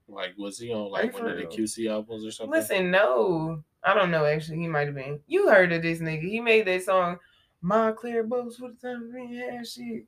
Like 0.08 0.34
was 0.36 0.58
he 0.58 0.72
on 0.72 0.90
like 0.90 1.14
one 1.14 1.28
of 1.30 1.36
the? 1.36 1.44
QC 1.44 1.90
albums 1.90 2.24
or 2.26 2.30
something? 2.30 2.52
Listen, 2.52 2.90
no. 2.90 3.62
I 3.82 3.94
don't 3.94 4.10
know 4.10 4.24
actually. 4.24 4.58
He 4.58 4.68
might 4.68 4.86
have 4.86 4.94
been. 4.94 5.20
You 5.26 5.48
heard 5.48 5.72
of 5.72 5.82
this 5.82 5.98
nigga. 6.00 6.22
He 6.28 6.40
made 6.40 6.66
that 6.66 6.82
song, 6.82 7.18
My 7.62 7.92
Clear 7.92 8.22
Boats 8.22 8.56
for 8.56 8.68
the 8.70 8.74
time 8.88 9.10
being 9.12 9.30
yeah, 9.32 9.62
shit. 9.62 10.04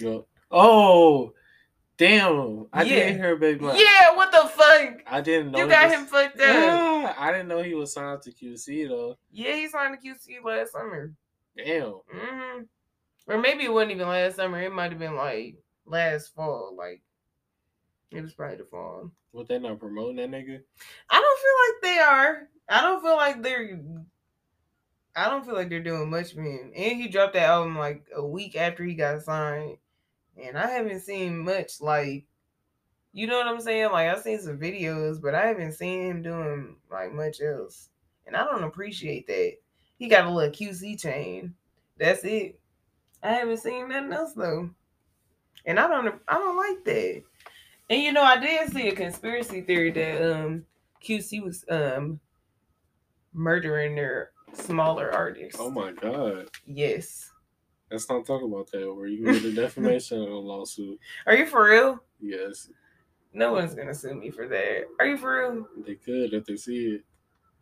Yo- 0.00 0.26
Oh 0.50 1.32
damn. 1.96 2.66
I 2.72 2.82
Yeah. 2.82 2.94
didn't 3.06 3.16
hear 3.18 3.36
Baby 3.36 3.60
Money. 3.60 3.80
Yeah, 3.82 4.14
what 4.14 4.30
the 4.30 4.48
fuck? 4.48 5.02
I 5.06 5.20
didn't 5.20 5.52
know 5.52 5.58
You 5.60 5.68
got 5.68 5.86
was- 5.88 5.94
him 5.98 6.06
fucked 6.06 6.40
up. 6.40 6.54
Yeah, 6.54 7.14
I 7.18 7.32
didn't 7.32 7.48
know 7.48 7.62
he 7.62 7.74
was 7.74 7.92
signed 7.92 8.22
to 8.22 8.30
QC 8.32 8.86
though. 8.88 9.16
Yeah, 9.30 9.52
he 9.54 9.68
signed 9.68 9.96
to 10.00 10.08
QC 10.08 10.44
last 10.44 10.72
summer. 10.72 11.12
Damn. 11.56 12.00
hmm 12.12 12.62
Or 13.26 13.38
maybe 13.38 13.64
it 13.64 13.72
wasn't 13.72 13.92
even 13.92 14.08
last 14.08 14.36
summer. 14.36 14.60
It 14.60 14.72
might 14.72 14.90
have 14.92 15.00
been 15.00 15.16
like 15.16 15.56
last 15.86 16.34
fall. 16.34 16.74
Like, 16.76 17.02
it 18.10 18.22
was 18.22 18.34
probably 18.34 18.58
the 18.58 18.64
fall. 18.64 19.10
What 19.32 19.48
they 19.48 19.58
not 19.58 19.80
promoting 19.80 20.16
that 20.16 20.30
nigga? 20.30 20.60
I 21.10 21.20
don't 21.20 21.40
feel 21.40 21.56
like 21.66 21.82
they 21.82 21.98
are. 22.00 22.48
I 22.68 22.80
don't 22.82 23.02
feel 23.02 23.16
like 23.16 23.42
they're. 23.42 23.80
I 25.14 25.30
don't 25.30 25.44
feel 25.44 25.54
like 25.54 25.68
they're 25.68 25.80
doing 25.82 26.10
much 26.10 26.34
for 26.34 26.42
him. 26.42 26.72
And 26.76 27.00
he 27.00 27.08
dropped 27.08 27.34
that 27.34 27.48
album 27.48 27.76
like 27.76 28.06
a 28.14 28.24
week 28.24 28.54
after 28.56 28.84
he 28.84 28.94
got 28.94 29.22
signed, 29.22 29.78
and 30.42 30.58
I 30.58 30.70
haven't 30.70 31.00
seen 31.00 31.38
much. 31.38 31.80
Like, 31.80 32.26
you 33.12 33.26
know 33.26 33.38
what 33.38 33.48
I'm 33.48 33.60
saying? 33.60 33.90
Like 33.92 34.08
I've 34.08 34.22
seen 34.22 34.40
some 34.40 34.58
videos, 34.58 35.20
but 35.20 35.34
I 35.34 35.46
haven't 35.46 35.72
seen 35.72 36.06
him 36.06 36.22
doing 36.22 36.76
like 36.90 37.12
much 37.12 37.40
else, 37.40 37.88
and 38.26 38.36
I 38.36 38.44
don't 38.44 38.64
appreciate 38.64 39.26
that. 39.26 39.54
He 39.98 40.08
got 40.08 40.26
a 40.26 40.30
little 40.30 40.50
QC 40.52 41.00
chain. 41.00 41.54
That's 41.98 42.24
it. 42.24 42.58
I 43.22 43.32
haven't 43.32 43.58
seen 43.58 43.88
nothing 43.88 44.12
else 44.12 44.34
though, 44.34 44.70
and 45.64 45.80
I 45.80 45.88
don't. 45.88 46.14
I 46.28 46.34
don't 46.34 46.56
like 46.56 46.84
that. 46.84 47.22
And 47.88 48.02
you 48.02 48.12
know, 48.12 48.22
I 48.22 48.38
did 48.38 48.72
see 48.72 48.88
a 48.88 48.94
conspiracy 48.94 49.60
theory 49.60 49.90
that 49.92 50.20
um 50.36 50.64
QC 51.04 51.42
was 51.42 51.64
um 51.70 52.20
murdering 53.32 53.94
their 53.94 54.30
smaller 54.54 55.12
artists. 55.12 55.60
Oh 55.60 55.70
my 55.70 55.92
god. 55.92 56.48
Yes. 56.66 57.30
Let's 57.90 58.08
not 58.08 58.26
talk 58.26 58.42
about 58.42 58.70
that. 58.72 58.92
Where 58.92 59.06
you 59.06 59.24
get 59.24 59.44
a 59.44 59.52
defamation 59.54 60.18
lawsuit. 60.28 60.98
Are 61.26 61.36
you 61.36 61.46
for 61.46 61.64
real? 61.68 62.02
Yes, 62.20 62.68
No 63.32 63.52
one's 63.52 63.74
gonna 63.74 63.94
sue 63.94 64.14
me 64.14 64.30
for 64.30 64.48
that. 64.48 64.86
Are 64.98 65.06
you 65.06 65.16
for 65.18 65.50
real? 65.52 65.68
they 65.86 65.94
could 65.94 66.32
if 66.32 66.46
they 66.46 66.56
see 66.56 66.86
it. 66.96 67.04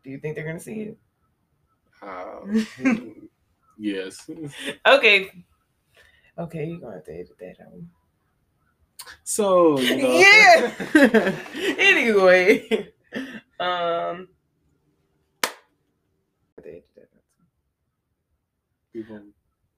Do 0.04 0.10
you 0.10 0.18
think 0.18 0.36
they're 0.36 0.46
gonna 0.46 0.60
see 0.60 0.94
it? 0.94 0.98
Uh, 2.00 2.40
yes. 3.78 4.28
Okay. 4.86 5.30
Okay, 6.38 6.64
you're 6.66 6.78
gonna 6.80 6.94
have 6.94 7.04
to 7.04 7.12
edit 7.12 7.36
that 7.40 7.56
out. 7.60 7.80
So 9.24 9.80
you 9.80 9.96
know, 9.96 10.18
Yeah. 10.94 11.36
anyway. 11.78 12.92
Um 13.60 14.28
people. 18.94 19.20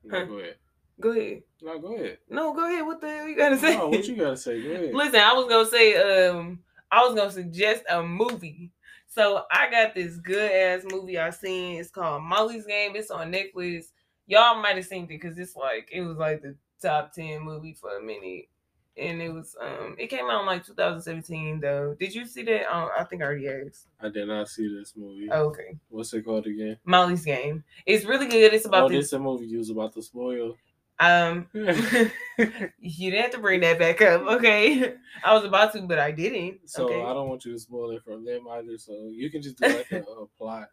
No, 0.04 0.26
go 0.26 0.38
ahead. 0.38 0.56
Go 1.00 1.10
ahead. 1.10 1.42
No, 1.60 1.78
go 1.78 1.94
ahead. 1.96 2.18
No, 2.30 2.54
go 2.54 2.66
ahead. 2.66 2.86
What 2.86 3.00
the 3.00 3.08
hell 3.08 3.28
you 3.28 3.36
gotta 3.36 3.58
say? 3.58 3.76
No, 3.76 3.88
what 3.88 4.06
you 4.06 4.16
gotta 4.16 4.36
say? 4.36 4.62
Go 4.62 4.70
ahead. 4.70 4.94
Listen, 4.94 5.20
I 5.20 5.32
was 5.32 5.46
gonna 5.48 5.68
say, 5.68 6.28
um, 6.28 6.60
I 6.90 7.04
was 7.04 7.14
gonna 7.14 7.32
suggest 7.32 7.82
a 7.90 8.02
movie. 8.02 8.70
So 9.08 9.44
I 9.50 9.70
got 9.70 9.94
this 9.94 10.16
good 10.16 10.50
ass 10.50 10.84
movie 10.90 11.18
I 11.18 11.30
seen. 11.30 11.80
It's 11.80 11.90
called 11.90 12.22
Molly's 12.22 12.66
Game. 12.66 12.94
It's 12.96 13.10
on 13.10 13.32
Netflix. 13.32 13.86
Y'all 14.26 14.60
might 14.60 14.76
have 14.76 14.86
seen 14.86 15.04
it 15.04 15.08
because 15.08 15.38
it's 15.38 15.56
like 15.56 15.88
it 15.92 16.02
was 16.02 16.16
like 16.18 16.42
the 16.42 16.54
top 16.80 17.12
ten 17.12 17.42
movie 17.42 17.74
for 17.74 17.96
a 17.96 18.02
minute, 18.02 18.48
and 18.98 19.20
it 19.20 19.32
was 19.32 19.56
um 19.60 19.94
it 19.98 20.08
came 20.08 20.26
out 20.30 20.40
in 20.40 20.46
like 20.46 20.64
2017 20.64 21.60
though. 21.60 21.94
Did 21.98 22.14
you 22.14 22.26
see 22.26 22.42
that? 22.44 22.74
Um, 22.74 22.88
I 22.98 23.04
think 23.04 23.22
I 23.22 23.26
already 23.26 23.48
asked. 23.48 23.86
I 24.00 24.08
did 24.08 24.28
not 24.28 24.48
see 24.48 24.68
this 24.68 24.94
movie. 24.96 25.30
Okay, 25.30 25.76
What's 25.88 26.12
it 26.14 26.24
called 26.24 26.46
again? 26.46 26.78
Molly's 26.84 27.24
Game. 27.24 27.64
It's 27.84 28.04
really 28.04 28.28
good. 28.28 28.54
It's 28.54 28.66
about 28.66 28.84
oh, 28.84 28.88
this. 28.88 29.10
this 29.10 29.20
movie 29.20 29.46
you 29.46 29.58
was 29.58 29.70
about 29.70 29.92
to 29.94 30.02
spoil. 30.02 30.56
Um, 30.98 31.46
you 31.52 33.10
didn't 33.10 33.22
have 33.22 33.30
to 33.32 33.38
bring 33.38 33.60
that 33.60 33.78
back 33.78 34.00
up. 34.00 34.22
Okay, 34.22 34.94
I 35.22 35.34
was 35.34 35.44
about 35.44 35.72
to, 35.74 35.82
but 35.82 35.98
I 35.98 36.10
didn't. 36.10 36.60
So 36.64 36.86
okay. 36.86 37.02
I 37.02 37.12
don't 37.12 37.28
want 37.28 37.44
you 37.44 37.52
to 37.52 37.58
spoil 37.58 37.90
it 37.90 38.02
from 38.02 38.24
them 38.24 38.46
either. 38.50 38.78
So 38.78 39.10
you 39.12 39.30
can 39.30 39.42
just 39.42 39.58
do 39.58 39.68
like 39.68 39.92
a, 39.92 40.00
a 40.00 40.26
plot. 40.38 40.68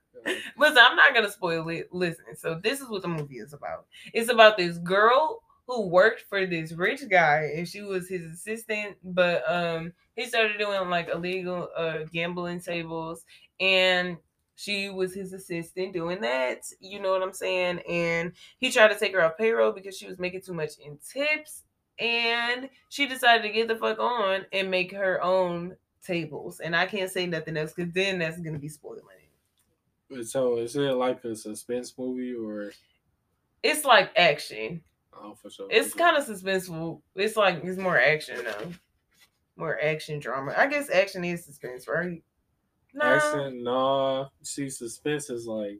Listen, 0.58 0.78
I'm 0.80 0.96
not 0.96 1.14
gonna 1.14 1.32
spoil 1.32 1.68
it. 1.70 1.90
Listen, 1.92 2.38
so 2.38 2.60
this 2.62 2.80
is 2.80 2.90
what 2.90 3.02
the 3.02 3.08
movie 3.10 3.40
is 3.40 3.54
about. 3.54 3.86
It's 4.14 4.32
about 4.32 4.58
this 4.58 4.78
girl 4.78 5.42
who 5.68 5.88
worked 5.88 6.22
for 6.22 6.46
this 6.46 6.74
rich 6.74 7.08
guy, 7.10 7.54
and 7.56 7.68
she 7.68 7.82
was 7.82 8.08
his 8.10 8.26
assistant. 8.26 8.98
But 9.04 9.44
um, 9.52 9.94
he 10.16 10.26
started 10.26 10.58
doing 10.58 10.90
like 10.90 11.10
illegal 11.10 11.70
uh 11.76 12.00
gambling 12.12 12.60
tables, 12.62 13.26
and 13.60 14.18
she 14.56 14.90
was 14.90 15.14
his 15.14 15.34
assistant 15.34 15.94
doing 15.94 16.22
that. 16.22 16.64
You 16.80 17.02
know 17.02 17.12
what 17.12 17.24
I'm 17.24 17.34
saying? 17.34 17.80
And 17.90 18.34
he 18.60 18.72
tried 18.72 18.90
to 18.90 19.00
take 19.00 19.14
her 19.14 19.24
off 19.24 19.38
payroll 19.38 19.72
because 19.72 19.98
she 19.98 20.08
was 20.08 20.20
making 20.20 20.42
too 20.42 20.54
much 20.54 20.72
in 20.84 20.98
tips, 20.98 21.64
and 22.00 22.70
she 22.90 23.08
decided 23.08 23.44
to 23.44 23.54
get 23.54 23.68
the 23.68 23.76
fuck 23.76 24.00
on 24.00 24.46
and 24.52 24.70
make 24.70 24.92
her 24.92 25.22
own 25.24 25.78
tables. 26.04 26.60
And 26.60 26.76
I 26.76 26.86
can't 26.86 27.12
say 27.12 27.26
nothing 27.26 27.58
else 27.58 27.74
because 27.74 27.94
then 27.94 28.20
that's 28.20 28.40
gonna 28.40 28.60
be 28.60 28.70
spoiling 28.70 29.04
it. 30.12 30.28
So 30.28 30.58
is 30.58 30.76
it 30.76 30.94
like 30.96 31.24
a 31.24 31.36
suspense 31.36 31.98
movie 31.98 32.36
or? 32.36 32.72
it's 33.64 33.86
like 33.86 34.12
action. 34.18 34.82
Oh, 35.22 35.36
for 35.36 35.50
sure. 35.50 35.68
It's 35.70 35.94
kind 35.94 36.18
of 36.18 36.26
suspenseful. 36.26 37.02
It's 37.16 37.36
like 37.38 37.64
it's 37.64 37.78
more 37.78 38.00
action 38.00 38.44
though. 38.44 38.72
More 39.56 39.80
action 39.82 40.20
drama. 40.20 40.54
I 40.58 40.68
guess 40.68 40.90
action 40.90 41.24
is 41.24 41.46
suspense, 41.46 41.88
right? 41.88 42.24
No. 42.94 43.06
Action, 43.06 43.64
no. 43.64 44.28
See, 44.42 44.70
suspense 44.70 45.30
is 45.30 45.46
like 45.48 45.80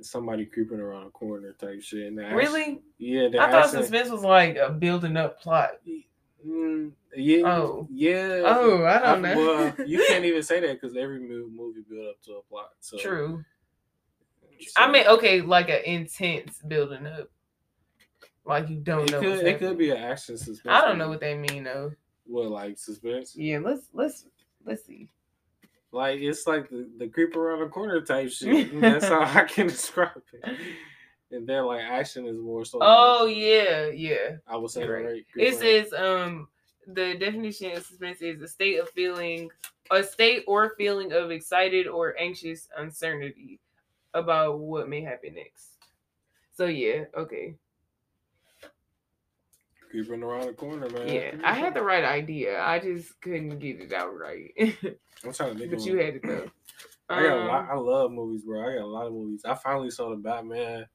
somebody 0.00 0.46
creeping 0.46 0.80
around 0.80 1.06
a 1.06 1.10
corner 1.10 1.52
type 1.52 1.82
shit. 1.82 2.06
And 2.08 2.20
action- 2.20 2.36
Really? 2.36 2.82
Yeah, 2.98 3.28
the 3.28 3.38
I 3.40 3.50
thought 3.50 3.64
action- 3.66 3.80
suspense 3.82 4.10
was 4.10 4.22
like 4.22 4.56
a 4.56 4.70
building 4.70 5.16
up 5.16 5.40
plot. 5.40 5.72
Mm, 6.46 6.92
yeah. 7.14 7.42
Oh. 7.46 7.86
Yeah. 7.92 8.42
Oh, 8.44 8.84
I 8.84 8.98
don't 8.98 9.22
know. 9.22 9.36
Well, 9.36 9.86
you 9.86 10.04
can't 10.08 10.24
even 10.24 10.42
say 10.42 10.60
that 10.60 10.80
because 10.80 10.96
every 10.96 11.20
mo- 11.20 11.48
movie 11.54 11.84
build 11.88 12.08
up 12.08 12.20
to 12.24 12.32
a 12.32 12.42
plot. 12.42 12.70
So, 12.80 12.98
True. 12.98 13.44
so 14.60 14.66
I 14.82 14.90
mean, 14.90 15.06
okay, 15.06 15.40
like 15.40 15.68
an 15.68 15.82
intense 15.84 16.58
building 16.66 17.06
up. 17.06 17.30
Like 18.44 18.68
you 18.68 18.76
don't 18.76 19.08
it 19.08 19.12
know. 19.12 19.20
could, 19.20 19.46
it 19.46 19.58
could 19.58 19.78
be 19.78 19.90
an 19.90 19.98
action 19.98 20.36
suspense. 20.36 20.74
I 20.74 20.80
don't 20.80 20.98
know 20.98 21.08
what 21.08 21.20
they 21.20 21.36
mean 21.36 21.64
though. 21.64 21.92
What 22.24 22.50
like 22.50 22.78
suspense? 22.78 23.36
Yeah, 23.36 23.58
let's 23.58 23.86
let's 23.92 24.26
let's 24.64 24.84
see. 24.84 25.08
Like 25.92 26.20
it's 26.20 26.46
like 26.46 26.68
the, 26.70 26.88
the 26.98 27.08
creep 27.08 27.36
around 27.36 27.60
the 27.60 27.66
corner 27.66 28.00
type 28.00 28.30
shit. 28.32 28.80
That's 28.80 29.06
how 29.06 29.22
I 29.22 29.44
can 29.44 29.66
describe 29.68 30.22
it. 30.32 30.56
And 31.30 31.46
then 31.46 31.66
like 31.66 31.82
action 31.82 32.26
is 32.26 32.38
more 32.38 32.64
so. 32.64 32.78
Oh 32.82 33.26
yeah, 33.26 33.86
yeah. 33.86 34.36
I 34.46 34.56
would 34.56 34.70
say 34.70 34.86
right. 34.86 35.24
It 35.36 35.58
says 35.58 35.92
um 35.92 36.48
the 36.86 37.14
definition 37.14 37.76
of 37.76 37.86
suspense 37.86 38.22
is 38.22 38.42
a 38.42 38.48
state 38.48 38.78
of 38.80 38.88
feeling 38.90 39.50
a 39.90 40.02
state 40.02 40.42
or 40.46 40.74
feeling 40.76 41.12
of 41.12 41.30
excited 41.30 41.86
or 41.86 42.18
anxious 42.18 42.68
uncertainty 42.76 43.60
about 44.14 44.58
what 44.58 44.88
may 44.88 45.00
happen 45.00 45.34
next. 45.34 45.76
So 46.54 46.66
yeah, 46.66 47.04
okay. 47.16 47.54
Creeping 49.92 50.22
around 50.24 50.46
the 50.48 50.52
corner, 50.54 50.88
man. 50.90 51.06
Yeah. 51.08 51.30
I 51.44 51.52
had 51.54 51.74
the 51.74 51.82
right 51.82 52.02
idea. 52.04 52.60
I 52.60 52.80
just 52.80 53.20
couldn't 53.20 53.58
get 53.60 53.80
it 53.80 53.92
out 53.92 54.18
right. 54.18 54.50
I'm 55.24 55.32
trying 55.32 55.52
to 55.54 55.58
think. 55.60 55.70
but 55.70 55.86
you 55.86 55.96
had 55.98 56.16
it 56.16 56.22
though. 56.24 56.50
I 57.08 57.22
got 57.22 57.44
lot. 57.44 57.60
Um, 57.60 57.68
I 57.70 57.74
love 57.74 58.10
movies, 58.10 58.42
bro. 58.42 58.60
I 58.68 58.74
got 58.74 58.82
a 58.82 58.86
lot 58.86 59.06
of 59.06 59.12
movies. 59.12 59.42
I 59.44 59.54
finally 59.54 59.90
saw 59.90 60.10
the 60.10 60.16
Batman. 60.16 60.86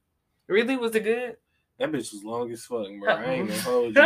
really 0.48 0.76
was 0.76 0.94
it 0.96 1.04
good? 1.04 1.36
That 1.78 1.92
bitch 1.92 2.12
was 2.12 2.24
long 2.24 2.50
as 2.50 2.64
fuck, 2.64 2.88
bro. 3.00 3.08
I 3.14 3.24
ain't 3.34 3.48
gonna 3.48 3.60
hold 3.62 3.94
you. 3.94 4.02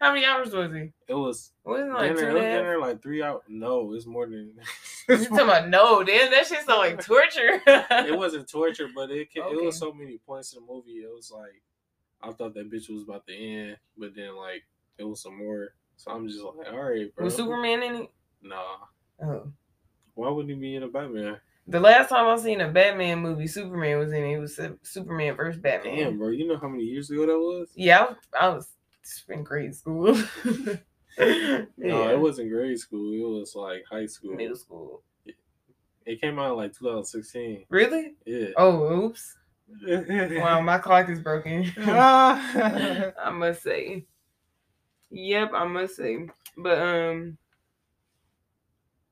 How 0.00 0.12
many 0.14 0.24
hours 0.24 0.52
was 0.52 0.72
he? 0.72 0.90
It 1.06 1.14
was 1.14 1.52
Wasn't 1.64 1.92
like 1.92 2.16
dinner. 2.16 2.20
two 2.20 2.26
It 2.28 2.32
was 2.32 2.36
and 2.36 2.38
a 2.38 2.40
half? 2.50 2.58
dinner 2.62 2.78
like 2.78 3.02
three 3.02 3.22
hours. 3.22 3.42
No, 3.48 3.92
it's 3.92 4.06
more 4.06 4.26
than. 4.26 4.54
You 5.08 5.16
talking 5.16 5.40
about 5.40 5.68
no, 5.68 6.04
damn, 6.04 6.30
that 6.30 6.46
shit 6.46 6.64
sound 6.64 6.78
like 6.78 7.04
torture. 7.04 7.60
it 7.66 8.16
wasn't 8.16 8.48
torture, 8.48 8.88
but 8.94 9.10
it 9.10 9.28
it 9.34 9.40
Okay. 9.40 9.66
was 9.66 9.76
so 9.76 9.92
many 9.92 10.18
points 10.18 10.54
in 10.54 10.60
the 10.64 10.72
movie. 10.72 10.92
It 11.02 11.10
was 11.12 11.32
like 11.34 11.60
I 12.22 12.32
thought 12.32 12.54
that 12.54 12.70
bitch 12.70 12.90
was 12.90 13.02
about 13.02 13.26
to 13.26 13.34
end, 13.34 13.76
but 13.96 14.14
then 14.14 14.36
like 14.36 14.62
it 14.98 15.04
was 15.04 15.22
some 15.22 15.36
more. 15.38 15.74
So 15.96 16.10
I'm 16.12 16.28
just 16.28 16.42
like, 16.42 16.72
all 16.72 16.82
right, 16.90 17.14
bro. 17.14 17.24
Was 17.24 17.36
Superman 17.36 17.82
in 17.82 17.94
it? 18.02 18.10
Nah. 18.42 18.76
Oh. 19.22 19.52
Why 20.14 20.28
wouldn't 20.30 20.54
he 20.54 20.60
be 20.60 20.76
in 20.76 20.82
a 20.82 20.88
Batman? 20.88 21.36
The 21.66 21.78
last 21.80 22.08
time 22.08 22.26
I 22.26 22.36
seen 22.42 22.60
a 22.62 22.68
Batman 22.68 23.20
movie, 23.20 23.46
Superman 23.46 23.98
was 23.98 24.12
in 24.12 24.24
it. 24.24 24.32
It 24.34 24.38
was 24.38 24.58
Superman 24.82 25.36
versus 25.36 25.60
Batman. 25.60 25.96
Damn, 25.96 26.18
bro. 26.18 26.28
You 26.30 26.48
know 26.48 26.56
how 26.58 26.68
many 26.68 26.84
years 26.84 27.10
ago 27.10 27.26
that 27.26 27.38
was? 27.38 27.68
Yeah, 27.74 28.00
I 28.00 28.08
was, 28.08 28.26
I 28.40 28.48
was 28.48 28.68
in 29.28 29.42
grade 29.44 29.74
school. 29.74 30.16
No, 31.18 31.66
Yeah. 31.76 32.10
it 32.12 32.20
wasn't 32.20 32.50
grade 32.50 32.78
school. 32.78 33.12
It 33.12 33.40
was 33.40 33.54
like 33.54 33.84
high 33.90 34.06
school. 34.06 34.34
middle 34.34 34.56
school. 34.56 35.02
It 36.06 36.20
came 36.20 36.38
out 36.38 36.52
in 36.52 36.56
like 36.56 36.72
2016. 36.72 37.66
Really? 37.68 38.14
Yeah. 38.24 38.48
Oh, 38.56 39.04
oops. 39.04 39.36
Wow, 40.40 40.60
my 40.60 40.78
clock 40.78 41.08
is 41.08 41.20
broken. 41.20 41.70
I 41.78 43.30
must 43.32 43.62
say. 43.62 44.06
Yep, 45.10 45.50
I 45.54 45.64
must 45.64 45.96
say. 45.96 46.28
But 46.56 46.78
um, 46.80 47.38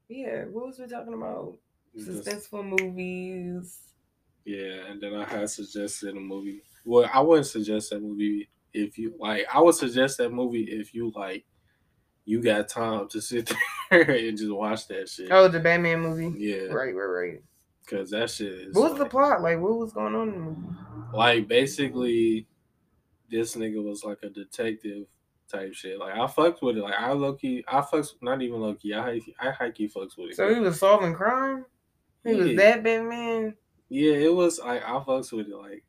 yeah. 0.09 0.45
What 0.45 0.67
was 0.67 0.79
we 0.79 0.87
talking 0.87 1.15
about? 1.15 1.57
Just- 1.97 2.27
Suspenseful 2.27 2.65
movies. 2.81 3.79
Yeah, 4.45 4.87
and 4.89 5.01
then 5.01 5.15
I 5.15 5.25
had 5.25 5.51
suggested 5.51 6.17
a 6.17 6.21
movie. 6.21 6.63
Well, 6.85 7.09
I 7.13 7.21
wouldn't 7.21 7.47
suggest 7.47 7.91
that 7.91 8.01
movie 8.01 8.49
if 8.73 8.97
you 8.97 9.15
like. 9.19 9.45
I 9.53 9.61
would 9.61 9.75
suggest 9.75 10.17
that 10.19 10.33
movie 10.33 10.63
if 10.65 10.95
you 10.95 11.13
like. 11.15 11.45
You 12.25 12.43
got 12.43 12.69
time 12.69 13.09
to 13.09 13.21
sit 13.21 13.53
there 13.91 14.03
and 14.11 14.39
just 14.39 14.51
watch 14.53 14.87
that 14.89 15.09
shit. 15.09 15.29
Oh, 15.31 15.49
the 15.49 15.61
Batman 15.61 16.01
movie. 16.01 16.33
Yeah, 16.39 16.65
Right, 16.73 16.95
right, 16.95 17.05
right. 17.05 17.43
Because 17.89 18.11
that 18.11 18.31
shit 18.31 18.53
is. 18.53 18.75
What 18.75 18.91
was 18.91 18.99
the 18.99 19.07
plot? 19.07 19.43
Like, 19.43 19.59
what 19.61 19.79
was 19.79 19.93
going 19.93 20.15
on 20.15 20.29
in 20.29 20.35
the 20.35 20.41
movie? 20.41 20.75
Like 21.15 21.49
basically, 21.49 22.47
this 23.31 23.57
nigga 23.57 23.83
was 23.83 24.05
like 24.05 24.19
a 24.23 24.29
detective 24.29 25.07
type 25.51 25.73
shit. 25.75 25.99
Like 25.99 26.17
I 26.19 26.27
fucked 26.27 26.63
with 26.63 26.77
it. 26.77 26.83
Like 26.83 26.99
I 26.99 27.13
low 27.13 27.33
key, 27.35 27.65
I 27.67 27.81
fucks 27.81 28.09
not 28.21 28.43
even 28.43 28.61
low 28.61 28.75
key. 28.75 28.95
I 28.95 29.21
I 29.41 29.51
high 29.51 29.71
key 29.71 29.89
fucks 29.89 30.17
with 30.19 30.31
it. 30.31 30.37
So 30.37 30.53
he 30.53 30.61
was 30.61 30.79
solving 30.79 31.15
crime. 31.15 31.65
He 32.25 32.35
was 32.35 32.49
Yeah. 32.49 32.57
that 32.57 32.83
Batman. 32.85 33.55
yeah, 33.89 34.13
it 34.13 34.35
was. 34.35 34.59
Like 34.61 34.83
I 34.85 34.91
fucks 35.01 35.33
with 35.33 35.49
it. 35.49 35.57
Like 35.57 35.85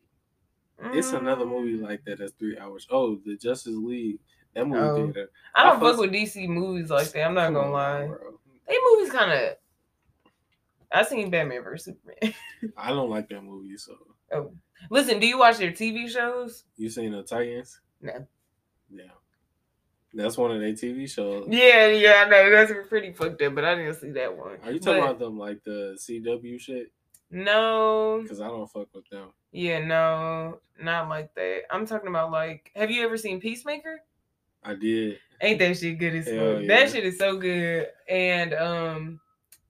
it's 0.93 1.11
another 1.11 1.45
movie 1.45 1.77
Mm. 1.77 1.81
like 1.89 2.05
that 2.05 2.19
that's 2.19 2.31
three 2.33 2.57
hours. 2.57 2.87
Oh, 2.89 3.19
the 3.25 3.35
Justice 3.35 3.75
League. 3.75 4.19
That 4.55 4.65
movie 4.65 4.79
Oh. 4.81 4.95
theater. 5.05 5.29
I 5.53 5.63
don't 5.63 5.77
I 5.77 5.79
fuck 5.91 5.99
with 5.99 6.11
DC 6.11 6.47
movies 6.47 6.89
like 6.89 7.09
that. 7.11 7.23
I'm 7.25 7.33
not 7.33 7.53
gonna 7.53 7.71
lie. 7.71 8.07
bro. 8.07 8.39
They 8.67 8.77
movies 8.91 9.11
kind 9.11 9.31
of. 9.33 9.55
I 10.91 11.03
seen 11.03 11.29
Batman 11.29 11.63
versus 11.63 11.93
Superman. 11.95 12.33
I 12.77 12.89
don't 12.89 13.09
like 13.09 13.29
that 13.29 13.43
movie. 13.43 13.77
So 13.77 13.95
oh, 14.33 14.51
listen. 14.89 15.19
Do 15.19 15.27
you 15.27 15.37
watch 15.37 15.57
their 15.57 15.71
TV 15.71 16.09
shows? 16.09 16.63
you 16.77 16.89
seen 16.89 17.11
the 17.11 17.23
Titans? 17.23 17.79
No. 18.01 18.25
Yeah, 18.91 19.03
that's 20.13 20.37
one 20.37 20.51
of 20.51 20.59
their 20.59 20.73
TV 20.73 21.07
shows. 21.09 21.45
Yeah, 21.47 21.87
yeah, 21.87 22.23
I 22.25 22.29
know 22.29 22.49
that's 22.49 22.71
pretty 22.87 23.13
fucked 23.13 23.41
up, 23.43 23.53
but 23.53 23.65
I 23.65 23.75
didn't 23.75 23.95
see 23.95 24.11
that 24.11 24.35
one. 24.35 24.57
Are 24.63 24.71
you 24.71 24.79
talking 24.79 25.01
But- 25.01 25.09
about 25.11 25.19
them 25.19 25.37
like 25.37 25.63
the 25.63 25.95
CW 25.99 26.59
shit? 26.59 26.91
No, 27.31 28.19
Because 28.23 28.41
I 28.41 28.47
don't 28.47 28.65
fuck 28.65 28.87
with 28.91 29.07
them. 29.09 29.29
yeah, 29.51 29.85
no, 29.85 30.61
not 30.81 31.09
like 31.09 31.35
that. 31.35 31.61
I'm 31.69 31.85
talking 31.85 32.09
about 32.09 32.31
like, 32.31 32.71
have 32.75 32.89
you 32.89 33.03
ever 33.05 33.17
seen 33.17 33.39
Peacemaker? 33.39 34.01
I 34.63 34.73
did. 34.73 35.19
Ain't 35.39 35.59
that 35.59 35.77
shit 35.77 35.99
good 35.99 36.15
as 36.15 36.25
fuck? 36.25 36.33
Yeah. 36.63 36.67
That 36.67 36.89
shit 36.89 37.05
is 37.05 37.19
so 37.19 37.37
good. 37.37 37.89
And 38.09 38.55
um, 38.55 39.19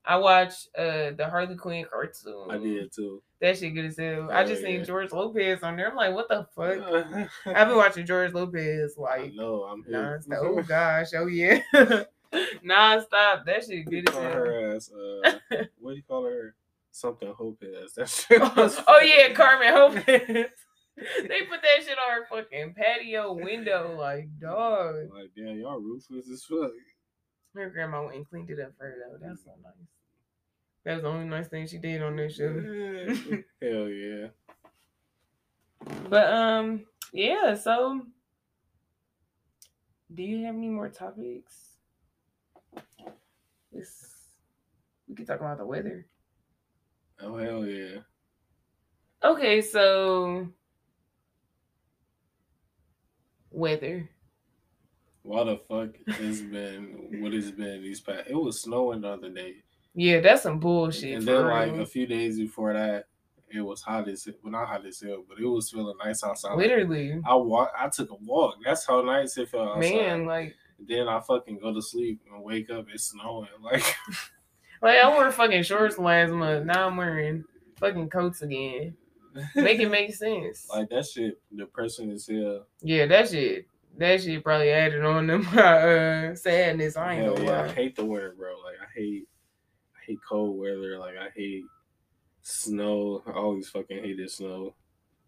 I 0.05 0.15
watched 0.17 0.69
uh 0.77 1.11
the 1.11 1.27
Harley 1.29 1.55
Quinn 1.55 1.85
cartoon. 1.89 2.47
I 2.49 2.57
did 2.57 2.91
too. 2.93 3.21
That 3.41 3.57
shit 3.57 3.73
good 3.73 3.85
as 3.85 3.97
hell. 3.97 4.29
I 4.31 4.43
just 4.43 4.61
seen. 4.61 4.83
George 4.83 5.11
Lopez 5.11 5.63
on 5.63 5.77
there. 5.77 5.89
I'm 5.89 5.95
like, 5.95 6.13
what 6.13 6.27
the 6.27 6.45
fuck? 6.55 7.27
I've 7.45 7.67
been 7.67 7.77
watching 7.77 8.05
George 8.05 8.33
Lopez 8.33 8.95
like 8.97 9.33
no, 9.33 9.63
I'm 9.63 9.83
here. 9.83 10.21
nonstop. 10.27 10.37
Oh 10.41 10.61
gosh, 10.67 11.07
oh 11.15 11.27
yeah, 11.27 11.61
nonstop. 12.65 13.45
That 13.45 13.63
shit 13.67 13.85
good 13.85 14.09
as 14.09 14.15
hell. 14.15 14.23
her 14.23 14.75
ass. 14.75 14.91
Uh, 14.91 15.31
what 15.79 15.91
do 15.91 15.97
you 15.97 16.03
call 16.03 16.25
her? 16.25 16.55
Something 16.91 17.33
Hope 17.37 17.63
ass. 17.83 17.93
That 17.93 18.09
shit. 18.09 18.41
was- 18.41 18.81
oh 18.87 18.99
yeah, 19.01 19.31
Carmen 19.33 19.73
Lopez. 19.73 20.05
they 20.07 21.41
put 21.49 21.61
that 21.61 21.83
shit 21.85 21.97
on 21.97 22.11
her 22.11 22.25
fucking 22.29 22.73
patio 22.73 23.33
window, 23.33 23.95
like 23.97 24.27
dog. 24.39 24.95
Like 25.13 25.29
damn, 25.35 25.59
y'all 25.59 25.79
ruthless 25.79 26.29
as 26.29 26.43
fuck. 26.43 26.71
Her 27.55 27.69
grandma 27.69 28.03
went 28.03 28.15
and 28.15 28.29
cleaned 28.29 28.49
it 28.49 28.59
up 28.59 28.73
for 28.77 28.85
her 28.85 28.95
though. 28.99 29.27
That's 29.27 29.43
so 29.43 29.51
nice. 29.61 29.73
That 30.85 30.93
was 30.95 31.03
the 31.03 31.09
only 31.09 31.25
nice 31.25 31.47
thing 31.47 31.67
she 31.67 31.77
did 31.77 32.01
on 32.01 32.15
that 32.15 32.33
show. 32.33 32.53
Hell 33.61 33.89
yeah. 33.89 34.27
But 36.09 36.33
um, 36.33 36.85
yeah. 37.11 37.55
So, 37.55 38.01
do 40.13 40.23
you 40.23 40.45
have 40.45 40.55
any 40.55 40.69
more 40.69 40.89
topics? 40.89 41.77
This 43.71 44.09
we 45.07 45.15
could 45.15 45.27
talk 45.27 45.39
about 45.39 45.57
the 45.57 45.65
weather. 45.65 46.05
Oh 47.21 47.37
hell 47.37 47.65
yeah. 47.65 48.01
Okay, 49.23 49.61
so 49.61 50.47
weather. 53.51 54.09
Why 55.24 55.43
the 55.43 55.57
fuck 55.67 55.89
has 56.15 56.41
been 56.41 57.20
what 57.22 57.34
has 57.34 57.51
been 57.51 57.82
these 57.84 57.99
past? 57.99 58.30
It 58.30 58.36
was 58.36 58.61
snowing 58.61 59.01
the 59.01 59.09
other 59.09 59.30
day, 59.30 59.55
Yeah, 59.93 60.22
that's 60.22 60.43
some 60.43 60.59
bullshit. 60.59 61.17
and 61.17 61.28
then 61.28 61.45
like 61.45 61.72
a 61.74 61.86
few 61.86 62.07
days 62.07 62.38
before 62.39 62.74
that, 62.74 63.05
it 63.51 63.61
was 63.61 63.82
hot 63.82 64.07
as 64.07 64.28
well, 64.43 64.51
not 64.51 64.67
hot 64.67 64.86
as 64.86 65.01
hell, 65.01 65.24
but 65.28 65.38
it 65.39 65.45
was 65.45 65.70
feeling 65.72 65.95
nice 66.03 66.24
outside. 66.24 66.55
Literally, 66.57 67.20
I 67.28 67.36
walk. 67.36 67.72
I 67.78 67.89
took 67.89 68.11
a 68.11 68.15
walk. 68.15 68.55
That's 68.63 68.86
how 68.86 69.01
nice 69.01 69.38
it 69.38 69.49
felt 69.49 69.70
outside. 69.78 69.93
man, 69.93 70.26
like, 70.26 70.55
Then 70.80 71.07
I 71.07 71.20
fucking 71.20 71.59
go 71.59 71.74
to 71.74 71.82
sleep 71.82 72.22
and 72.32 72.43
wake 72.43 72.70
up. 72.70 72.86
It's 72.93 73.05
snowing. 73.11 73.49
Like 73.61 73.84
like 74.82 74.97
I 74.97 75.09
wore 75.13 75.32
fucking 75.32 75.63
shorts 75.63 75.97
last 75.99 76.32
month. 76.32 76.65
Now 76.65 76.88
I'm 76.88 76.95
wearing 76.95 77.43
fucking 77.78 78.09
coats 78.09 78.41
again. 78.41 78.95
Make 79.55 79.80
it 79.80 79.89
make 79.91 80.13
sense. 80.15 80.67
like 80.70 80.89
that 80.89 81.05
shit 81.05 81.39
depressing 81.55 82.11
as 82.11 82.28
hell. 82.28 82.65
Yeah, 82.82 83.05
that 83.07 83.30
shit. 83.30 83.65
That 83.99 84.23
shit 84.23 84.45
probably 84.45 84.69
added 84.69 85.03
on 85.03 85.27
to 85.27 85.37
my 85.53 85.61
uh, 85.61 86.35
sadness. 86.35 86.95
I 86.95 87.15
ain't 87.15 87.23
Hell 87.23 87.35
gonna 87.35 87.45
yeah, 87.45 87.61
I 87.63 87.67
hate 87.67 87.97
the 87.97 88.05
winter, 88.05 88.33
bro. 88.37 88.53
Like 88.63 88.75
I 88.81 88.87
hate, 88.95 89.27
I 89.93 89.99
hate 90.07 90.19
cold 90.27 90.57
weather. 90.57 90.97
Like 90.97 91.15
I 91.17 91.27
hate 91.35 91.65
snow. 92.41 93.21
I 93.27 93.31
always 93.31 93.67
fucking 93.67 94.01
hated 94.01 94.31
snow. 94.31 94.73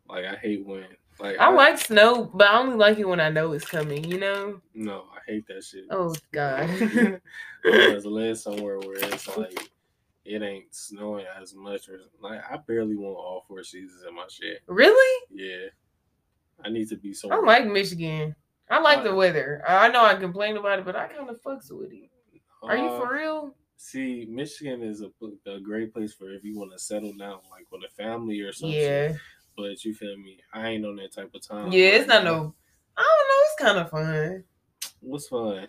Like 0.07 0.23
I 0.23 0.35
hate 0.37 0.65
wind. 0.65 0.95
Like 1.19 1.37
I 1.37 1.49
like 1.51 1.79
snow, 1.79 2.31
but 2.33 2.47
I 2.47 2.59
only 2.59 2.77
like 2.77 2.97
it 2.97 3.07
when 3.07 3.19
I 3.19 3.29
know 3.29 3.51
it's 3.51 3.65
coming. 3.65 4.05
You 4.05 4.19
know? 4.19 4.61
No, 4.73 5.03
I 5.13 5.19
hate 5.29 5.45
that 5.47 5.65
shit. 5.65 5.85
Oh 5.91 6.15
God. 6.31 6.69
I 7.65 7.93
was 7.93 8.05
live 8.05 8.39
somewhere 8.39 8.79
where 8.79 8.99
it's 8.99 9.27
like 9.35 9.69
it 10.23 10.41
ain't 10.41 10.73
snowing 10.73 11.25
as 11.41 11.53
much 11.53 11.89
or 11.89 11.99
like 12.21 12.39
I 12.49 12.55
barely 12.65 12.95
want 12.95 13.17
all 13.17 13.43
four 13.49 13.65
seasons 13.65 14.03
in 14.07 14.15
my 14.15 14.27
shit. 14.29 14.61
Really? 14.67 15.27
Yeah. 15.29 15.67
I 16.63 16.69
need 16.69 16.87
to 16.87 16.95
be 16.95 17.13
so 17.13 17.29
I 17.31 17.39
like 17.41 17.67
Michigan. 17.67 18.33
I 18.71 18.79
like 18.79 19.03
the 19.03 19.11
Uh, 19.11 19.15
weather. 19.15 19.61
I 19.67 19.89
know 19.89 20.03
I 20.03 20.15
complain 20.15 20.57
about 20.57 20.79
it, 20.79 20.85
but 20.85 20.95
I 20.95 21.07
kind 21.07 21.29
of 21.29 21.41
fucks 21.41 21.71
with 21.71 21.91
it. 21.91 22.09
Are 22.63 22.77
you 22.77 22.85
Uh, 22.85 22.99
for 22.99 23.13
real? 23.13 23.55
See, 23.75 24.25
Michigan 24.29 24.81
is 24.83 25.01
a, 25.01 25.11
a 25.49 25.59
great 25.59 25.93
place 25.93 26.13
for 26.13 26.31
if 26.31 26.43
you 26.43 26.57
want 26.57 26.71
to 26.71 26.79
settle 26.79 27.13
down, 27.13 27.39
like 27.51 27.65
with 27.71 27.83
a 27.83 27.89
family 27.89 28.39
or 28.41 28.53
something. 28.53 28.77
Yeah. 28.79 29.13
But 29.57 29.83
you 29.83 29.93
feel 29.93 30.15
me? 30.17 30.37
I 30.53 30.69
ain't 30.69 30.85
on 30.85 30.95
that 30.97 31.11
type 31.13 31.31
of 31.35 31.41
time. 31.45 31.71
Yeah, 31.71 31.87
it's 31.97 32.07
not 32.07 32.23
no. 32.23 32.53
I 32.97 33.01
don't 33.01 33.27
know. 33.27 33.43
It's 33.45 33.55
kind 33.59 33.77
of 33.79 33.89
fun. 33.89 34.43
What's 35.01 35.27
fun? 35.27 35.67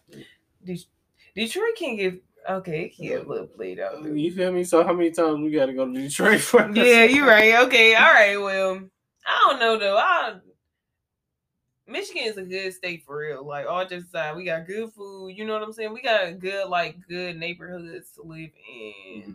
De- 0.64 0.86
Detroit 1.34 1.74
can 1.76 1.96
get 1.96 2.22
okay. 2.48 2.82
It 2.84 2.96
can 2.96 3.06
get 3.06 3.24
a 3.24 3.28
little 3.28 3.46
played 3.46 3.80
out. 3.80 4.02
though. 4.02 4.12
You 4.12 4.30
feel 4.32 4.52
me? 4.52 4.62
So 4.64 4.84
how 4.84 4.92
many 4.92 5.10
times 5.10 5.40
we 5.40 5.50
got 5.50 5.66
to 5.66 5.72
go 5.72 5.86
to 5.86 5.92
Detroit 5.92 6.40
for? 6.40 6.70
Yeah, 6.74 7.04
you're 7.04 7.26
right. 7.26 7.54
Okay, 7.66 7.94
all 7.94 8.12
right. 8.12 8.36
Well, 8.36 8.82
I 9.26 9.46
don't 9.48 9.58
know 9.58 9.78
though. 9.78 9.96
I 9.96 10.34
Michigan 11.92 12.24
is 12.24 12.36
a 12.38 12.42
good 12.42 12.72
state 12.74 13.04
for 13.04 13.18
real. 13.18 13.44
Like 13.46 13.66
all 13.68 13.84
just 13.86 14.08
aside, 14.08 14.36
we 14.36 14.44
got 14.44 14.66
good 14.66 14.92
food. 14.92 15.36
You 15.36 15.44
know 15.44 15.52
what 15.52 15.62
I'm 15.62 15.72
saying? 15.72 15.92
We 15.92 16.02
got 16.02 16.38
good 16.40 16.68
like 16.68 16.96
good 17.08 17.36
neighborhoods 17.38 18.10
to 18.12 18.22
live 18.22 18.50
in. 18.68 19.22
Mhm. 19.22 19.34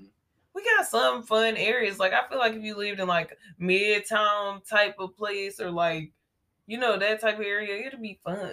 We 0.54 0.64
got 0.64 0.88
some 0.88 1.22
fun 1.24 1.56
areas. 1.56 2.00
Like 2.00 2.14
I 2.14 2.28
feel 2.28 2.40
like 2.40 2.54
if 2.54 2.64
you 2.64 2.76
lived 2.76 3.00
in 3.00 3.08
like 3.08 3.38
midtown 3.62 4.68
type 4.68 4.96
of 5.00 5.16
place 5.16 5.60
or 5.62 5.70
like 5.72 6.12
you 6.66 6.78
know 6.78 6.98
that 6.98 7.22
type 7.22 7.36
of 7.40 7.46
area, 7.46 7.86
it'd 7.88 8.02
be 8.02 8.20
fun. 8.26 8.52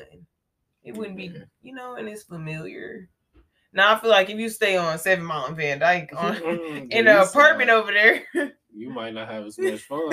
It 0.84 0.94
wouldn't 0.96 1.16
be, 1.16 1.32
you 1.62 1.74
know, 1.74 1.94
and 1.94 2.06
it's 2.08 2.22
familiar. 2.24 3.08
Now 3.72 3.94
I 3.94 3.98
feel 3.98 4.10
like 4.10 4.28
if 4.28 4.38
you 4.38 4.50
stay 4.50 4.76
on 4.76 4.98
Seven 4.98 5.24
Mile 5.24 5.46
and 5.46 5.56
Van 5.56 5.78
Dyke 5.78 6.10
on, 6.16 6.34
Mhm. 6.36 6.88
in 6.92 7.08
an 7.08 7.16
apartment 7.16 7.70
over 7.70 7.90
there. 7.90 8.52
you 8.76 8.90
might 8.90 9.14
not 9.14 9.28
have 9.30 9.46
as 9.46 9.58
much 9.58 9.80
fun. 9.80 10.10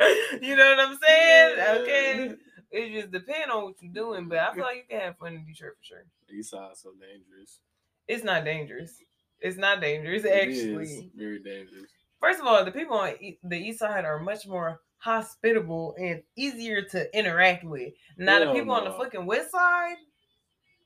you 0.42 0.56
know 0.56 0.70
what 0.70 0.80
I'm 0.80 0.98
saying? 1.06 1.80
Okay. 1.82 2.34
It 2.72 2.92
just 3.00 3.10
depends 3.12 3.52
on 3.52 3.64
what 3.64 3.74
you're 3.80 3.92
doing, 3.92 4.28
but 4.28 4.38
I 4.38 4.54
feel 4.54 4.62
like 4.64 4.76
you 4.76 4.82
can 4.88 5.00
have 5.00 5.18
fun 5.18 5.34
in 5.34 5.44
Detroit 5.44 5.72
for 5.78 5.84
sure. 5.84 6.04
The 6.28 6.34
east 6.36 6.50
side 6.50 6.70
so 6.76 6.90
dangerous. 7.00 7.58
It's 8.06 8.22
not 8.24 8.44
dangerous. 8.44 8.94
It's 9.40 9.56
not 9.56 9.80
dangerous, 9.80 10.24
It 10.24 10.30
actually. 10.30 11.10
very 11.16 11.40
dangerous. 11.42 11.90
First 12.20 12.40
of 12.40 12.46
all, 12.46 12.64
the 12.64 12.70
people 12.70 12.96
on 12.96 13.14
the 13.42 13.56
east 13.58 13.78
side 13.80 14.04
are 14.04 14.20
much 14.20 14.46
more 14.46 14.80
hospitable 14.98 15.94
and 15.98 16.22
easier 16.36 16.82
to 16.82 17.18
interact 17.18 17.64
with. 17.64 17.92
Now, 18.18 18.38
the 18.38 18.44
Hell 18.46 18.54
people 18.54 18.72
on 18.74 18.84
the 18.84 18.92
fucking 18.92 19.24
west 19.26 19.50
side, 19.50 19.96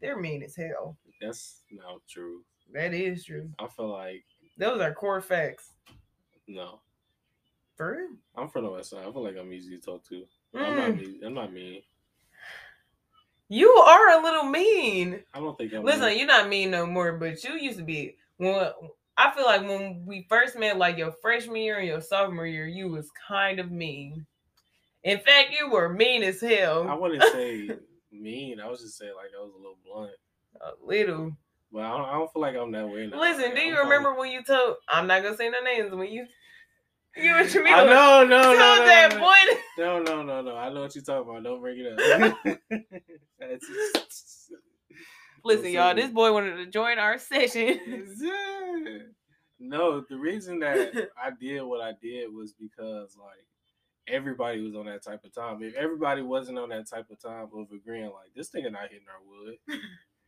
they're 0.01 0.17
mean 0.19 0.43
as 0.43 0.55
hell. 0.57 0.97
That's 1.21 1.63
not 1.71 2.01
true. 2.09 2.43
That 2.73 2.95
is 2.95 3.25
true. 3.25 3.51
I 3.59 3.67
feel 3.69 3.89
like 3.89 4.25
Those 4.57 4.81
are 4.81 4.95
core 4.95 5.21
facts. 5.21 5.73
no. 6.49 6.81
For 7.77 7.97
real. 7.97 8.09
I'm 8.37 8.49
from 8.49 8.65
the 8.65 8.71
west 8.71 8.91
side. 8.91 9.01
I 9.07 9.11
feel 9.13 9.25
like 9.25 9.37
I'm 9.39 9.53
easy 9.53 9.77
to 9.77 9.83
talk 9.85 10.05
to. 10.09 10.25
I'm 10.55 10.77
not 10.77 10.91
Mm. 10.91 10.97
mean. 11.01 11.21
I'm 11.25 11.35
not 11.35 11.53
mean. 11.53 11.83
You 13.49 13.69
are 13.71 14.19
a 14.19 14.23
little 14.23 14.45
mean. 14.45 15.21
I 15.35 15.39
don't 15.41 15.57
think 15.59 15.73
I'm. 15.75 15.85
Listen, 15.85 16.07
mean. 16.07 16.19
you're 16.19 16.27
not 16.27 16.49
mean 16.49 16.71
no 16.71 16.87
more, 16.87 17.13
but 17.13 17.43
you 17.45 17.55
used 17.55 17.79
to 17.79 17.85
be 17.85 18.17
when 18.39 18.71
I 19.17 19.31
feel 19.35 19.45
like 19.45 19.63
when 19.63 20.05
we 20.07 20.27
first 20.29 20.59
met, 20.59 20.79
like 20.79 20.97
your 20.97 21.13
freshman 21.21 21.57
year 21.63 21.79
and 21.79 21.87
your 21.87 22.01
sophomore 22.01 22.47
year, 22.47 22.67
you 22.67 22.89
was 22.89 23.11
kind 23.29 23.59
of 23.61 23.71
mean. 23.71 24.27
In 25.03 25.19
fact, 25.19 25.51
you 25.53 25.71
were 25.71 25.89
mean 25.91 26.23
as 26.23 26.41
hell. 26.41 26.89
I 26.89 26.95
wouldn't 26.95 27.23
say 27.33 27.71
mean. 28.11 28.61
I 28.61 28.69
was 28.69 28.81
just 28.81 28.97
saying 28.97 29.13
like 29.17 29.31
I 29.39 29.43
was 29.43 29.53
a 29.53 29.57
little 29.59 29.79
blunt. 29.85 30.13
a 30.61 30.71
little. 30.85 31.37
But 31.73 31.83
I 31.83 31.91
don't, 31.97 32.09
I 32.09 32.13
don't 32.13 32.33
feel 32.33 32.43
like 32.43 32.55
I'm 32.57 32.71
that 32.73 32.89
way 32.89 33.07
now. 33.09 33.21
Listen, 33.21 33.51
do 33.55 33.61
I'm 33.61 33.67
you 33.67 33.75
probably- 33.75 33.91
remember 33.97 34.15
when 34.19 34.31
you 34.33 34.43
told? 34.45 34.77
I'm 34.89 35.07
not 35.07 35.23
gonna 35.23 35.37
say 35.37 35.51
no 35.51 35.61
names. 35.61 35.93
When 35.93 36.09
you, 36.11 36.27
you 37.17 37.35
and 37.35 37.49
Jamila 37.49 37.77
I 37.77 37.85
know, 37.87 38.25
no, 38.25 38.43
no, 38.43 38.53
no, 38.53 38.85
that 38.85 39.13
no, 39.13 39.19
boy. 39.19 39.63
no, 39.79 40.03
no, 40.03 40.23
no, 40.23 40.43
no. 40.43 40.57
I 40.57 40.73
know 40.73 40.83
what 40.83 40.95
you're 40.95 41.05
talking 41.05 41.31
about. 41.31 41.43
Don't 41.45 41.61
bring 41.61 41.79
it 41.79 41.99
up. 41.99 42.37
Listen, 45.45 45.71
y'all, 45.71 45.95
this 45.95 46.11
boy 46.11 46.33
wanted 46.33 46.57
to 46.57 46.67
join 46.67 46.99
our 46.99 47.19
session. 47.19 47.79
No, 49.61 50.05
the 50.11 50.19
reason 50.19 50.59
that 50.59 50.93
I 51.17 51.31
did 51.41 51.63
what 51.63 51.81
I 51.81 51.93
did 52.03 52.31
was 52.35 52.53
because 52.53 53.17
like 53.17 53.47
everybody 54.09 54.61
was 54.61 54.75
on 54.75 54.87
that 54.87 55.03
type 55.03 55.25
of 55.25 55.35
time. 55.35 55.63
If 55.63 55.75
everybody 55.75 56.21
wasn't 56.21 56.59
on 56.59 56.69
that 56.71 56.89
type 56.89 57.07
of 57.11 57.19
time 57.21 57.49
of 57.57 57.69
agreeing, 57.75 58.07
like 58.07 58.35
this 58.35 58.51
nigga 58.51 58.73
not 58.73 58.91
hitting 58.91 59.07
our 59.09 59.23
wood. 59.27 59.57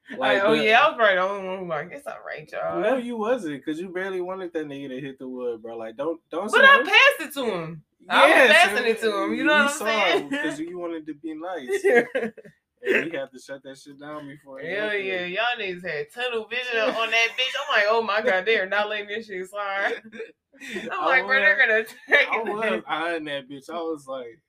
Like, 0.18 0.42
oh 0.44 0.52
yeah, 0.52 0.80
I 0.82 0.88
was 0.88 0.96
probably 0.96 1.16
the 1.16 1.22
only 1.22 1.48
one 1.48 1.58
who 1.58 1.68
like 1.68 1.88
it's 1.90 2.06
all 2.06 2.14
right, 2.24 2.48
y'all. 2.50 2.80
No, 2.80 2.96
you 2.96 3.16
wasn't, 3.16 3.64
cause 3.64 3.78
you 3.80 3.88
barely 3.88 4.20
wanted 4.20 4.52
that 4.52 4.66
nigga 4.66 4.88
to 4.90 5.00
hit 5.00 5.18
the 5.18 5.28
wood, 5.28 5.62
bro. 5.62 5.76
Like, 5.76 5.96
don't, 5.96 6.20
don't. 6.30 6.50
but 6.50 6.64
I 6.64 6.78
passed 6.78 7.28
it 7.28 7.34
to 7.34 7.44
him. 7.44 7.82
I 8.08 8.44
was 8.44 8.52
passing 8.52 8.86
it 8.86 9.00
to 9.00 9.24
him, 9.24 9.34
you 9.34 9.42
know 9.42 9.52
what 9.52 9.72
I'm 9.72 9.78
saying? 9.78 10.28
Because 10.28 10.60
you 10.60 10.78
wanted 10.78 11.06
to 11.06 11.14
be 11.14 11.34
nice, 11.34 11.84
and 12.14 12.32
we 12.82 13.18
had 13.18 13.32
to 13.32 13.38
shut 13.44 13.62
that 13.64 13.78
shit 13.78 13.98
down 13.98 14.28
before. 14.28 14.60
it 14.60 14.78
Hell 14.78 14.94
yeah, 14.94 15.24
y'all 15.24 15.44
niggas 15.58 15.84
had 15.84 16.06
tunnel 16.12 16.46
vision 16.48 16.78
on 16.80 17.10
that 17.10 17.28
bitch. 17.36 17.54
I'm 17.60 17.76
like, 17.76 17.86
oh 17.88 18.02
my 18.02 18.22
god, 18.22 18.44
they 18.46 18.58
are 18.58 18.68
not 18.68 18.88
letting 18.88 19.08
this 19.08 19.26
shit 19.26 19.48
slide. 19.48 20.02
I'm 20.62 20.90
I 20.92 21.06
like, 21.06 21.26
bro, 21.26 21.40
they're 21.40 21.58
gonna 21.58 21.80
attack 21.80 22.28
I 22.30 22.38
was 22.42 22.72
it. 22.72 22.84
eyeing 22.86 23.24
that 23.24 23.48
bitch. 23.48 23.68
I 23.68 23.74
was 23.74 24.06
like, 24.06 24.40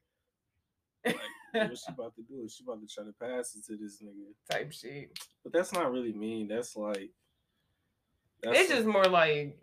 like, 1.06 1.16
what 1.66 1.78
she 1.78 1.92
about 1.94 2.16
to 2.16 2.22
do? 2.24 2.44
Is 2.46 2.56
she 2.56 2.64
about 2.64 2.80
to 2.82 2.88
try 2.88 3.04
to 3.04 3.14
pass 3.14 3.56
it 3.56 3.66
to 3.66 3.78
this 3.78 4.02
nigga. 4.02 4.34
Type 4.50 4.72
shit. 4.72 5.18
But 5.44 5.54
that's 5.54 5.74
not 5.74 5.92
really 5.92 6.14
mean. 6.14 6.48
That's 6.48 6.76
like, 6.76 7.12
It's 8.44 8.70
just 8.70 8.86
more 8.86 9.06
like 9.06 9.58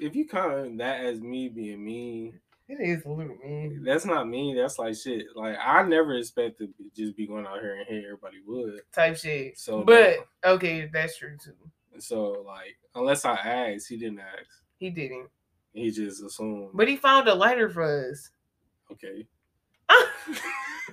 if 0.00 0.16
you 0.16 0.26
count 0.26 0.78
that 0.78 1.04
as 1.04 1.20
me 1.20 1.48
being 1.48 1.84
mean, 1.84 2.40
it 2.68 2.80
is 2.80 3.04
a 3.04 3.08
little 3.08 3.36
mean. 3.44 3.82
that's 3.84 4.06
not 4.06 4.28
mean. 4.28 4.56
That's 4.56 4.78
like 4.78 4.96
shit. 4.96 5.26
Like 5.34 5.56
I 5.62 5.82
never 5.82 6.14
expected 6.14 6.76
to 6.78 6.84
just 6.96 7.16
be 7.16 7.26
going 7.26 7.46
out 7.46 7.60
here 7.60 7.76
and 7.76 7.86
hit 7.86 8.04
everybody 8.04 8.38
would. 8.46 8.80
Type 8.92 9.16
shit. 9.16 9.58
So, 9.58 9.84
but 9.84 10.26
okay, 10.44 10.88
that's 10.92 11.18
true 11.18 11.36
too. 11.42 11.52
So 11.98 12.44
like, 12.46 12.76
unless 12.94 13.24
I 13.24 13.34
asked, 13.34 13.88
he 13.88 13.96
didn't 13.96 14.20
ask. 14.20 14.48
He 14.78 14.90
didn't. 14.90 15.28
He 15.72 15.90
just 15.90 16.22
assumed. 16.22 16.70
But 16.74 16.88
he 16.88 16.96
found 16.96 17.28
a 17.28 17.34
lighter 17.34 17.68
for 17.68 18.10
us. 18.10 18.30
okay. 18.92 19.26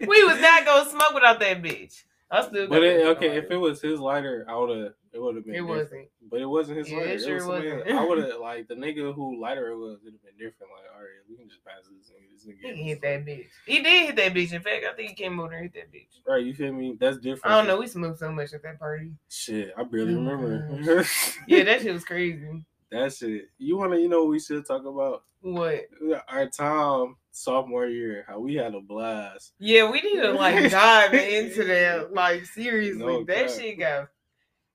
we 0.00 0.24
was 0.24 0.40
not 0.40 0.64
gonna 0.64 0.88
smoke 0.90 1.14
without 1.14 1.40
that 1.40 1.62
bitch. 1.62 2.02
I 2.30 2.42
still 2.46 2.66
But 2.68 2.82
it, 2.82 3.04
okay, 3.16 3.36
if 3.36 3.50
it 3.50 3.56
was 3.56 3.82
his 3.82 4.00
lighter, 4.00 4.46
I 4.48 4.56
would 4.56 4.70
have. 4.76 4.92
It 5.12 5.20
would 5.20 5.36
have 5.36 5.44
been. 5.44 5.54
It 5.54 5.58
different. 5.58 5.82
wasn't. 5.82 6.08
But 6.30 6.40
it 6.40 6.46
wasn't 6.46 6.78
his 6.78 6.90
Yeah, 6.90 6.96
lighter. 6.98 7.10
it 7.10 7.22
It 7.22 7.34
was 7.34 7.46
wasn't. 7.46 7.88
I 7.90 8.02
would 8.04 8.18
have 8.18 8.40
like 8.40 8.68
the 8.68 8.74
nigga 8.74 9.14
who 9.14 9.38
lighter 9.38 9.68
it 9.68 9.76
was. 9.76 9.98
It'd 10.00 10.14
have 10.14 10.22
been 10.22 10.38
different. 10.38 10.72
Like, 10.72 10.90
all 10.94 11.00
right, 11.02 11.20
we 11.28 11.36
can 11.36 11.46
just 11.48 11.62
pass 11.62 11.82
this 11.84 12.10
nigga. 12.10 12.32
This 12.32 12.46
nigga. 12.46 12.74
He 12.74 12.82
hit 12.84 13.02
that 13.02 13.26
bitch. 13.26 13.48
He 13.66 13.82
did 13.82 14.06
hit 14.06 14.16
that 14.16 14.32
bitch. 14.34 14.52
In 14.54 14.62
fact, 14.62 14.86
I 14.90 14.94
think 14.94 15.10
he 15.10 15.14
came 15.14 15.38
over 15.38 15.50
there 15.50 15.58
and 15.58 15.70
hit 15.70 15.74
that 15.92 15.92
bitch. 15.96 16.08
Right, 16.26 16.42
you 16.44 16.54
feel 16.54 16.72
me? 16.72 16.96
That's 16.98 17.18
different. 17.18 17.44
I 17.54 17.58
don't 17.58 17.66
know. 17.66 17.78
We 17.78 17.86
smoked 17.86 18.18
so 18.20 18.32
much 18.32 18.54
at 18.54 18.62
that 18.62 18.78
party. 18.78 19.10
Shit, 19.28 19.74
I 19.76 19.82
barely 19.84 20.14
Oh, 20.14 20.22
remember. 20.22 21.06
Yeah, 21.46 21.64
that 21.64 21.82
shit 21.82 21.92
was 21.92 22.04
crazy. 22.04 22.64
that 22.90 23.12
shit. 23.12 23.50
You 23.58 23.76
wanna? 23.76 23.98
You 23.98 24.08
know 24.08 24.20
what 24.22 24.30
we 24.30 24.40
should 24.40 24.64
talk 24.64 24.86
about 24.86 25.24
What? 25.42 25.82
our 26.28 26.48
time 26.48 27.16
sophomore 27.32 27.86
year. 27.86 28.24
How 28.28 28.38
we 28.38 28.54
had 28.54 28.74
a 28.74 28.80
blast. 28.80 29.54
Yeah, 29.58 29.90
we 29.90 30.00
need 30.00 30.20
to 30.22 30.32
like 30.32 30.70
dive 30.70 31.14
into 31.14 31.64
that. 31.64 32.12
Like 32.12 32.44
seriously, 32.46 33.04
No 33.04 33.24
that 33.24 33.48
cap. 33.48 33.50
shit 33.60 33.78
got. 33.78 34.08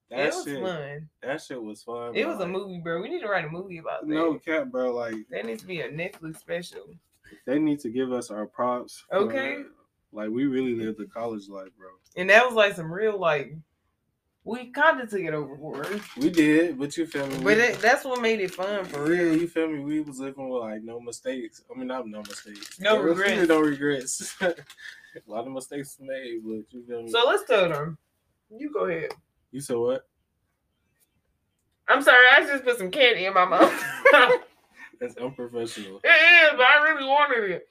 That 0.09 0.19
it 0.19 0.33
was 0.33 0.43
shit. 0.45 0.61
fun. 0.63 1.09
That 1.21 1.41
shit 1.41 1.61
was 1.61 1.83
fun. 1.83 2.15
It 2.15 2.23
bro. 2.23 2.33
was 2.33 2.41
a 2.43 2.47
movie, 2.47 2.79
bro. 2.79 3.01
We 3.01 3.09
need 3.09 3.21
to 3.21 3.27
write 3.27 3.45
a 3.45 3.49
movie 3.49 3.77
about 3.79 4.01
that. 4.01 4.13
No 4.13 4.35
cap, 4.39 4.67
bro. 4.71 4.93
Like 4.93 5.15
That 5.31 5.45
needs 5.45 5.61
to 5.61 5.67
be 5.67 5.81
a 5.81 5.89
Netflix 5.89 6.37
special. 6.39 6.81
they 7.45 7.59
need 7.59 7.79
to 7.81 7.89
give 7.89 8.11
us 8.13 8.31
our 8.31 8.45
props. 8.45 9.03
for- 9.09 9.17
Okay. 9.17 9.63
Like 10.13 10.29
we 10.29 10.45
really 10.45 10.73
lived 10.75 10.97
the 10.99 11.05
college 11.07 11.49
life, 11.49 11.67
bro. 11.77 11.89
And 12.15 12.29
that 12.29 12.45
was 12.45 12.53
like 12.55 12.73
some 12.75 12.91
real 12.91 13.19
like. 13.19 13.53
We 14.47 14.67
kind 14.67 15.01
of 15.01 15.09
took 15.09 15.19
it 15.19 15.33
overboard, 15.33 16.01
We 16.15 16.29
did, 16.29 16.79
but 16.79 16.95
you 16.95 17.05
feel 17.05 17.27
me? 17.27 17.43
but 17.43 17.57
it, 17.57 17.79
that's 17.79 18.05
what 18.05 18.21
made 18.21 18.39
it 18.39 18.51
fun 18.53 18.85
for 18.85 19.13
Yeah, 19.13 19.23
real. 19.23 19.37
you 19.41 19.45
feel 19.47 19.67
me? 19.67 19.79
We 19.79 19.99
was 19.99 20.19
living 20.21 20.47
with 20.47 20.61
like 20.61 20.83
no 20.83 21.01
mistakes. 21.01 21.61
I 21.69 21.77
mean, 21.77 21.87
not 21.87 22.07
no 22.07 22.19
mistakes. 22.19 22.79
No 22.79 22.95
was 23.01 23.17
regrets. 23.17 23.49
No 23.49 23.59
regrets. 23.59 24.35
a 24.41 24.53
lot 25.27 25.45
of 25.47 25.51
mistakes 25.51 25.97
made, 25.99 26.39
but 26.45 26.63
you 26.71 26.85
feel 26.87 27.03
me? 27.03 27.11
So 27.11 27.23
let's 27.27 27.43
tell 27.43 27.67
them. 27.67 27.97
You 28.49 28.71
go 28.71 28.85
ahead. 28.85 29.11
you 29.51 29.59
said 29.59 29.75
what? 29.75 30.07
I'm 31.89 32.01
sorry, 32.01 32.25
I 32.33 32.39
just 32.47 32.63
put 32.63 32.77
some 32.77 32.89
candy 32.89 33.25
in 33.25 33.33
my 33.33 33.43
mouth. 33.43 33.83
That's 35.01 35.17
unprofessional. 35.17 35.99
it 36.03 36.07
is, 36.07 36.51
but 36.55 36.65
I 36.65 36.83
really 36.89 37.05
wanted 37.05 37.51
it. 37.51 37.67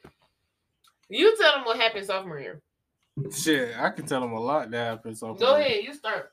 You 1.09 1.35
tell 1.39 1.55
them 1.55 1.64
what 1.64 1.79
happened 1.79 2.05
sophomore 2.05 2.39
year. 2.39 2.61
Shit, 3.35 3.74
I 3.79 3.89
can 3.89 4.05
tell 4.05 4.20
them 4.20 4.33
a 4.33 4.41
lot 4.41 4.70
that 4.70 4.77
happened. 4.91 5.16
So 5.16 5.33
Go 5.33 5.57
ahead, 5.57 5.83
you 5.83 5.95
start. 5.95 6.33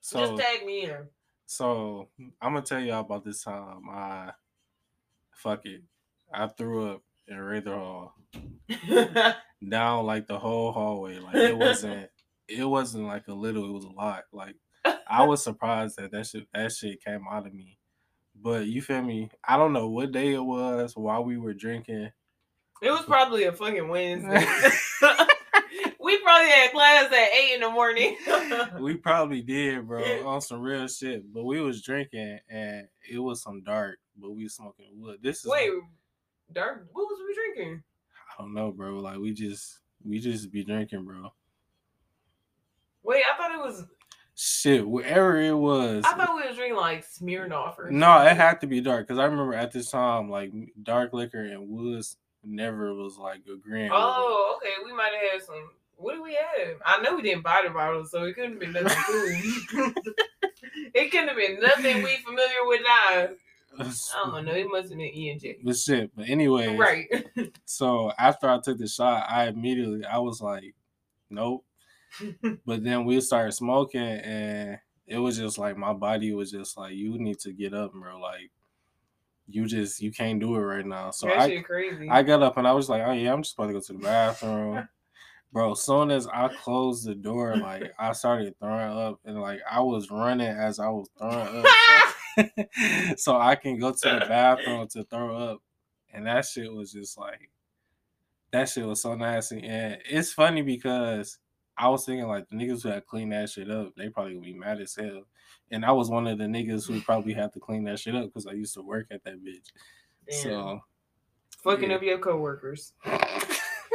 So, 0.00 0.20
Just 0.20 0.36
tag 0.42 0.64
me 0.66 0.84
in. 0.84 1.08
so 1.46 2.08
I'm 2.40 2.54
gonna 2.54 2.62
tell 2.62 2.80
y'all 2.80 3.00
about 3.00 3.24
this 3.24 3.42
time. 3.42 3.82
I 3.90 4.32
fuck 5.34 5.66
it. 5.66 5.82
I 6.32 6.46
threw 6.48 6.92
up 6.92 7.02
in 7.26 7.38
Rather 7.40 7.74
Hall 7.74 8.14
down 9.68 10.06
like 10.06 10.26
the 10.26 10.38
whole 10.38 10.72
hallway. 10.72 11.18
Like 11.18 11.34
it 11.34 11.56
wasn't. 11.56 12.08
it 12.48 12.64
wasn't 12.64 13.04
like 13.04 13.28
a 13.28 13.34
little. 13.34 13.68
It 13.68 13.72
was 13.72 13.84
a 13.84 13.90
lot. 13.90 14.24
Like 14.32 14.56
I 15.08 15.24
was 15.24 15.42
surprised 15.42 15.96
that 15.98 16.12
that 16.12 16.26
shit 16.26 16.46
that 16.54 16.72
shit 16.72 17.02
came 17.04 17.24
out 17.30 17.46
of 17.46 17.54
me. 17.54 17.78
But 18.40 18.66
you 18.66 18.80
feel 18.82 19.02
me? 19.02 19.30
I 19.46 19.56
don't 19.56 19.72
know 19.72 19.88
what 19.88 20.12
day 20.12 20.32
it 20.32 20.44
was 20.44 20.96
while 20.96 21.24
we 21.24 21.38
were 21.38 21.54
drinking. 21.54 22.10
It 22.80 22.90
was 22.90 23.04
probably 23.04 23.44
a 23.44 23.52
fucking 23.52 23.88
Wednesday. 23.88 24.46
probably 26.38 26.50
had 26.52 26.72
class 26.72 27.12
at 27.12 27.34
eight 27.34 27.54
in 27.54 27.60
the 27.60 27.70
morning. 27.70 28.16
We 28.80 28.94
probably 28.94 29.42
did, 29.42 29.86
bro, 29.86 30.26
on 30.26 30.40
some 30.40 30.60
real 30.60 30.86
shit. 30.88 31.32
But 31.32 31.44
we 31.44 31.60
was 31.60 31.82
drinking 31.82 32.38
and 32.48 32.86
it 33.08 33.18
was 33.18 33.42
some 33.42 33.62
dark, 33.62 33.98
but 34.16 34.30
we 34.30 34.48
smoking 34.48 34.86
wood. 34.94 35.18
This 35.22 35.44
is 35.44 35.46
Wait, 35.50 35.70
dark. 36.52 36.86
What 36.92 37.02
was 37.04 37.18
we 37.26 37.34
drinking? 37.34 37.82
I 38.38 38.42
don't 38.42 38.54
know, 38.54 38.70
bro. 38.70 38.98
Like 38.98 39.18
we 39.18 39.32
just 39.32 39.80
we 40.04 40.20
just 40.20 40.52
be 40.52 40.64
drinking, 40.64 41.04
bro. 41.04 41.32
Wait, 43.02 43.22
I 43.32 43.36
thought 43.36 43.52
it 43.54 43.58
was. 43.60 43.84
Shit, 44.34 44.86
whatever 44.86 45.40
it 45.40 45.56
was. 45.56 46.04
I 46.06 46.14
thought 46.14 46.36
we 46.36 46.46
was 46.46 46.56
drinking 46.56 46.76
like 46.76 47.04
Smirnoff 47.04 47.78
or. 47.78 47.90
No, 47.90 48.06
something. 48.06 48.32
it 48.32 48.36
had 48.36 48.60
to 48.60 48.66
be 48.68 48.80
dark 48.80 49.08
because 49.08 49.18
I 49.18 49.24
remember 49.24 49.54
at 49.54 49.72
this 49.72 49.90
time, 49.90 50.30
like 50.30 50.52
dark 50.82 51.12
liquor 51.12 51.42
and 51.42 51.68
woods 51.68 52.16
never 52.44 52.94
was 52.94 53.18
like 53.18 53.40
agreeing. 53.52 53.90
with 53.90 53.92
it. 53.92 54.00
Oh, 54.00 54.56
okay. 54.56 54.74
We 54.84 54.92
might 54.92 55.10
have 55.12 55.32
had 55.32 55.42
some. 55.42 55.70
What 55.98 56.14
do 56.14 56.22
we 56.22 56.34
have? 56.34 56.76
I 56.86 57.02
know 57.02 57.16
we 57.16 57.22
didn't 57.22 57.42
buy 57.42 57.62
the 57.66 57.70
bottles, 57.70 58.12
so 58.12 58.22
it 58.22 58.34
couldn't 58.34 58.52
have 58.52 58.60
been 58.60 58.72
nothing 58.72 59.02
cool. 59.68 59.92
it 60.94 61.10
couldn't 61.10 61.28
have 61.28 61.36
been 61.36 61.60
nothing 61.60 62.04
we 62.04 62.16
familiar 62.18 62.66
with 62.66 62.82
now. 62.84 63.28
I 63.80 64.30
don't 64.30 64.44
know. 64.44 64.52
It 64.52 64.68
must 64.70 64.90
have 64.90 64.98
been 64.98 65.00
E 65.00 65.30
and 65.30 65.40
J. 65.40 65.58
But 65.62 65.76
shit. 65.76 66.12
But 66.16 66.28
anyway, 66.28 66.76
Right. 66.76 67.08
So 67.64 68.12
after 68.16 68.48
I 68.48 68.60
took 68.60 68.78
the 68.78 68.86
shot, 68.86 69.26
I 69.28 69.48
immediately 69.48 70.04
I 70.04 70.18
was 70.18 70.40
like, 70.40 70.74
nope. 71.30 71.64
But 72.64 72.84
then 72.84 73.04
we 73.04 73.20
started 73.20 73.52
smoking, 73.52 74.00
and 74.00 74.78
it 75.06 75.18
was 75.18 75.36
just 75.36 75.58
like 75.58 75.76
my 75.76 75.92
body 75.92 76.32
was 76.32 76.52
just 76.52 76.78
like, 76.78 76.94
you 76.94 77.18
need 77.18 77.40
to 77.40 77.52
get 77.52 77.74
up, 77.74 77.92
bro. 77.92 78.20
Like, 78.20 78.52
you 79.48 79.66
just 79.66 80.00
you 80.00 80.12
can't 80.12 80.38
do 80.38 80.54
it 80.54 80.60
right 80.60 80.86
now. 80.86 81.10
So 81.10 81.26
that 81.26 81.38
I 81.38 81.60
crazy. 81.62 82.08
I 82.08 82.22
got 82.22 82.42
up 82.42 82.56
and 82.56 82.68
I 82.68 82.72
was 82.72 82.88
like, 82.88 83.02
oh 83.04 83.12
yeah, 83.12 83.32
I'm 83.32 83.42
just 83.42 83.54
about 83.54 83.66
to 83.66 83.72
go 83.72 83.80
to 83.80 83.92
the 83.94 83.98
bathroom. 83.98 84.88
Bro, 85.52 85.74
soon 85.74 86.10
as 86.10 86.26
I 86.26 86.48
closed 86.48 87.06
the 87.06 87.14
door, 87.14 87.56
like 87.56 87.92
I 87.98 88.12
started 88.12 88.54
throwing 88.60 88.96
up 88.96 89.20
and 89.24 89.40
like 89.40 89.60
I 89.70 89.80
was 89.80 90.10
running 90.10 90.46
as 90.46 90.78
I 90.78 90.88
was 90.88 91.08
throwing 91.18 91.64
up. 91.64 91.66
so 93.16 93.36
I 93.36 93.56
can 93.56 93.78
go 93.78 93.90
to 93.90 93.98
the 93.98 94.26
bathroom 94.28 94.86
to 94.88 95.04
throw 95.04 95.36
up. 95.36 95.62
And 96.12 96.26
that 96.26 96.46
shit 96.46 96.72
was 96.72 96.92
just 96.92 97.18
like 97.18 97.50
that 98.52 98.68
shit 98.68 98.86
was 98.86 99.02
so 99.02 99.14
nasty. 99.14 99.62
And 99.62 99.98
it's 100.08 100.32
funny 100.32 100.62
because 100.62 101.38
I 101.76 101.88
was 101.88 102.04
thinking 102.04 102.26
like 102.26 102.48
the 102.48 102.56
niggas 102.56 102.82
who 102.82 102.88
had 102.90 103.06
cleaned 103.06 103.32
that 103.32 103.50
shit 103.50 103.70
up, 103.70 103.94
they 103.96 104.08
probably 104.08 104.34
would 104.34 104.44
be 104.44 104.54
mad 104.54 104.80
as 104.80 104.96
hell. 104.96 105.24
And 105.70 105.84
I 105.84 105.92
was 105.92 106.08
one 106.08 106.26
of 106.26 106.38
the 106.38 106.44
niggas 106.44 106.86
who 106.86 107.00
probably 107.02 107.34
had 107.34 107.52
to 107.52 107.60
clean 107.60 107.84
that 107.84 107.98
shit 107.98 108.14
up 108.14 108.26
because 108.26 108.46
I 108.46 108.52
used 108.52 108.74
to 108.74 108.82
work 108.82 109.06
at 109.10 109.22
that 109.24 109.44
bitch. 109.44 109.66
Damn. 110.28 110.42
So 110.42 110.80
Fucking 111.62 111.90
yeah. 111.90 111.96
up 111.96 112.02
your 112.02 112.18
coworkers. 112.18 112.92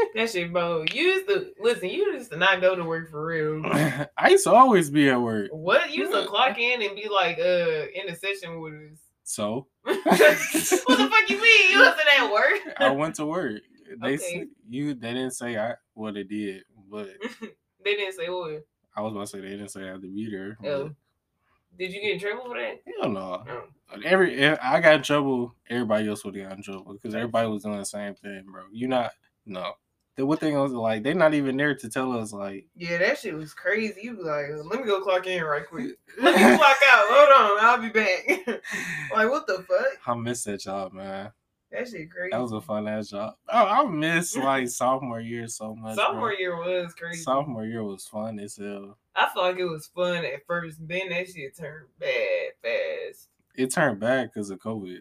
That 0.15 0.29
shit, 0.29 0.53
bro. 0.53 0.85
You 0.93 1.03
used 1.03 1.27
to 1.27 1.53
listen. 1.59 1.89
You 1.89 2.13
used 2.13 2.31
to 2.31 2.37
not 2.37 2.61
go 2.61 2.75
to 2.75 2.83
work 2.83 3.09
for 3.09 3.25
real. 3.25 3.61
I 4.17 4.29
used 4.29 4.43
to 4.43 4.51
always 4.51 4.89
be 4.89 5.09
at 5.09 5.19
work. 5.21 5.49
What? 5.51 5.91
You 5.91 6.01
used 6.05 6.13
to 6.13 6.25
clock 6.27 6.57
in 6.59 6.81
and 6.81 6.95
be 6.95 7.09
like, 7.09 7.39
uh, 7.39 7.85
in 7.95 8.09
a 8.09 8.15
session 8.15 8.59
with 8.59 8.73
us. 8.73 8.99
So 9.23 9.67
what 9.83 10.03
the 10.03 11.07
fuck 11.11 11.29
you 11.29 11.41
mean? 11.41 11.71
You 11.71 11.79
wasn't 11.79 12.07
at 12.19 12.31
work. 12.31 12.59
I 12.77 12.91
went 12.91 13.15
to 13.15 13.25
work. 13.25 13.61
They 14.01 14.13
Okay. 14.15 14.17
said 14.17 14.47
you 14.69 14.93
they 14.93 15.13
didn't 15.13 15.31
say 15.31 15.57
I 15.57 15.75
what 15.93 16.17
it 16.17 16.27
did, 16.29 16.63
but 16.89 17.09
they 17.83 17.95
didn't 17.95 18.15
say 18.15 18.29
what. 18.29 18.63
I 18.95 19.01
was 19.01 19.13
about 19.13 19.21
to 19.21 19.27
say 19.27 19.39
they 19.41 19.49
didn't 19.49 19.69
say 19.69 19.83
I 19.83 19.91
had 19.93 20.01
to 20.01 20.07
be 20.13 20.29
there. 20.29 20.57
Oh. 20.65 20.91
Did 21.79 21.91
you 21.91 22.01
get 22.01 22.13
in 22.13 22.19
trouble 22.19 22.45
for 22.45 22.59
that? 22.59 22.81
Hell 23.01 23.09
no. 23.09 23.43
No. 23.47 23.63
Every 24.05 24.45
I 24.47 24.79
got 24.79 24.95
in 24.95 25.01
trouble, 25.03 25.55
everybody 25.69 26.07
else 26.07 26.23
would 26.25 26.35
have 26.35 26.49
got 26.49 26.57
in 26.57 26.63
trouble 26.63 26.93
because 26.93 27.15
everybody 27.15 27.47
was 27.47 27.63
doing 27.63 27.77
the 27.79 27.85
same 27.85 28.13
thing, 28.15 28.43
bro. 28.51 28.63
You 28.71 28.87
not 28.87 29.11
no. 29.45 29.73
The 30.15 30.25
one 30.25 30.37
thing 30.37 30.55
I 30.55 30.61
was 30.61 30.73
like, 30.73 31.01
they're 31.01 31.15
not 31.15 31.33
even 31.33 31.57
there 31.57 31.73
to 31.73 31.89
tell 31.89 32.11
us 32.17 32.31
like 32.33 32.67
Yeah, 32.75 32.99
that 32.99 33.17
shit 33.19 33.33
was 33.33 33.53
crazy. 33.53 34.01
You 34.03 34.23
like, 34.23 34.45
let 34.65 34.79
me 34.79 34.85
go 34.85 35.01
clock 35.01 35.25
in 35.25 35.43
right 35.43 35.67
quick. 35.67 35.97
Let 36.21 36.35
me 36.35 36.57
clock 36.57 36.77
out. 36.87 37.05
Hold 37.07 37.57
on, 37.57 37.65
I'll 37.65 37.81
be 37.81 37.89
back. 37.89 38.61
like, 39.15 39.29
what 39.29 39.47
the 39.47 39.65
fuck? 39.67 39.87
I 40.05 40.13
miss 40.13 40.43
that 40.43 40.59
job, 40.59 40.93
man. 40.93 41.31
That 41.71 41.89
shit 41.89 42.11
crazy. 42.11 42.29
That 42.31 42.41
was 42.41 42.51
a 42.51 42.61
fun 42.61 42.87
ass 42.87 43.09
job. 43.09 43.33
Oh, 43.49 43.65
I 43.65 43.83
miss 43.87 44.37
like 44.37 44.69
sophomore 44.69 45.19
year 45.19 45.47
so 45.47 45.73
much. 45.73 45.95
bro. 45.95 46.05
Sophomore 46.05 46.33
year 46.33 46.55
was 46.55 46.93
crazy. 46.93 47.23
Sophomore 47.23 47.65
year 47.65 47.83
was 47.83 48.05
fun 48.05 48.37
as 48.39 48.57
hell. 48.57 48.99
I 49.15 49.27
felt 49.33 49.45
like 49.45 49.57
it 49.57 49.65
was 49.65 49.87
fun 49.87 50.23
at 50.23 50.45
first, 50.45 50.87
then 50.87 51.09
that 51.09 51.27
shit 51.29 51.57
turned 51.57 51.87
bad 51.99 52.51
fast. 52.61 53.29
It 53.55 53.71
turned 53.71 53.99
bad 53.99 54.29
because 54.31 54.51
of 54.51 54.59
COVID. 54.59 54.99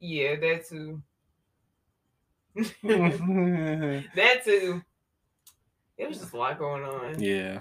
Yeah, 0.00 0.34
that 0.36 0.68
too. 0.68 1.00
that 4.14 4.44
too. 4.44 4.82
It 5.96 6.08
was 6.08 6.18
just 6.18 6.32
a 6.32 6.36
lot 6.36 6.58
going 6.58 6.82
on. 6.82 7.20
Yeah. 7.20 7.60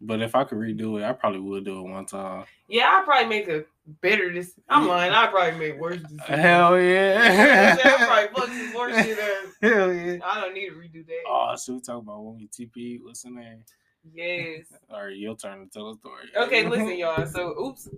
But 0.00 0.20
if 0.20 0.34
I 0.34 0.44
could 0.44 0.58
redo 0.58 1.00
it, 1.00 1.04
I 1.04 1.12
probably 1.12 1.40
would 1.40 1.64
do 1.64 1.78
it 1.78 1.88
one 1.88 2.04
time. 2.04 2.44
Yeah, 2.68 2.88
I'd 2.88 3.04
probably 3.04 3.28
make 3.28 3.48
a 3.48 3.64
better 4.02 4.30
decision. 4.30 4.62
I'm 4.68 4.86
lying. 4.86 5.12
I'd 5.12 5.30
probably 5.30 5.58
make 5.58 5.80
worse 5.80 5.98
decisions. 5.98 6.20
Hell 6.26 6.78
yeah. 6.78 7.76
I'd 7.82 8.30
probably 8.30 8.34
fuck 8.34 8.48
some 8.48 8.72
more 8.72 8.92
shit 8.92 9.18
up. 9.18 9.50
Hell 9.62 9.92
yeah. 9.92 10.18
I 10.24 10.40
don't 10.40 10.54
need 10.54 10.70
to 10.70 10.74
redo 10.74 11.06
that. 11.06 11.22
Oh, 11.26 11.54
so 11.56 11.74
we 11.74 11.80
talk 11.80 12.02
about 12.02 12.22
when 12.22 12.36
we 12.36 12.48
TP? 12.48 12.98
What's 13.02 13.22
the 13.22 13.30
name? 13.30 13.64
Yes. 14.12 14.66
All 14.90 15.06
right, 15.06 15.16
your 15.16 15.36
turn 15.36 15.60
to 15.60 15.70
tell 15.70 15.90
a 15.90 15.94
story. 15.94 16.24
Okay, 16.36 16.68
listen, 16.68 16.98
y'all. 16.98 17.26
So, 17.26 17.58
oops. 17.58 17.88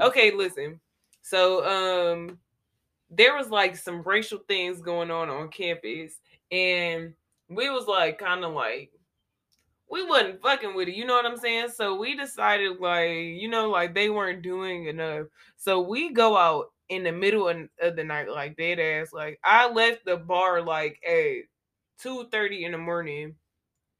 Okay, 0.00 0.30
listen. 0.30 0.78
So, 1.22 1.64
um, 1.64 2.38
there 3.10 3.36
was 3.36 3.48
like 3.50 3.76
some 3.76 4.02
racial 4.02 4.40
things 4.48 4.80
going 4.80 5.10
on 5.10 5.28
on 5.30 5.48
campus, 5.48 6.14
and 6.50 7.14
we 7.48 7.70
was 7.70 7.86
like, 7.86 8.18
kind 8.18 8.44
of 8.44 8.52
like, 8.52 8.90
we 9.90 10.04
wasn't 10.04 10.42
fucking 10.42 10.74
with 10.74 10.88
it. 10.88 10.94
You 10.94 11.04
know 11.04 11.14
what 11.14 11.26
I'm 11.26 11.36
saying? 11.36 11.68
So 11.68 11.94
we 11.96 12.16
decided, 12.16 12.80
like, 12.80 13.10
you 13.10 13.48
know, 13.48 13.68
like 13.68 13.94
they 13.94 14.10
weren't 14.10 14.42
doing 14.42 14.86
enough. 14.86 15.26
So 15.56 15.80
we 15.80 16.12
go 16.12 16.36
out 16.36 16.72
in 16.88 17.04
the 17.04 17.12
middle 17.12 17.48
of, 17.48 17.96
the 17.96 18.04
night, 18.04 18.28
like 18.28 18.56
dead 18.56 18.78
ass. 18.80 19.12
Like 19.12 19.38
I 19.44 19.70
left 19.70 20.04
the 20.04 20.16
bar 20.16 20.62
like 20.62 21.00
at 21.06 21.44
two 21.98 22.26
thirty 22.32 22.64
in 22.64 22.72
the 22.72 22.78
morning, 22.78 23.36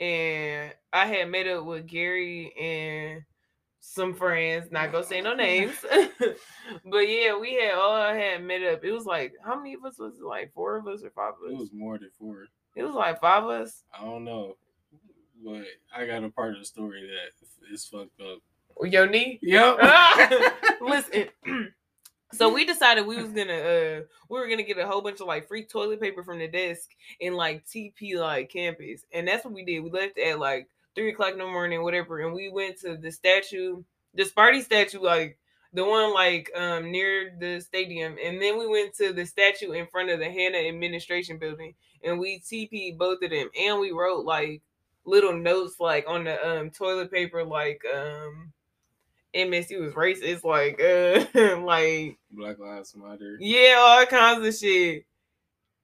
and 0.00 0.72
I 0.92 1.06
had 1.06 1.30
met 1.30 1.46
up 1.46 1.64
with 1.64 1.86
Gary 1.86 2.52
and 2.60 3.22
some 3.86 4.14
friends. 4.14 4.70
Not 4.72 4.92
gonna 4.92 5.04
say 5.04 5.20
no 5.20 5.34
names, 5.46 5.74
but 6.84 7.08
yeah, 7.08 7.38
we 7.38 7.54
had 7.54 7.74
all 7.74 8.12
had 8.14 8.42
met 8.42 8.62
up. 8.62 8.84
It 8.84 8.92
was 8.92 9.04
like 9.04 9.34
how 9.44 9.56
many 9.56 9.74
of 9.74 9.84
us 9.84 9.98
was 9.98 10.18
it? 10.18 10.24
Like 10.24 10.52
four 10.54 10.76
of 10.76 10.86
us 10.88 11.02
or 11.04 11.10
five 11.10 11.34
of 11.44 11.50
It 11.50 11.54
us? 11.54 11.60
was 11.60 11.72
more 11.72 11.98
than 11.98 12.10
four. 12.18 12.46
It 12.74 12.82
was 12.82 12.94
like 12.94 13.20
five 13.20 13.44
of 13.44 13.50
us. 13.50 13.84
I 13.92 14.04
don't 14.04 14.24
know. 14.24 14.56
But 15.44 15.64
I 15.94 16.06
got 16.06 16.24
a 16.24 16.30
part 16.30 16.54
of 16.54 16.60
the 16.60 16.64
story 16.64 17.02
that 17.06 17.72
is 17.72 17.84
fucked 17.84 18.20
up. 18.20 18.38
Your 18.82 19.06
knee. 19.06 19.38
Yep. 19.42 19.78
Listen. 20.80 21.28
So 22.32 22.52
we 22.52 22.64
decided 22.64 23.06
we 23.06 23.14
was 23.22 23.30
gonna 23.30 23.52
uh 23.52 24.00
we 24.28 24.40
were 24.40 24.48
gonna 24.48 24.64
get 24.64 24.76
a 24.78 24.88
whole 24.88 25.02
bunch 25.02 25.20
of 25.20 25.28
like 25.28 25.46
free 25.46 25.64
toilet 25.64 26.00
paper 26.00 26.24
from 26.24 26.40
the 26.40 26.48
desk 26.48 26.90
in 27.20 27.34
like 27.34 27.64
TP 27.64 28.16
like 28.18 28.50
campus. 28.50 29.04
And 29.12 29.28
that's 29.28 29.44
what 29.44 29.54
we 29.54 29.64
did. 29.64 29.78
We 29.78 29.90
left 29.90 30.18
at 30.18 30.40
like 30.40 30.66
three 30.94 31.10
o'clock 31.10 31.32
in 31.32 31.38
the 31.38 31.46
morning, 31.46 31.82
whatever, 31.82 32.20
and 32.20 32.34
we 32.34 32.50
went 32.50 32.78
to 32.80 32.96
the 32.96 33.10
statue, 33.10 33.82
the 34.14 34.24
Sparty 34.24 34.62
statue, 34.62 35.00
like 35.00 35.38
the 35.72 35.84
one 35.84 36.14
like 36.14 36.50
um 36.56 36.90
near 36.90 37.34
the 37.38 37.60
stadium, 37.60 38.16
and 38.22 38.40
then 38.40 38.58
we 38.58 38.66
went 38.66 38.94
to 38.94 39.12
the 39.12 39.26
statue 39.26 39.72
in 39.72 39.86
front 39.86 40.10
of 40.10 40.18
the 40.18 40.30
Hannah 40.30 40.68
administration 40.68 41.38
building 41.38 41.74
and 42.04 42.18
we 42.18 42.38
TP 42.40 42.96
both 42.96 43.22
of 43.22 43.30
them 43.30 43.48
and 43.58 43.80
we 43.80 43.90
wrote 43.90 44.24
like 44.24 44.60
little 45.04 45.32
notes 45.32 45.80
like 45.80 46.04
on 46.06 46.24
the 46.24 46.48
um 46.48 46.70
toilet 46.70 47.10
paper 47.10 47.44
like 47.44 47.82
um 47.92 48.52
MSU 49.34 49.80
was 49.80 49.94
racist, 49.94 50.44
like 50.44 50.80
uh 50.80 51.58
like 51.64 52.18
Black 52.30 52.58
Lives 52.58 52.94
Matter. 52.94 53.36
yeah, 53.40 53.76
all 53.78 54.06
kinds 54.06 54.46
of 54.46 54.54
shit. 54.54 55.06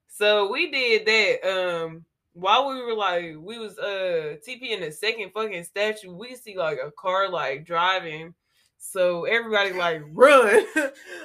So 0.08 0.50
we 0.52 0.70
did 0.70 1.06
that. 1.06 1.48
Um 1.48 2.04
while 2.32 2.68
we 2.68 2.82
were 2.82 2.94
like 2.94 3.34
we 3.38 3.58
was 3.58 3.78
uh 3.78 4.36
TP 4.46 4.70
in 4.70 4.80
the 4.80 4.92
second 4.92 5.32
fucking 5.32 5.64
statue, 5.64 6.12
we 6.12 6.34
see 6.36 6.56
like 6.56 6.78
a 6.84 6.90
car 6.92 7.28
like 7.28 7.64
driving. 7.64 8.34
So 8.78 9.24
everybody 9.24 9.72
like 9.72 10.02
run. 10.12 10.64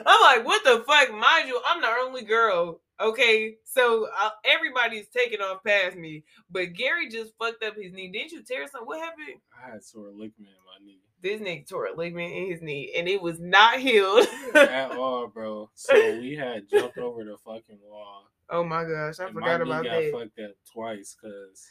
I'm 0.05 0.21
like, 0.21 0.45
what 0.45 0.63
the 0.63 0.83
fuck? 0.85 1.11
Mind 1.11 1.47
you, 1.47 1.61
I'm 1.67 1.81
the 1.81 1.87
only 1.87 2.23
girl. 2.23 2.81
Okay, 2.99 3.57
so 3.65 4.07
uh, 4.21 4.29
everybody's 4.45 5.07
taking 5.09 5.41
off 5.41 5.63
past 5.65 5.97
me, 5.97 6.23
but 6.49 6.71
Gary 6.73 7.09
just 7.09 7.33
fucked 7.37 7.61
up 7.61 7.75
his 7.75 7.91
knee. 7.91 8.09
Didn't 8.09 8.31
you 8.31 8.41
tear 8.41 8.65
something? 8.67 8.87
What 8.87 9.01
happened? 9.01 9.41
I 9.53 9.71
had 9.71 9.83
sore 9.83 10.11
ligament 10.13 10.53
in 10.53 10.63
my 10.65 10.85
knee. 10.85 11.01
This 11.21 11.41
nigga 11.41 11.67
tore 11.67 11.87
a 11.87 11.95
ligament 11.95 12.33
in 12.33 12.51
his 12.51 12.61
knee, 12.61 12.93
and 12.95 13.09
it 13.09 13.21
was 13.21 13.39
not 13.39 13.79
healed. 13.79 14.27
At 14.53 14.91
all, 14.91 15.27
bro. 15.27 15.69
So 15.73 15.93
we 16.21 16.35
had 16.35 16.69
jumped 16.69 16.97
over 16.97 17.25
the 17.25 17.35
fucking 17.43 17.79
wall. 17.83 18.29
Oh 18.49 18.63
my 18.63 18.83
gosh, 18.83 19.19
I 19.19 19.25
and 19.25 19.33
forgot 19.33 19.59
my 19.61 19.63
knee 19.65 19.69
about 19.71 19.83
got 19.85 19.91
that. 19.91 20.11
fucked 20.11 20.39
up 20.39 20.51
twice 20.71 21.15
because 21.21 21.67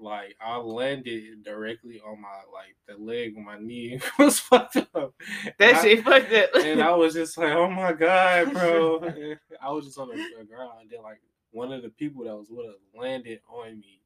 like 0.00 0.36
I 0.40 0.56
landed 0.58 1.42
directly 1.44 2.00
on 2.06 2.20
my 2.20 2.28
like 2.52 2.76
the 2.86 3.02
leg 3.02 3.34
when 3.34 3.44
my 3.44 3.58
knee 3.58 4.00
was 4.18 4.38
fucked 4.38 4.76
up. 4.94 5.14
That 5.58 5.68
And 5.70 5.76
I- 5.76 5.82
shit 5.82 6.04
fucked 6.04 6.32
up. 6.32 6.50
and 6.64 6.80
I 6.82 6.94
was 6.94 7.14
just 7.14 7.36
like, 7.36 7.52
"Oh 7.52 7.68
my 7.70 7.92
god, 7.92 8.52
bro!" 8.52 8.98
And 9.00 9.38
I 9.62 9.70
was 9.72 9.86
just 9.86 9.98
on 9.98 10.08
the, 10.08 10.14
the 10.38 10.44
ground, 10.44 10.72
and 10.82 10.90
then 10.90 11.02
like 11.02 11.20
one 11.50 11.72
of 11.72 11.82
the 11.82 11.88
people 11.88 12.24
that 12.24 12.36
was 12.36 12.48
with 12.50 12.66
us 12.66 12.76
landed 12.96 13.40
on 13.48 13.80
me 13.80 14.00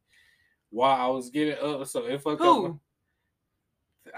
while 0.71 0.99
I 0.99 1.09
was 1.09 1.29
getting 1.29 1.57
up. 1.63 1.87
So 1.87 2.07
it 2.07 2.23
fucked 2.23 2.41
up. 2.41 2.77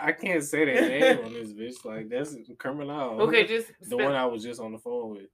I 0.01 0.13
can't 0.13 0.43
say 0.43 0.65
that 0.65 0.89
name 0.89 1.25
on 1.27 1.33
this 1.33 1.53
bitch. 1.53 1.85
Like 1.85 2.09
that's 2.09 2.37
criminal. 2.59 3.21
Okay, 3.23 3.47
just 3.47 3.71
the 3.83 3.97
one 3.97 4.13
I 4.15 4.27
was 4.27 4.43
just 4.43 4.61
on 4.61 4.73
the 4.73 4.79
phone 4.79 5.11
with. 5.11 5.27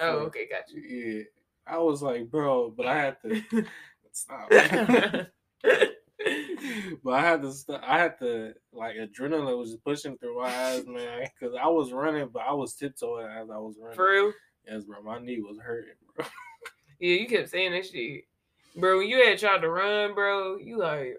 Oh, 0.00 0.18
okay, 0.26 0.48
got 0.48 0.70
you. 0.70 0.80
Yeah, 0.82 1.22
I 1.66 1.78
was 1.78 2.02
like, 2.02 2.30
bro, 2.30 2.70
but 2.76 2.86
I 2.86 2.96
had 2.96 3.16
to 3.22 3.42
stop. 4.12 4.50
but 7.04 7.12
I 7.12 7.20
had 7.20 7.42
to, 7.42 7.52
st- 7.52 7.82
I 7.82 7.98
had 7.98 8.18
to, 8.20 8.54
like, 8.72 8.96
adrenaline 8.96 9.56
was 9.58 9.76
pushing 9.84 10.18
through 10.18 10.40
my 10.42 10.48
eyes, 10.48 10.86
man. 10.86 11.28
Because 11.38 11.54
I 11.60 11.66
was 11.68 11.92
running, 11.92 12.28
but 12.32 12.42
I 12.42 12.52
was 12.52 12.74
tiptoeing 12.74 13.26
as 13.26 13.50
I 13.50 13.58
was 13.58 13.76
running. 13.80 13.96
For 13.96 14.10
real? 14.10 14.32
Yes, 14.66 14.84
bro, 14.84 15.02
my 15.02 15.18
knee 15.18 15.40
was 15.40 15.58
hurting, 15.62 15.94
bro. 16.16 16.24
Yeah, 17.00 17.14
you 17.14 17.28
kept 17.28 17.50
saying 17.50 17.70
that 17.70 17.86
shit. 17.86 18.24
Bro, 18.74 18.98
when 18.98 19.08
you 19.08 19.24
had 19.24 19.38
tried 19.38 19.60
to 19.60 19.70
run, 19.70 20.14
bro, 20.14 20.56
you 20.56 20.78
like 20.78 21.16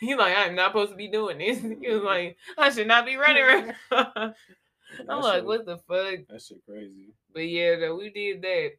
you 0.00 0.16
like 0.16 0.34
I'm 0.34 0.54
not 0.54 0.70
supposed 0.70 0.92
to 0.92 0.96
be 0.96 1.08
doing 1.08 1.36
this. 1.36 1.62
You 1.62 1.92
was 1.92 2.02
like, 2.02 2.38
I 2.56 2.70
should 2.70 2.86
not 2.86 3.04
be 3.04 3.16
running. 3.16 3.74
I'm 3.92 4.32
That 5.06 5.18
like, 5.18 5.34
shit- 5.34 5.44
what 5.44 5.66
the 5.66 5.76
fuck? 5.76 6.26
That 6.30 6.40
shit 6.42 6.64
crazy. 6.66 7.12
But 7.32 7.48
yeah, 7.48 7.76
though, 7.76 7.96
we 7.96 8.10
did 8.10 8.42
that. 8.42 8.72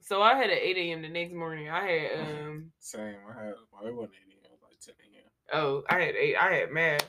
So 0.00 0.20
I 0.20 0.34
had 0.34 0.50
at 0.50 0.58
8 0.58 0.76
a.m. 0.76 1.02
the 1.02 1.08
next 1.08 1.32
morning. 1.32 1.68
I 1.70 1.86
had 1.86 2.20
um 2.20 2.72
Same. 2.80 3.16
I 3.28 3.44
had, 3.44 3.54
well, 3.72 3.86
it 3.86 3.94
wasn't 3.94 4.14
8 4.28 4.32
a.m., 4.32 4.38
it 4.44 4.50
was 4.50 4.60
like 4.62 4.80
10 4.80 4.94
a.m. 5.14 5.60
oh, 5.60 5.82
I 5.88 6.00
had 6.00 6.14
eight 6.16 6.36
I 6.36 6.52
had 6.54 6.70
math 6.70 7.08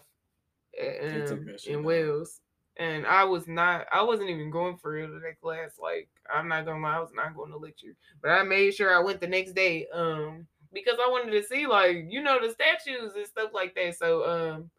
at, 0.80 1.32
um, 1.32 1.48
in 1.66 1.74
down. 1.74 1.84
Wells. 1.84 2.40
And 2.78 3.06
I 3.06 3.24
was 3.24 3.48
not 3.48 3.86
I 3.92 4.02
wasn't 4.02 4.32
even 4.32 4.50
going 4.50 4.78
for 4.78 4.94
real 4.94 5.08
to 5.08 5.20
that 5.20 5.40
class. 5.42 5.78
Like, 5.80 6.10
I'm 6.34 6.48
not 6.48 6.66
gonna 6.66 6.82
lie, 6.82 6.98
I 6.98 7.00
was 7.00 7.12
not 7.14 7.36
going 7.36 7.52
to 7.52 7.58
lecture. 7.58 7.96
But 8.22 8.32
I 8.32 8.44
made 8.44 8.74
sure 8.74 8.96
I 8.96 9.04
went 9.04 9.22
the 9.22 9.28
next 9.28 9.54
day. 9.54 9.88
Um 9.94 10.48
because 10.74 10.98
I 11.00 11.08
wanted 11.10 11.32
to 11.32 11.44
see 11.44 11.68
like, 11.68 12.08
you 12.10 12.24
know, 12.24 12.40
the 12.42 12.52
statues 12.52 13.14
and 13.16 13.28
stuff 13.28 13.52
like 13.54 13.76
that. 13.76 13.96
So 13.98 14.28
um 14.28 14.72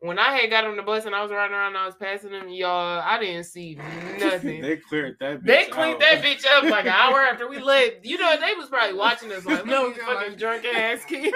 when 0.00 0.18
I 0.18 0.36
had 0.36 0.50
got 0.50 0.64
on 0.64 0.76
the 0.76 0.82
bus 0.82 1.06
and 1.06 1.14
I 1.14 1.22
was 1.22 1.30
riding 1.30 1.54
around 1.54 1.68
and 1.68 1.78
I 1.78 1.86
was 1.86 1.94
passing 1.94 2.30
them, 2.30 2.48
y'all, 2.48 3.00
I 3.00 3.18
didn't 3.18 3.44
see 3.44 3.78
nothing. 4.18 4.60
they 4.62 4.76
cleared 4.76 5.16
that. 5.20 5.40
Bitch 5.40 5.46
They 5.46 5.64
cleaned 5.66 5.94
out. 5.94 6.00
that 6.00 6.22
bitch 6.22 6.44
up 6.46 6.64
like 6.64 6.84
an 6.84 6.92
hour 6.92 7.20
after 7.20 7.48
we 7.48 7.58
left. 7.58 8.04
You 8.04 8.18
know, 8.18 8.36
they 8.38 8.54
was 8.54 8.68
probably 8.68 8.96
watching 8.96 9.32
us 9.32 9.44
like, 9.46 9.64
No, 9.64 9.88
no, 9.88 9.92
these 9.92 10.02
fucking 10.02 10.36
drunk 10.36 10.64
ass 10.66 11.04
kids. 11.06 11.34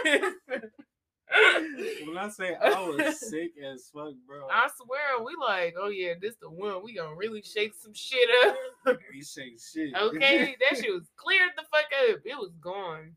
When 2.07 2.19
I 2.19 2.29
say 2.29 2.55
I 2.63 2.81
was 2.89 3.21
sick 3.21 3.53
as 3.65 3.89
fuck, 3.95 4.15
bro. 4.27 4.49
I 4.51 4.69
swear, 4.77 5.25
we 5.25 5.33
like, 5.41 5.75
oh 5.81 5.89
yeah, 5.89 6.15
this 6.21 6.35
the 6.41 6.51
one. 6.51 6.83
We 6.83 6.95
gonna 6.95 7.15
really 7.15 7.43
shake 7.43 7.73
some 7.81 7.95
shit 7.95 8.29
up. 8.47 8.99
we 9.13 9.23
shake 9.23 9.61
shit. 9.61 9.95
Okay, 9.95 10.57
that 10.71 10.79
shit 10.79 10.93
was 10.93 11.09
cleared 11.17 11.51
the 11.57 11.63
fuck 11.71 11.87
up. 12.11 12.21
It 12.25 12.37
was 12.37 12.51
gone. 12.61 13.13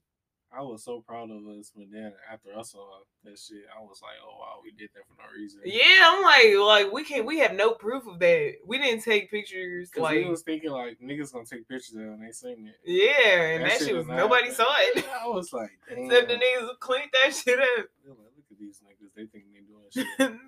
I 0.56 0.62
was 0.62 0.84
so 0.84 1.02
proud 1.02 1.32
of 1.32 1.48
us, 1.48 1.72
but 1.76 1.86
then 1.92 2.14
after 2.32 2.50
I 2.56 2.62
saw 2.62 2.86
that 3.24 3.40
shit, 3.40 3.64
I 3.76 3.82
was 3.82 4.02
like, 4.04 4.16
"Oh 4.24 4.38
wow, 4.40 4.60
we 4.64 4.72
did 4.72 4.90
that 4.94 5.04
for 5.08 5.16
no 5.22 5.28
reason." 5.36 5.62
Yeah, 5.66 6.12
I'm 6.12 6.22
like, 6.22 6.86
like 6.86 6.94
we 6.94 7.04
can't. 7.04 7.26
We 7.26 7.40
have 7.40 7.54
no 7.54 7.72
proof 7.72 8.06
of 8.06 8.20
that. 8.20 8.54
We 8.66 8.78
didn't 8.78 9.04
take 9.04 9.32
pictures. 9.32 9.90
Like, 9.98 10.18
we 10.18 10.30
was 10.30 10.44
thinking 10.44 10.72
like 10.72 11.00
niggas 11.00 11.34
gonna 11.34 11.46
take 11.46 11.68
pictures 11.68 11.96
of 11.96 12.02
it 12.02 12.20
they 12.22 12.32
seen 12.32 12.68
it. 12.68 12.76
yeah, 12.86 13.56
and 13.56 13.66
that, 13.66 13.80
shit 13.80 13.96
was 13.96 14.08
not 14.08 14.18
nobody 14.18 14.52
saw 14.52 14.68
it. 14.78 15.06
I 15.22 15.28
was 15.28 15.52
like, 15.54 15.72
damn. 15.90 15.98
Except 16.06 16.28
the 16.28 16.36
niggas 16.36 16.62
who 16.62 16.76
cleaned 16.80 17.10
that 17.14 17.34
shit 17.44 17.60
up. 17.60 17.86
Like, 18.08 18.18
Look 18.36 18.46
at 18.52 18.60
these 18.60 18.80
niggas. 18.86 19.10
They 19.16 19.26
think 19.26 19.46
they 19.54 19.62
doing 19.62 20.08
shit. 20.18 20.40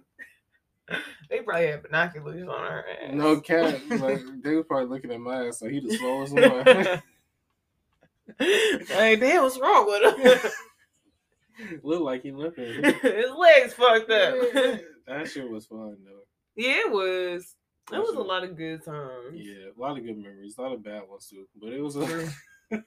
they 1.30 1.40
probably 1.40 1.68
had 1.68 1.82
binoculars 1.82 2.48
on 2.48 2.62
her 2.62 2.86
ass. 3.04 3.14
no 3.14 3.40
cap. 3.40 3.80
Like 3.90 4.22
they 4.44 4.56
was 4.56 4.66
probably 4.68 4.88
looking 4.88 5.12
at 5.12 5.20
my 5.20 5.48
ass. 5.48 5.60
So 5.60 5.68
he 5.68 5.80
the 5.80 5.98
slowest 5.98 6.34
one. 6.34 7.02
Hey, 8.40 9.16
damn, 9.16 9.44
what's 9.44 9.60
wrong 9.60 9.86
with 9.86 10.44
him? 10.46 10.52
Look 11.84 12.02
like 12.02 12.24
he 12.24 12.32
limping. 12.32 12.84
His 13.02 13.32
legs 13.38 13.74
fucked 13.74 14.12
up. 14.12 14.36
that 15.08 15.28
shit 15.32 15.50
was 15.50 15.66
fun 15.66 15.98
though. 16.04 16.22
yeah, 16.56 16.80
it 16.86 16.92
was. 16.92 17.56
It 17.88 17.92
That 17.92 18.02
was 18.02 18.10
shit 18.10 18.18
a 18.20 18.22
lot 18.24 18.44
of 18.44 18.58
good 18.58 18.84
times. 18.84 19.34
Yeah, 19.36 19.70
a 19.78 19.80
lot 19.80 19.98
of 19.98 20.04
good 20.04 20.18
memories, 20.18 20.56
a 20.58 20.62
lot 20.62 20.74
of 20.74 20.84
bad 20.84 21.04
ones 21.10 21.28
too. 21.30 21.48
But 21.62 21.72
it 21.72 21.82
was 21.82 21.96
a 21.96 22.00
not 22.02 22.08
gonna 22.72 22.84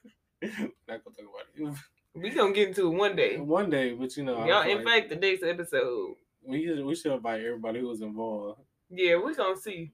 talk 0.89 1.05
about 1.18 1.47
it. 1.57 1.74
We 2.14 2.30
gonna 2.30 2.53
get 2.53 2.68
into 2.68 2.89
it 2.93 2.97
one 2.97 3.16
day. 3.16 3.39
One 3.39 3.70
day, 3.70 3.93
but 3.95 4.16
you 4.16 4.24
know, 4.24 4.45
Y'all, 4.45 4.62
in 4.68 4.84
like 4.84 4.86
fact, 4.86 5.09
the 5.11 5.16
next 5.16 5.43
episode. 5.45 6.16
we 6.45 6.66
should- 6.66 6.84
we 6.84 6.95
should 6.95 7.12
invite 7.12 7.43
everybody 7.45 7.80
who 7.80 7.89
was 7.89 8.01
involved, 8.03 8.61
Yeah, 8.91 9.16
we 9.16 9.34
gonna 9.34 9.57
see. 9.57 9.93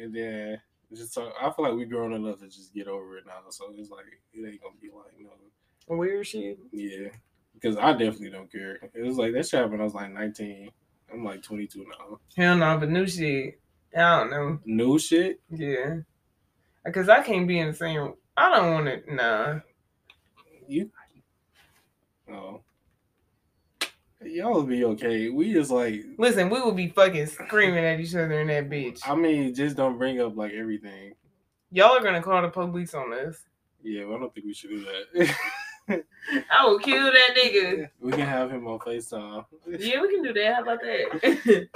and 0.00 0.14
then 0.14 0.60
just 0.94 1.14
talk. 1.14 1.32
I 1.40 1.50
feel 1.50 1.64
like 1.64 1.74
we 1.74 1.84
grown 1.84 2.12
enough 2.12 2.38
to 2.40 2.46
just 2.46 2.72
get 2.74 2.88
over 2.88 3.18
it 3.18 3.24
now. 3.26 3.40
So 3.50 3.66
it's 3.76 3.90
like 3.90 4.04
it 4.32 4.38
ain't 4.46 4.62
gonna 4.62 4.74
be 4.80 4.88
like 4.88 5.14
no, 5.18 5.30
Weird 5.96 6.26
shit. 6.26 6.58
yeah, 6.72 7.08
because 7.54 7.76
I 7.76 7.92
definitely 7.92 8.30
don't 8.30 8.50
care. 8.50 8.78
It 8.94 9.02
was 9.02 9.16
like 9.18 9.32
that 9.34 9.46
shit 9.46 9.58
happened. 9.58 9.72
when 9.72 9.80
I 9.80 9.84
was 9.84 9.94
like 9.94 10.12
nineteen. 10.12 10.70
I'm 11.12 11.24
like 11.24 11.40
22 11.40 11.86
now. 11.88 12.18
Hell 12.36 12.56
no, 12.56 12.78
but 12.78 12.90
new 12.90 13.06
shit. 13.06 13.60
I 13.96 14.18
don't 14.18 14.28
know. 14.30 14.58
New 14.64 14.98
shit. 14.98 15.40
Yeah. 15.48 15.98
Because 16.84 17.08
I 17.08 17.22
can't 17.22 17.46
be 17.46 17.60
in 17.60 17.68
the 17.68 17.74
same. 17.74 18.14
I 18.36 18.50
don't 18.50 18.72
want 18.72 18.86
to. 19.06 19.14
Nah. 19.14 19.60
You. 20.66 20.90
Oh. 22.28 22.60
Y'all 24.26 24.54
will 24.54 24.62
be 24.64 24.84
okay. 24.84 25.28
We 25.28 25.52
just 25.52 25.70
like. 25.70 26.04
Listen, 26.18 26.50
we 26.50 26.60
would 26.60 26.76
be 26.76 26.88
fucking 26.88 27.26
screaming 27.26 27.84
at 27.84 28.00
each 28.00 28.14
other 28.14 28.40
in 28.40 28.48
that 28.48 28.68
bitch. 28.68 29.00
I 29.06 29.14
mean, 29.14 29.54
just 29.54 29.76
don't 29.76 29.98
bring 29.98 30.20
up 30.20 30.36
like 30.36 30.52
everything. 30.52 31.14
Y'all 31.70 31.96
are 31.96 32.02
gonna 32.02 32.22
call 32.22 32.42
the 32.42 32.48
police 32.48 32.94
on 32.94 33.12
us. 33.12 33.44
Yeah, 33.82 34.04
well, 34.04 34.16
I 34.16 34.20
don't 34.20 34.34
think 34.34 34.46
we 34.46 34.54
should 34.54 34.70
do 34.70 34.84
that. 34.84 35.34
I 36.50 36.64
will 36.64 36.78
kill 36.78 37.12
that 37.12 37.36
nigga. 37.36 37.88
we 38.00 38.10
can 38.12 38.20
have 38.20 38.50
him 38.50 38.66
on 38.66 38.78
FaceTime. 38.80 39.44
Yeah, 39.78 40.00
we 40.00 40.14
can 40.14 40.22
do 40.22 40.32
that. 40.32 40.54
How 40.54 40.62
about 40.62 40.80
that? 40.80 41.68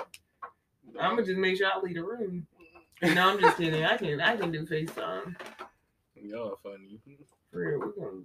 I'm 1.01 1.17
gonna 1.17 1.25
just 1.25 1.39
make 1.39 1.57
sure 1.57 1.69
I 1.73 1.79
leave 1.81 1.95
the 1.95 2.03
room. 2.03 2.47
No, 3.03 3.31
I'm 3.31 3.41
just 3.41 3.57
kidding. 3.57 3.85
I 3.85 3.97
can 3.97 4.21
I 4.21 4.37
can 4.37 4.51
do 4.51 4.67
FaceTime. 4.67 5.37
Y'all 6.23 6.53
are 6.53 6.57
funny. 6.63 7.01
For 7.51 7.61
real, 7.61 7.79
we 7.81 8.03
gonna, 8.03 8.23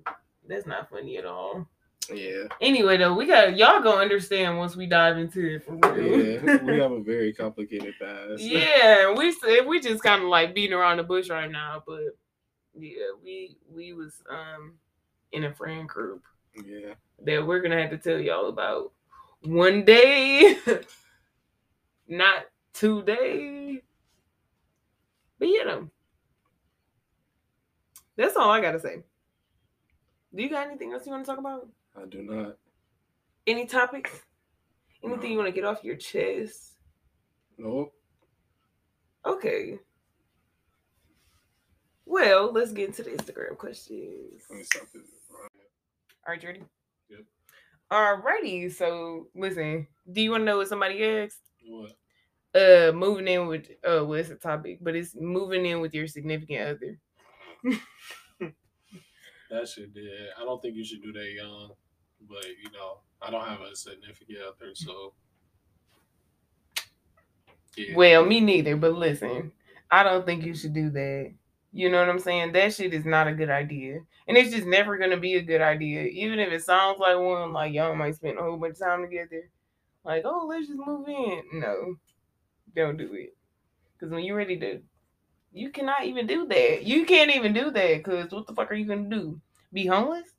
that's 0.47 0.65
not 0.65 0.89
funny 0.89 1.17
at 1.17 1.25
all. 1.25 1.67
Yeah. 2.13 2.43
Anyway, 2.61 2.97
though, 2.97 3.13
we 3.13 3.25
got 3.25 3.57
y'all 3.57 3.81
gonna 3.81 4.01
understand 4.01 4.57
once 4.57 4.75
we 4.75 4.85
dive 4.85 5.17
into 5.17 5.55
it 5.55 5.65
for 5.65 5.75
real. 5.75 6.19
Yeah. 6.45 6.63
we 6.63 6.77
have 6.79 6.91
a 6.91 7.01
very 7.01 7.33
complicated 7.33 7.93
past. 7.99 8.41
yeah, 8.41 9.13
we 9.13 9.35
we 9.67 9.79
just 9.79 10.03
kind 10.03 10.21
of 10.23 10.29
like 10.29 10.53
beating 10.53 10.73
around 10.73 10.97
the 10.97 11.03
bush 11.03 11.29
right 11.29 11.49
now, 11.49 11.81
but 11.85 12.01
yeah, 12.77 12.93
we 13.23 13.57
we 13.73 13.93
was 13.93 14.21
um 14.29 14.73
in 15.31 15.45
a 15.45 15.53
friend 15.53 15.87
group 15.89 16.23
Yeah. 16.55 16.93
that 17.23 17.45
we're 17.45 17.61
gonna 17.61 17.81
have 17.81 17.91
to 17.91 17.97
tell 17.97 18.19
y'all 18.19 18.49
about 18.49 18.91
one 19.43 19.85
day, 19.85 20.57
not 22.07 22.45
today. 22.73 23.81
But 25.39 25.47
you 25.49 25.65
know, 25.65 25.89
that's 28.15 28.35
all 28.35 28.49
I 28.51 28.61
gotta 28.61 28.79
say. 28.79 29.03
Do 30.33 30.43
you 30.43 30.49
got 30.49 30.67
anything 30.67 30.91
else 30.91 31.05
you 31.05 31.11
want 31.13 31.25
to 31.25 31.29
talk 31.31 31.39
about? 31.39 31.67
I 31.95 32.05
do 32.05 32.21
not. 32.21 32.57
Any 33.47 33.65
topics? 33.65 34.11
Anything 35.03 35.31
you 35.31 35.37
want 35.37 35.49
to 35.49 35.55
get 35.55 35.65
off 35.65 35.83
your 35.83 35.95
chest? 35.95 36.73
Nope. 37.57 37.93
Okay. 39.25 39.79
Well, 42.05 42.51
let's 42.51 42.71
get 42.71 42.89
into 42.89 43.03
the 43.03 43.11
Instagram 43.11 43.57
questions. 43.57 44.43
Let 44.49 44.59
me. 44.59 44.65
All 46.27 46.33
right, 46.33 46.41
you 46.41 46.49
ready? 46.49 46.63
Yep. 47.09 47.19
Alrighty. 47.91 48.71
So, 48.71 49.27
listen. 49.35 49.87
Do 50.11 50.21
you 50.21 50.31
want 50.31 50.41
to 50.41 50.45
know 50.45 50.57
what 50.57 50.67
somebody 50.67 51.03
asked? 51.03 51.41
What? 51.67 51.91
Uh, 52.53 52.91
moving 52.93 53.27
in 53.27 53.47
with 53.47 53.69
uh, 53.83 54.05
well, 54.05 54.13
it's 54.13 54.29
a 54.29 54.35
topic, 54.35 54.79
but 54.81 54.95
it's 54.95 55.15
moving 55.15 55.65
in 55.65 55.81
with 55.81 55.93
your 55.93 56.07
significant 56.07 56.79
other. 57.63 57.79
That 59.49 59.67
shit 59.67 59.93
did. 59.93 60.05
I 60.39 60.43
don't 60.43 60.61
think 60.61 60.75
you 60.75 60.83
should 60.83 61.03
do 61.03 61.13
that 61.13 61.31
young. 61.31 61.71
But 62.27 62.45
you 62.45 62.71
know, 62.71 62.99
I 63.21 63.31
don't 63.31 63.47
have 63.47 63.61
a 63.61 63.75
significant 63.75 64.39
other, 64.47 64.71
so 64.73 65.13
yeah. 67.77 67.95
Well, 67.95 68.25
me 68.25 68.39
neither. 68.39 68.75
But 68.75 68.93
listen, 68.93 69.51
I 69.91 70.03
don't 70.03 70.25
think 70.25 70.45
you 70.45 70.55
should 70.55 70.73
do 70.73 70.89
that. 70.91 71.33
You 71.71 71.89
know 71.89 71.99
what 71.99 72.09
I'm 72.09 72.19
saying? 72.19 72.53
That 72.53 72.73
shit 72.73 72.93
is 72.93 73.05
not 73.05 73.27
a 73.27 73.33
good 73.33 73.49
idea, 73.49 73.99
and 74.27 74.37
it's 74.37 74.51
just 74.51 74.65
never 74.65 74.97
gonna 74.97 75.17
be 75.19 75.35
a 75.35 75.41
good 75.41 75.61
idea. 75.61 76.03
Even 76.03 76.39
if 76.39 76.51
it 76.53 76.63
sounds 76.63 76.99
like 76.99 77.17
one, 77.17 77.51
like 77.51 77.73
y'all 77.73 77.95
might 77.95 78.15
spend 78.15 78.39
a 78.39 78.41
whole 78.41 78.57
bunch 78.57 78.75
of 78.75 78.79
time 78.79 79.01
together. 79.01 79.49
Like, 80.05 80.23
oh, 80.23 80.45
let's 80.47 80.67
just 80.67 80.79
move 80.79 81.07
in. 81.07 81.41
No, 81.53 81.95
don't 82.75 82.95
do 82.95 83.13
it. 83.13 83.35
Because 83.93 84.13
when 84.13 84.23
you're 84.23 84.37
ready 84.37 84.57
to, 84.59 84.79
you 85.51 85.69
cannot 85.71 86.05
even 86.05 86.27
do 86.27 86.47
that. 86.47 86.83
You 86.83 87.05
can't 87.05 87.35
even 87.35 87.53
do 87.53 87.71
that. 87.71 87.97
Because 87.97 88.31
what 88.31 88.47
the 88.47 88.53
fuck 88.53 88.71
are 88.71 88.75
you 88.75 88.85
gonna 88.85 89.09
do? 89.09 89.41
Be 89.73 89.85
homeless? 89.85 90.34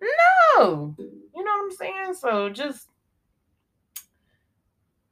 Know. 0.00 0.94
You 0.98 1.44
know 1.44 1.52
what 1.52 1.64
I'm 1.64 1.70
saying? 1.72 2.14
So 2.14 2.48
just 2.50 2.88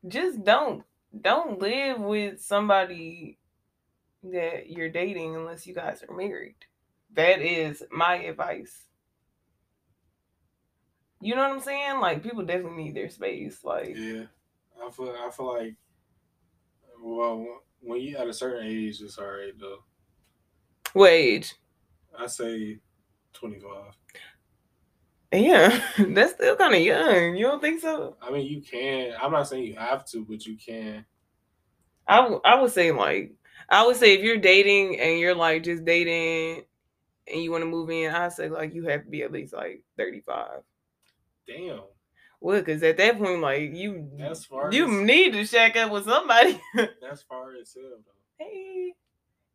just 0.07 0.45
don't 0.45 0.85
don't 1.21 1.61
live 1.61 1.99
with 2.01 2.41
somebody 2.41 3.39
that 4.23 4.71
you're 4.71 4.89
dating 4.89 5.35
unless 5.35 5.67
you 5.67 5.75
guys 5.75 6.03
are 6.09 6.15
married. 6.17 6.57
That 7.15 7.41
is 7.41 7.83
my 7.91 8.17
advice. 8.17 8.85
You 11.21 11.35
know 11.35 11.43
what 11.43 11.53
I'm 11.53 11.61
saying? 11.61 12.01
Like 12.01 12.23
people 12.23 12.45
definitely 12.45 12.85
need 12.85 12.95
their 12.95 13.09
space. 13.09 13.65
Like 13.65 13.95
Yeah, 13.97 14.25
I 14.85 14.91
feel 14.91 15.15
I 15.19 15.31
feel 15.31 15.53
like 15.53 15.75
well 17.01 17.63
when 17.81 18.01
you 18.01 18.17
at 18.17 18.29
a 18.29 18.35
certain 18.35 18.67
age, 18.67 19.01
it's 19.01 19.19
alright 19.19 19.59
though. 19.59 19.85
wage. 20.95 21.55
I 22.19 22.27
say 22.27 22.79
twenty 23.33 23.59
five. 23.61 23.93
Yeah, 25.37 25.83
that's 25.99 26.33
still 26.35 26.57
kind 26.57 26.75
of 26.75 26.81
young. 26.81 27.37
You 27.37 27.47
don't 27.47 27.61
think 27.61 27.81
so? 27.81 28.17
I 28.23 28.31
mean, 28.31 28.47
you 28.47 28.63
can. 28.63 29.15
I'm 29.21 29.33
not 29.33 29.49
saying 29.49 29.65
you 29.65 29.77
have 29.77 30.05
to, 30.07 30.25
but 30.25 30.47
you 30.47 30.57
can. 30.57 31.05
I, 32.07 32.17
w- 32.19 32.41
I 32.45 32.61
would 32.61 32.71
say 32.73 32.93
like 32.93 33.35
I 33.69 33.85
would 33.87 33.97
say 33.97 34.15
if 34.15 34.23
you're 34.23 34.39
dating 34.39 35.01
and 35.01 35.19
you're 35.19 35.35
like 35.35 35.65
just 35.65 35.85
dating 35.85 36.65
and 37.33 37.43
you 37.43 37.51
want 37.51 37.63
to 37.63 37.67
move 37.67 37.91
in, 37.91 38.13
I 38.15 38.29
say 38.29 38.49
like 38.49 38.75
you 38.75 38.85
have 38.89 39.05
to 39.05 39.11
be 39.11 39.23
at 39.23 39.33
least 39.33 39.53
like 39.53 39.85
35. 39.99 40.63
Damn, 41.47 41.81
Well, 42.41 42.59
because 42.61 42.83
at 42.83 42.97
that 42.99 43.19
point, 43.19 43.41
like 43.41 43.75
you 43.75 44.09
that's 44.19 44.45
far. 44.45 44.73
you 44.73 44.85
as, 44.87 44.91
need 45.07 45.33
to 45.33 45.45
shack 45.47 45.77
up 45.77 45.91
with 45.93 46.05
somebody. 46.05 46.61
that's 47.01 47.23
far 47.23 47.55
as 47.61 47.75
hell 47.75 47.99
though. 48.05 48.45
hey, 48.45 48.93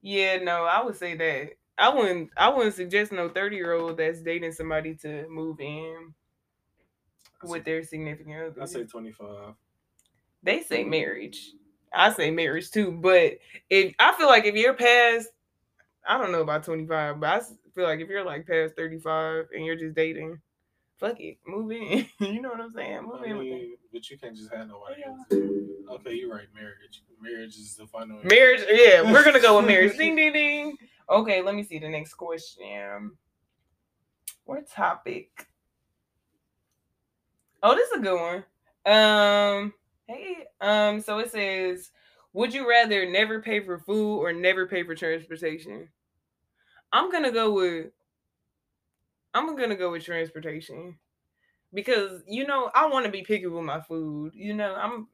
yeah, 0.01 0.37
no, 0.43 0.63
I 0.65 0.83
would 0.83 0.97
say 0.97 1.15
that. 1.15 1.51
I 1.77 1.89
wouldn't 1.89 2.29
I 2.37 2.49
wouldn't 2.49 2.75
suggest 2.75 3.11
no 3.11 3.29
30 3.29 3.55
year 3.55 3.73
old 3.73 3.97
that's 3.97 4.21
dating 4.21 4.51
somebody 4.51 4.95
to 4.97 5.27
move 5.29 5.59
in 5.59 6.13
with 7.43 7.63
their 7.65 7.83
significant 7.83 8.35
other. 8.53 8.61
I 8.61 8.65
say 8.65 8.83
twenty 8.85 9.11
five. 9.11 9.53
they 10.43 10.61
say 10.61 10.83
marriage. 10.83 11.53
I 11.93 12.11
say 12.13 12.31
marriage 12.31 12.71
too, 12.71 12.91
but 12.91 13.33
if 13.69 13.93
I 13.99 14.13
feel 14.13 14.27
like 14.27 14.45
if 14.45 14.55
you're 14.55 14.73
past, 14.73 15.27
I 16.07 16.17
don't 16.17 16.31
know 16.31 16.41
about 16.41 16.63
25, 16.63 17.19
but 17.19 17.29
I 17.29 17.39
feel 17.75 17.83
like 17.83 17.99
if 17.99 18.07
you're 18.09 18.23
like 18.23 18.47
past 18.47 18.75
35 18.77 19.47
and 19.53 19.65
you're 19.65 19.75
just 19.75 19.95
dating, 19.95 20.39
fuck 21.01 21.19
it, 21.19 21.39
move 21.45 21.71
in. 21.71 22.05
you 22.19 22.41
know 22.41 22.49
what 22.49 22.61
I'm 22.61 22.71
saying? 22.71 23.01
Move 23.03 23.21
I 23.21 23.25
in 23.25 23.37
with 23.37 23.69
but 23.91 24.09
you 24.09 24.17
can't 24.17 24.37
just 24.37 24.53
have 24.53 24.67
nobody 24.67 25.01
Yeah. 25.01 25.95
Okay, 25.95 26.13
you're 26.13 26.33
right. 26.33 26.47
Marriage, 26.55 27.03
marriage 27.19 27.55
is 27.55 27.75
the 27.75 27.87
final. 27.87 28.19
Marriage, 28.23 28.61
yeah, 28.71 29.11
we're 29.11 29.25
gonna 29.25 29.41
go 29.41 29.57
with 29.57 29.65
marriage. 29.67 29.97
ding 29.97 30.15
ding 30.15 30.31
ding. 30.31 30.77
Okay, 31.09 31.41
let 31.41 31.55
me 31.55 31.63
see 31.63 31.79
the 31.79 31.89
next 31.89 32.13
question. 32.13 33.11
What 34.45 34.69
topic? 34.69 35.47
Oh, 37.63 37.75
this 37.75 37.89
is 37.89 37.97
a 37.97 38.01
good 38.01 38.19
one. 38.19 38.43
Um, 38.85 39.73
hey, 40.07 40.45
um, 40.61 41.01
so 41.01 41.19
it 41.19 41.31
says, 41.31 41.91
would 42.33 42.53
you 42.53 42.67
rather 42.69 43.09
never 43.09 43.41
pay 43.41 43.59
for 43.59 43.77
food 43.79 44.19
or 44.19 44.33
never 44.33 44.67
pay 44.67 44.83
for 44.83 44.95
transportation? 44.95 45.89
I'm 46.93 47.11
gonna 47.11 47.31
go 47.31 47.51
with 47.51 47.87
I'm 49.33 49.55
gonna 49.55 49.75
go 49.75 49.91
with 49.91 50.03
transportation. 50.05 50.97
Because 51.73 52.21
you 52.27 52.45
know, 52.45 52.69
I 52.75 52.87
want 52.87 53.05
to 53.05 53.11
be 53.11 53.23
picky 53.23 53.47
with 53.47 53.63
my 53.63 53.81
food. 53.81 54.33
You 54.35 54.53
know, 54.53 54.75
I'm 54.75 55.07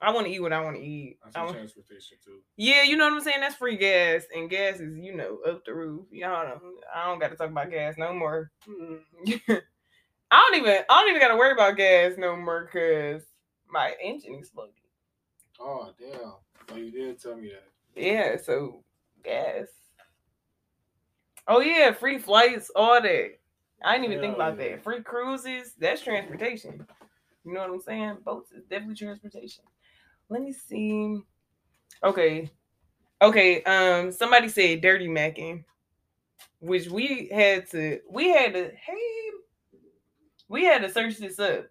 I 0.00 0.12
want 0.12 0.26
to 0.26 0.32
eat 0.32 0.40
what 0.40 0.52
I 0.52 0.60
want 0.62 0.76
to 0.76 0.82
eat. 0.82 1.18
I 1.22 1.28
I 1.28 1.30
say 1.32 1.46
wa- 1.46 1.52
transportation 1.52 2.16
too. 2.24 2.38
yeah, 2.56 2.82
you 2.82 2.96
know 2.96 3.04
what 3.04 3.14
I'm 3.14 3.20
saying? 3.20 3.40
That's 3.40 3.54
free 3.56 3.76
gas, 3.76 4.24
and 4.34 4.48
gas 4.48 4.80
is, 4.80 4.96
you 4.96 5.14
know, 5.14 5.40
up 5.46 5.64
the 5.64 5.74
roof. 5.74 6.06
Y'all 6.10 6.46
know, 6.46 6.60
I 6.94 7.04
don't 7.04 7.18
got 7.18 7.28
to 7.30 7.36
talk 7.36 7.50
about 7.50 7.70
gas 7.70 7.96
no 7.98 8.14
more. 8.14 8.50
I 10.32 10.48
don't 10.48 10.54
even, 10.54 10.84
I 10.88 11.00
don't 11.00 11.08
even 11.10 11.20
got 11.20 11.28
to 11.28 11.36
worry 11.36 11.52
about 11.52 11.76
gas 11.76 12.14
no 12.16 12.36
more 12.36 12.64
because 12.64 13.22
my 13.68 13.94
engine 14.02 14.36
exploded. 14.36 14.74
Oh 15.60 15.92
damn! 15.98 16.32
Oh, 16.70 16.76
you 16.76 16.90
did 16.90 17.20
tell 17.20 17.36
me 17.36 17.48
that. 17.50 18.00
Yeah, 18.00 18.36
so 18.38 18.84
gas. 19.22 19.66
Oh 21.46 21.60
yeah, 21.60 21.92
free 21.92 22.18
flights, 22.18 22.70
all 22.74 23.02
that. 23.02 23.39
I 23.82 23.92
didn't 23.92 24.12
even 24.12 24.20
think 24.20 24.34
about 24.34 24.58
yeah. 24.58 24.70
that. 24.70 24.84
Free 24.84 25.02
cruises, 25.02 25.74
that's 25.78 26.02
transportation. 26.02 26.86
You 27.44 27.54
know 27.54 27.60
what 27.60 27.70
I'm 27.70 27.80
saying? 27.80 28.18
Boats 28.24 28.52
is 28.52 28.64
definitely 28.64 28.96
transportation. 28.96 29.64
Let 30.28 30.42
me 30.42 30.52
see. 30.52 31.22
Okay. 32.04 32.50
Okay. 33.22 33.62
Um, 33.64 34.12
somebody 34.12 34.48
said 34.48 34.82
dirty 34.82 35.08
macking, 35.08 35.64
which 36.60 36.88
we 36.88 37.28
had 37.32 37.68
to 37.70 38.00
we 38.10 38.28
had 38.30 38.52
to 38.52 38.70
hey 38.74 39.30
we 40.48 40.64
had 40.64 40.82
to 40.82 40.90
search 40.90 41.16
this 41.18 41.38
up. 41.38 41.66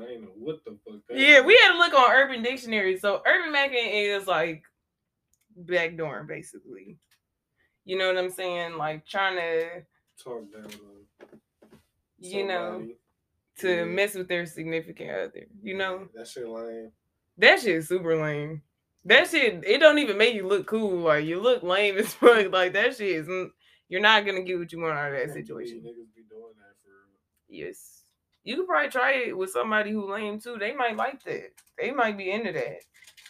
I 0.00 0.12
ain't 0.12 0.22
know 0.22 0.28
what 0.38 0.64
the 0.64 0.78
fuck. 0.84 1.00
Yeah, 1.10 1.40
is. 1.40 1.44
we 1.44 1.58
had 1.62 1.72
to 1.72 1.78
look 1.78 1.94
on 1.94 2.10
Urban 2.10 2.42
Dictionary. 2.42 2.98
So 2.98 3.22
Urban 3.26 3.52
Macking 3.52 4.16
is 4.16 4.26
like 4.26 4.64
backdooring, 5.64 6.26
basically. 6.26 6.96
You 7.84 7.98
know 7.98 8.06
what 8.06 8.16
I'm 8.16 8.30
saying? 8.30 8.78
Like 8.78 9.06
trying 9.06 9.36
to, 9.36 9.82
talk 10.22 10.50
down 10.52 10.64
on. 10.64 11.01
You 12.22 12.46
know, 12.46 12.88
to 13.58 13.68
Yeah. 13.68 13.84
mess 13.84 14.14
with 14.14 14.28
their 14.28 14.46
significant 14.46 15.10
other. 15.10 15.46
You 15.62 15.76
know, 15.76 16.08
that 16.14 16.26
shit 16.28 16.48
lame. 16.48 16.92
that 17.38 17.60
shit 17.60 17.84
super 17.84 18.16
lame. 18.20 18.62
That 19.04 19.28
shit, 19.28 19.64
it 19.66 19.78
don't 19.78 19.98
even 19.98 20.16
make 20.16 20.34
you 20.34 20.46
look 20.46 20.66
cool. 20.66 20.98
Like 21.00 21.24
you 21.24 21.40
look 21.40 21.62
lame 21.62 21.98
as 21.98 22.14
fuck. 22.14 22.52
Like 22.52 22.72
that 22.74 22.96
shit 22.96 23.08
is, 23.10 23.28
n- 23.28 23.50
you're 23.88 24.00
not 24.00 24.24
gonna 24.24 24.42
get 24.42 24.58
what 24.58 24.72
you 24.72 24.80
want 24.80 24.94
out 24.98 25.12
of 25.12 25.18
that 25.18 25.34
situation. 25.34 25.78
Niggas 25.78 26.14
be 26.14 26.22
doing 26.30 26.52
that 26.58 26.74
for. 26.82 26.90
Yes. 27.48 28.04
You 28.44 28.56
could 28.56 28.66
probably 28.66 28.90
try 28.90 29.12
it 29.14 29.36
with 29.36 29.50
somebody 29.50 29.90
who 29.92 30.10
lame 30.10 30.40
too. 30.40 30.56
They 30.58 30.72
might 30.74 30.96
like 30.96 31.22
that. 31.24 31.50
They 31.78 31.90
might 31.90 32.16
be 32.16 32.30
into 32.30 32.52
that. 32.52 32.78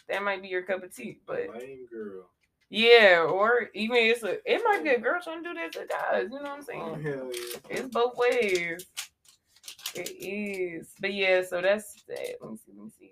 That 0.09 0.23
might 0.23 0.41
be 0.41 0.47
your 0.47 0.63
cup 0.63 0.83
of 0.83 0.95
tea. 0.95 1.19
But 1.25 1.49
Lame 1.53 1.85
girl. 1.91 2.29
Yeah, 2.75 3.27
or 3.29 3.69
even 3.75 3.97
it's 3.97 4.23
a 4.23 4.39
it 4.51 4.63
might 4.65 4.83
be 4.83 4.89
a 4.89 4.99
girl 4.99 5.21
trying 5.23 5.43
to 5.43 5.49
do 5.49 5.53
that 5.53 5.71
to 5.73 5.85
guys, 5.85 6.23
you 6.23 6.39
know 6.41 6.41
what 6.41 6.49
I'm 6.49 6.59
Oh, 6.81 6.95
saying? 6.95 7.03
hell 7.03 7.31
yeah. 7.31 7.59
It's 7.69 7.87
both 7.93 8.17
ways. 8.17 8.87
It 9.93 10.09
is. 10.09 10.89
But 10.99 11.13
yeah, 11.13 11.43
so 11.43 11.61
that's 11.61 12.01
that. 12.07 12.37
Let 12.41 12.51
me 12.51 12.57
see, 12.57 12.71
let 12.75 12.85
me 12.85 12.91
see. 12.99 13.11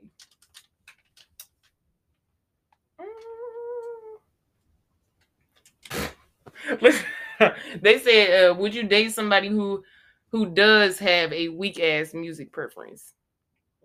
Mm. 6.89 7.03
They 7.81 7.99
said, 7.99 8.49
uh, 8.49 8.53
would 8.55 8.73
you 8.73 8.83
date 8.83 9.13
somebody 9.13 9.47
who 9.47 9.83
who 10.31 10.47
does 10.53 10.97
have 10.99 11.31
a 11.33 11.49
weak 11.49 11.79
ass 11.79 12.13
music 12.15 12.51
preference? 12.51 13.13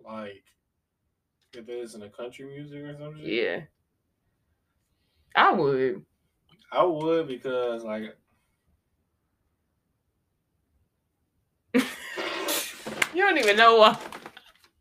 Like, 0.03 0.43
if 1.53 1.67
it 1.67 1.71
is 1.71 1.93
in 1.95 2.01
a 2.01 2.09
country 2.09 2.45
music 2.45 2.83
or 2.83 2.93
something. 2.97 3.21
Yeah. 3.23 3.61
I 5.37 5.51
would. 5.51 6.03
I 6.71 6.83
would 6.83 7.27
because 7.27 7.83
like 7.83 8.15
You 11.73 11.83
don't 13.23 13.37
even 13.37 13.55
know 13.55 13.77
why. 13.77 13.97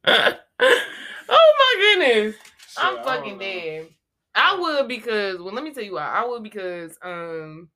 oh 0.06 0.34
my 0.58 1.76
goodness. 1.78 2.36
shit, 2.68 2.78
I'm 2.78 2.96
fucking 3.04 3.30
don't 3.30 3.38
dead. 3.38 3.88
I 4.34 4.58
would 4.58 4.88
because 4.88 5.38
well 5.38 5.54
let 5.54 5.62
me 5.64 5.72
tell 5.72 5.84
you 5.84 5.94
why. 5.94 6.06
I 6.08 6.24
would 6.26 6.42
because 6.42 6.98
um 7.02 7.68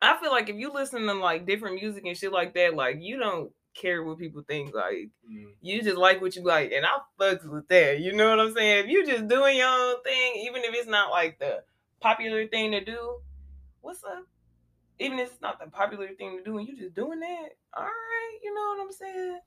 I 0.00 0.16
feel 0.20 0.30
like 0.30 0.48
if 0.48 0.56
you 0.56 0.72
listen 0.72 1.02
to 1.06 1.14
like 1.14 1.46
different 1.46 1.76
music 1.80 2.04
and 2.06 2.16
shit 2.16 2.32
like 2.32 2.54
that, 2.54 2.74
like 2.74 2.96
you 3.00 3.18
don't 3.18 3.50
care 3.74 4.02
what 4.02 4.18
people 4.18 4.42
think. 4.46 4.74
Like 4.74 5.10
Mm. 5.30 5.52
you 5.60 5.82
just 5.82 5.96
like 5.98 6.20
what 6.22 6.36
you 6.36 6.42
like. 6.44 6.72
And 6.72 6.86
I 6.86 6.98
fucks 7.20 7.44
with 7.44 7.68
that. 7.68 8.00
You 8.00 8.12
know 8.14 8.30
what 8.30 8.40
I'm 8.40 8.54
saying? 8.54 8.84
If 8.84 8.90
you 8.90 9.06
just 9.06 9.28
doing 9.28 9.56
your 9.56 9.68
own 9.68 10.02
thing, 10.02 10.44
even 10.46 10.62
if 10.64 10.74
it's 10.74 10.88
not 10.88 11.10
like 11.10 11.38
the 11.38 11.62
popular 12.00 12.46
thing 12.46 12.72
to 12.72 12.84
do, 12.84 13.16
what's 13.80 14.04
up? 14.04 14.26
Even 14.98 15.18
if 15.18 15.32
it's 15.32 15.40
not 15.40 15.60
the 15.60 15.70
popular 15.70 16.08
thing 16.18 16.38
to 16.38 16.44
do 16.44 16.58
and 16.58 16.66
you 16.66 16.76
just 16.76 16.94
doing 16.94 17.20
that, 17.20 17.48
all 17.76 17.84
right, 17.84 18.38
you 18.42 18.54
know 18.54 18.74
what 18.76 18.84
I'm 18.84 18.92
saying? 18.92 19.40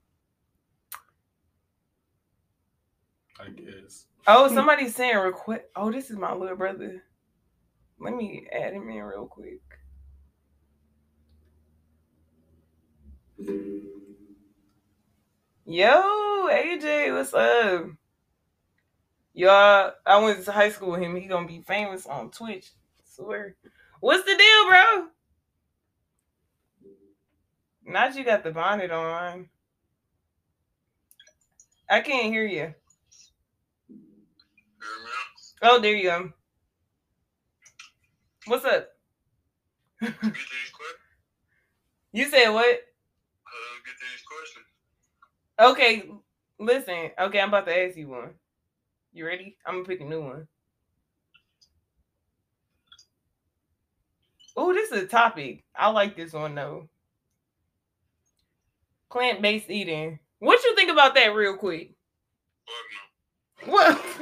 I 3.40 3.48
guess. 3.50 4.06
Oh, 4.26 4.48
hmm. 4.48 4.54
somebody's 4.54 4.94
saying 4.94 5.16
request. 5.16 5.64
Oh, 5.76 5.90
this 5.90 6.10
is 6.10 6.16
my 6.16 6.32
little 6.34 6.56
brother. 6.56 7.02
Let 7.98 8.14
me 8.14 8.46
add 8.52 8.72
him 8.72 8.88
in 8.88 9.02
real 9.02 9.26
quick. 9.26 9.60
Yo, 15.64 16.48
AJ, 16.50 17.14
what's 17.14 17.34
up? 17.34 17.86
Y'all, 19.34 19.92
I 20.04 20.22
went 20.22 20.44
to 20.44 20.52
high 20.52 20.70
school 20.70 20.92
with 20.92 21.00
him. 21.00 21.16
He 21.16 21.26
gonna 21.26 21.46
be 21.46 21.62
famous 21.62 22.06
on 22.06 22.30
Twitch. 22.30 22.70
Swear. 23.04 23.56
What's 24.00 24.24
the 24.24 24.36
deal, 24.36 24.68
bro? 24.68 25.06
Not 27.84 28.14
you 28.14 28.24
got 28.24 28.44
the 28.44 28.50
bonnet 28.50 28.90
on. 28.90 29.48
I 31.88 32.00
can't 32.00 32.32
hear 32.32 32.46
you. 32.46 32.74
Oh, 35.62 35.80
there 35.80 35.94
you 35.94 36.04
go. 36.04 36.32
What's 38.46 38.64
up? 38.64 38.88
You 42.12 42.28
said 42.28 42.50
what? 42.50 42.80
Uh. 45.58 45.70
Okay, 45.70 46.10
listen. 46.58 47.10
Okay, 47.18 47.40
I'm 47.40 47.48
about 47.48 47.66
to 47.66 47.78
ask 47.78 47.96
you 47.96 48.08
one. 48.08 48.34
You 49.12 49.26
ready? 49.26 49.56
I'm 49.66 49.74
gonna 49.74 49.84
pick 49.84 50.00
a 50.00 50.04
new 50.04 50.22
one. 50.22 50.48
Oh, 54.56 54.72
this 54.72 54.90
is 54.90 55.02
a 55.02 55.06
topic. 55.06 55.64
I 55.76 55.90
like 55.90 56.16
this 56.16 56.32
one 56.32 56.54
though. 56.54 56.88
Plant-based 59.10 59.68
eating. 59.68 60.18
What 60.38 60.64
you 60.64 60.74
think 60.74 60.90
about 60.90 61.14
that, 61.14 61.34
real 61.34 61.56
quick? 61.56 61.92
What? 63.66 63.96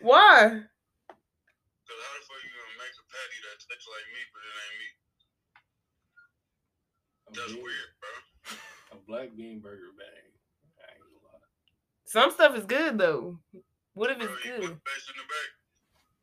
Why? 0.00 0.62
Cause 1.86 2.00
how 2.02 2.14
the 2.14 2.22
fuck 2.24 2.40
you 2.42 2.50
gonna 2.54 2.78
make 2.78 2.94
a 2.94 3.04
patty 3.10 3.38
that 3.42 3.58
tastes 3.58 3.88
like 3.90 4.06
meat, 4.14 4.30
but 4.32 4.42
it 4.46 4.54
ain't 4.62 4.78
meat? 4.80 4.96
That's 7.34 7.54
weird, 7.58 7.90
bro. 8.00 8.10
A 8.92 9.02
black 9.06 9.36
bean 9.36 9.60
burger 9.60 9.92
bang. 9.98 10.30
I 10.78 10.94
ain't 10.94 11.02
gonna 11.02 11.20
lie. 11.26 11.42
Some 12.16 12.30
stuff 12.30 12.56
is 12.56 12.64
good 12.64 12.96
though. 12.96 13.38
What 13.92 14.10
if 14.10 14.16
Bro, 14.16 14.28
it's 14.28 14.42
you 14.46 14.50
good? 14.50 14.60
plant 14.62 14.80
based 14.86 15.10
in 15.10 15.16
the 15.18 15.26
back. 15.28 15.50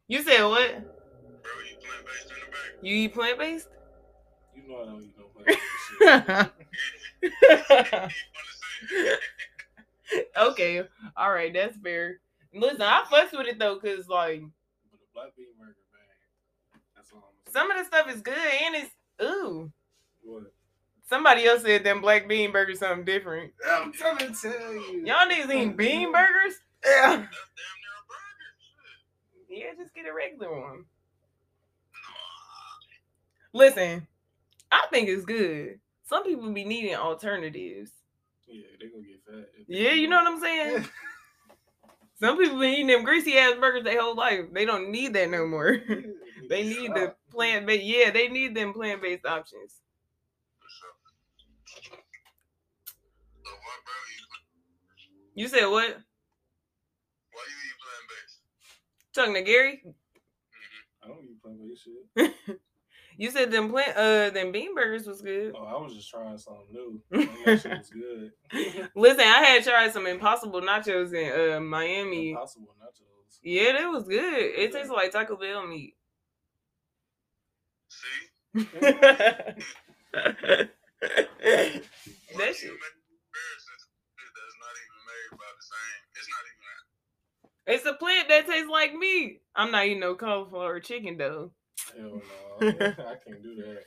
You 0.07 0.23
said 0.23 0.43
what? 0.43 0.71
Bro, 1.43 1.51
you 1.69 1.77
plant 1.77 2.05
based 2.07 2.31
in 2.31 2.39
the 2.39 2.47
back. 2.49 2.81
You 2.81 2.95
eat 2.95 3.13
plant-based? 3.13 3.67
You 4.55 4.67
know 4.67 4.81
I 4.81 4.85
don't 4.85 5.03
eat 5.03 5.15
no 5.15 5.25
black 5.35 6.51
shit. 8.01 8.11
okay, 10.35 10.83
all 11.15 11.31
right, 11.31 11.53
that's 11.53 11.77
fair. 11.77 12.21
Listen, 12.55 12.81
I 12.81 13.03
fucks 13.11 13.37
with 13.37 13.45
it 13.45 13.59
though, 13.59 13.77
cause 13.77 14.07
like 14.07 14.41
black 15.13 15.35
bean 15.37 15.45
burger 15.59 15.75
bang. 15.91 16.81
That's 16.95 17.11
all 17.13 17.33
some 17.51 17.69
of 17.69 17.77
the 17.77 17.83
stuff 17.83 18.09
is 18.11 18.23
good 18.23 18.33
and 18.33 18.75
it's 18.77 18.89
ooh. 19.21 19.71
What? 20.23 20.51
Somebody 21.09 21.45
else 21.45 21.63
said 21.63 21.83
them 21.83 22.01
black 22.01 22.27
bean 22.27 22.51
burgers 22.51 22.79
something 22.79 23.05
different. 23.05 23.53
I'm 23.67 23.91
trying 23.91 24.17
to 24.17 24.33
tell 24.33 24.73
you. 24.73 25.03
Y'all 25.05 25.27
niggas 25.27 25.45
eating 25.45 25.69
mm-hmm. 25.69 25.77
bean 25.77 26.11
burgers? 26.11 26.55
Yeah. 26.85 26.91
That's 26.93 27.11
damn 27.11 27.19
near 27.19 27.93
a 27.99 28.03
burger. 28.09 28.51
Shit. 29.49 29.57
Yeah, 29.57 29.83
just 29.83 29.93
get 29.93 30.05
a 30.07 30.13
regular 30.13 30.59
one. 30.59 30.85
Listen, 33.53 34.07
I 34.71 34.87
think 34.91 35.09
it's 35.09 35.25
good. 35.25 35.79
Some 36.05 36.23
people 36.23 36.51
be 36.51 36.65
needing 36.65 36.95
alternatives. 36.95 37.91
Yeah, 38.47 38.63
they 38.79 38.87
gonna 38.87 39.03
get 39.03 39.23
fat. 39.25 39.49
Yeah, 39.67 39.91
you 39.91 40.07
know 40.07 40.23
what 40.23 40.33
I'm 40.33 40.39
saying? 40.39 40.85
Some 42.19 42.37
people 42.37 42.59
been 42.59 42.73
eating 42.73 42.87
them 42.87 43.03
greasy 43.03 43.37
ass 43.37 43.55
burgers 43.59 43.83
their 43.83 44.01
whole 44.01 44.15
life. 44.15 44.45
They 44.51 44.65
don't 44.65 44.91
need 44.91 45.13
that 45.13 45.29
no 45.29 45.45
more. 45.47 45.81
They 46.49 46.63
need 46.63 46.93
the 46.93 47.15
plant 47.31 47.65
based. 47.65 47.85
Yeah, 47.85 48.11
they 48.11 48.27
need 48.27 48.53
them 48.53 48.73
plant 48.73 49.01
based 49.01 49.25
options. 49.25 49.79
For 50.59 50.67
sure. 50.69 50.91
So 53.43 53.51
what, 53.51 53.79
bro? 53.85 53.93
You, 55.35 55.43
You 55.43 55.47
said 55.47 55.65
what? 55.67 55.87
why 57.31 57.43
you 57.49 57.57
eat 57.67 57.77
plant 57.81 58.05
based? 58.09 58.39
Talking 59.13 59.33
to 59.35 59.41
Gary? 59.41 59.81
Mm-hmm. 59.85 61.03
I 61.03 61.07
don't 61.07 61.23
eat 61.25 61.41
plant 61.41 61.59
based 61.67 61.83
shit. 61.83 62.59
You 63.15 63.29
said 63.29 63.51
them 63.51 63.69
plant 63.69 63.95
uh 63.95 64.31
them 64.31 64.51
bean 64.51 64.73
burgers 64.73 65.05
was 65.05 65.21
good. 65.21 65.53
Oh, 65.55 65.65
I 65.65 65.79
was 65.79 65.93
just 65.93 66.09
trying 66.09 66.35
something 66.37 66.65
new. 66.71 66.99
I 67.13 67.17
that 67.45 67.77
was 67.77 67.89
good. 67.91 68.31
Listen, 68.95 69.19
I 69.21 69.43
had 69.45 69.63
tried 69.63 69.93
some 69.93 70.07
impossible 70.07 70.61
nachos 70.61 71.13
in 71.13 71.55
uh 71.55 71.59
Miami. 71.59 72.31
Impossible 72.31 72.73
nachos. 72.81 73.37
Yeah, 73.43 73.73
that 73.73 73.87
was 73.87 74.05
good. 74.07 74.33
It 74.33 74.71
tasted 74.71 74.93
like 74.93 75.11
Taco 75.11 75.35
Bell 75.37 75.67
meat. 75.67 75.95
See? 77.89 78.07
that 78.53 79.59
Why 80.13 80.69
That 82.39 82.55
shit. 82.55 82.65
you 82.65 82.77
make 82.81 82.97
comparisons 82.97 83.83
to 83.85 83.93
shit 84.17 84.31
that's 84.33 84.57
not 84.57 84.73
even 84.73 85.01
made 85.05 85.37
by 85.37 85.49
the 85.53 85.61
same? 85.61 86.01
It's 86.17 86.29
not 86.33 86.43
even 86.49 86.65
that. 86.65 86.83
It's 87.65 87.85
a 87.85 87.93
plant 87.93 88.27
that 88.29 88.45
tastes 88.45 88.69
like 88.69 88.93
meat. 88.93 89.41
I'm 89.55 89.71
not 89.71 89.85
eating 89.85 90.01
no 90.01 90.15
cauliflower 90.15 90.79
chicken 90.79 91.17
though. 91.17 91.51
Hell 91.95 92.21
no. 92.61 92.67
I 92.69 93.15
can't 93.25 93.41
do 93.41 93.55
that. 93.55 93.83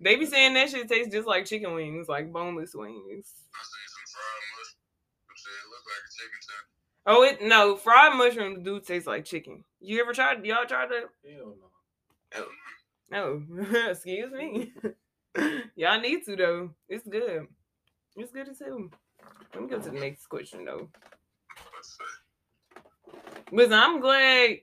They 0.00 0.14
be 0.14 0.26
saying 0.26 0.54
that 0.54 0.70
shit 0.70 0.88
tastes 0.88 1.12
just 1.12 1.26
like 1.26 1.44
chicken 1.44 1.74
wings, 1.74 2.08
like 2.08 2.32
boneless 2.32 2.74
wings. 2.74 3.34
I 3.52 3.62
seen 3.64 3.88
some 3.88 4.06
fried 4.14 4.42
mushrooms. 4.56 4.76
Shit, 5.34 5.52
it 5.52 5.68
look 5.70 5.84
like 5.88 6.04
a 6.06 6.12
chicken 6.14 6.40
tender. 6.46 6.68
Oh, 7.10 7.22
it 7.24 7.48
no 7.48 7.76
fried 7.76 8.16
mushrooms 8.16 8.64
do 8.64 8.80
taste 8.80 9.08
like 9.08 9.24
chicken. 9.24 9.64
You 9.80 10.00
ever 10.00 10.12
tried? 10.12 10.44
Y'all 10.44 10.66
tried 10.66 10.90
that? 10.90 11.04
Hell 11.28 11.56
no. 11.58 11.70
Hell 12.30 12.46
No, 13.10 13.88
excuse 13.90 14.30
me. 14.30 14.72
Y'all 15.76 16.00
need 16.00 16.24
to 16.26 16.36
though. 16.36 16.70
It's 16.88 17.06
good. 17.08 17.48
It's 18.16 18.32
good 18.32 18.48
as 18.48 18.60
hell. 18.60 18.88
Let 19.54 19.62
me 19.62 19.68
go 19.68 19.80
to 19.80 19.90
the 19.90 19.98
next 19.98 20.26
question 20.26 20.64
though. 20.64 20.88
No. 23.52 23.56
Let's 23.56 23.70
see. 23.70 23.72
Listen, 23.72 23.74
I'm 23.74 24.00
glad 24.00 24.58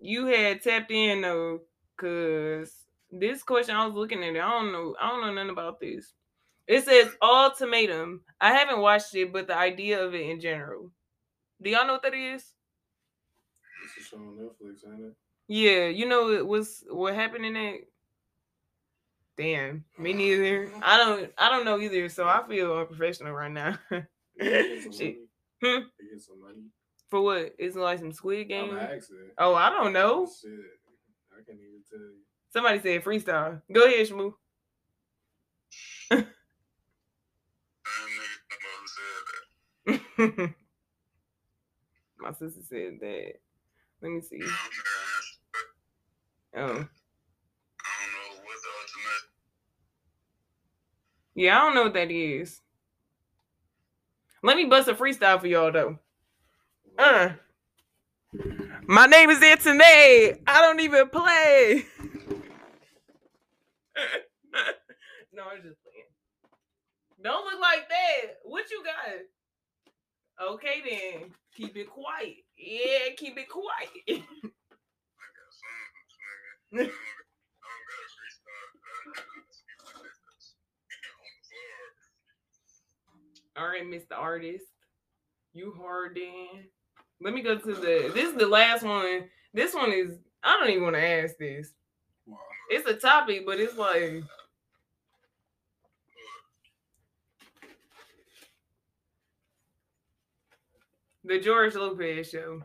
you 0.00 0.26
had 0.26 0.62
tapped 0.62 0.90
in 0.90 1.22
though, 1.22 1.60
cause 1.96 2.72
this 3.10 3.42
question 3.42 3.76
I 3.76 3.86
was 3.86 3.94
looking 3.94 4.22
at 4.22 4.36
it. 4.36 4.40
I 4.40 4.50
don't 4.50 4.72
know. 4.72 4.94
I 5.00 5.08
don't 5.08 5.22
know 5.22 5.32
nothing 5.34 5.50
about 5.50 5.80
this. 5.80 6.12
It 6.66 6.84
says 6.84 7.08
ultimatum. 7.22 8.22
I 8.40 8.52
haven't 8.52 8.80
watched 8.80 9.14
it, 9.14 9.32
but 9.32 9.46
the 9.46 9.56
idea 9.56 10.04
of 10.04 10.14
it 10.14 10.28
in 10.28 10.40
general. 10.40 10.90
Do 11.62 11.70
y'all 11.70 11.86
know 11.86 11.94
what 11.94 12.02
that 12.02 12.14
is? 12.14 12.52
This 13.82 13.96
is 14.04 14.06
show 14.08 14.18
on 14.18 14.36
Netflix, 14.36 14.86
ain't 14.86 15.04
it? 15.06 15.14
Yeah, 15.48 15.86
you 15.86 16.06
know 16.06 16.30
it 16.30 16.46
was 16.46 16.84
what 16.90 17.14
happened 17.14 17.46
in 17.46 17.56
it. 17.56 17.88
Damn, 19.36 19.84
me 19.98 20.12
neither. 20.12 20.70
I 20.82 20.96
don't. 20.98 21.32
I 21.38 21.48
don't 21.48 21.64
know 21.64 21.78
either. 21.80 22.08
So 22.08 22.26
I 22.28 22.42
feel 22.48 22.76
unprofessional 22.76 23.32
right 23.32 23.50
now. 23.50 23.78
Get 24.38 24.82
some 24.82 24.92
Shit. 24.92 25.16
money. 25.16 25.26
Hmm? 25.62 25.80
They 25.98 26.06
get 26.12 26.20
some 26.22 26.40
money. 26.40 26.64
For 27.10 27.22
what? 27.22 27.54
It's 27.58 27.76
like 27.76 27.98
some 28.00 28.12
Squid 28.12 28.48
Game. 28.48 28.78
Oh, 29.38 29.54
I 29.54 29.70
don't 29.70 29.92
know. 29.92 30.26
Shit. 30.26 30.50
I 31.32 31.42
can't 31.46 31.58
even 31.58 31.82
tell 31.90 31.98
you. 31.98 32.16
Somebody 32.52 32.80
said 32.80 33.04
freestyle. 33.04 33.62
Go 33.72 33.84
ahead, 33.86 34.08
Shmoo. 34.08 34.34
Damn 36.10 36.24
nigga, 39.86 40.04
I'm 40.16 40.16
who 40.16 40.28
said 40.28 40.38
that. 40.38 40.54
My 42.18 42.32
sister 42.32 42.60
said 42.68 42.98
that. 43.00 43.32
Let 44.02 44.10
me 44.12 44.20
see. 44.20 44.38
Yeah, 44.38 44.46
I'm 44.46 44.70
gonna 44.78 45.06
answer. 45.16 46.84
Oh, 46.84 46.88
I 47.84 47.92
don't 48.04 48.12
know 48.12 48.42
what 48.44 48.58
the 48.62 48.70
ultimate. 48.80 49.24
yeah, 51.34 51.56
I 51.56 51.60
don't 51.64 51.74
know 51.74 51.82
what 51.84 51.94
that 51.94 52.10
is. 52.10 52.60
Let 54.42 54.56
me 54.56 54.64
bust 54.66 54.88
a 54.88 54.94
freestyle 54.94 55.40
for 55.40 55.46
y'all 55.46 55.72
though. 55.72 55.98
Uh. 56.98 57.30
My 58.86 59.06
name 59.06 59.30
is 59.30 59.42
Anthony. 59.42 59.84
I 60.46 60.60
don't 60.60 60.80
even 60.80 61.08
play. 61.08 61.86
no, 65.32 65.44
I'm 65.44 65.62
just 65.62 65.78
playing. 65.82 66.10
Don't 67.22 67.44
look 67.44 67.60
like 67.60 67.88
that. 67.88 68.38
What 68.44 68.70
you 68.70 68.82
got? 68.84 70.50
Okay 70.50 70.82
then. 70.88 71.30
Keep 71.56 71.76
it 71.76 71.88
quiet. 71.88 72.44
Yeah, 72.56 73.14
keep 73.16 73.38
it 73.38 73.48
quiet. 73.48 74.22
All 83.56 83.68
right, 83.68 83.84
Mr. 83.84 84.16
Artist. 84.16 84.66
You 85.52 85.74
hard 85.80 86.16
in. 86.16 86.68
Let 87.20 87.34
me 87.34 87.42
go 87.42 87.56
to 87.56 87.74
the 87.74 88.10
this 88.14 88.30
is 88.30 88.34
the 88.34 88.46
last 88.46 88.82
one. 88.82 89.28
This 89.52 89.74
one 89.74 89.92
is 89.92 90.18
I 90.42 90.58
don't 90.58 90.70
even 90.70 90.84
want 90.84 90.96
to 90.96 91.04
ask 91.04 91.36
this. 91.36 91.72
Wow. 92.26 92.38
It's 92.70 92.88
a 92.88 92.94
topic, 92.94 93.44
but 93.44 93.58
it's 93.58 93.76
like 93.76 94.22
the 101.24 101.40
George 101.40 101.74
Lopez 101.74 102.30
show. 102.30 102.62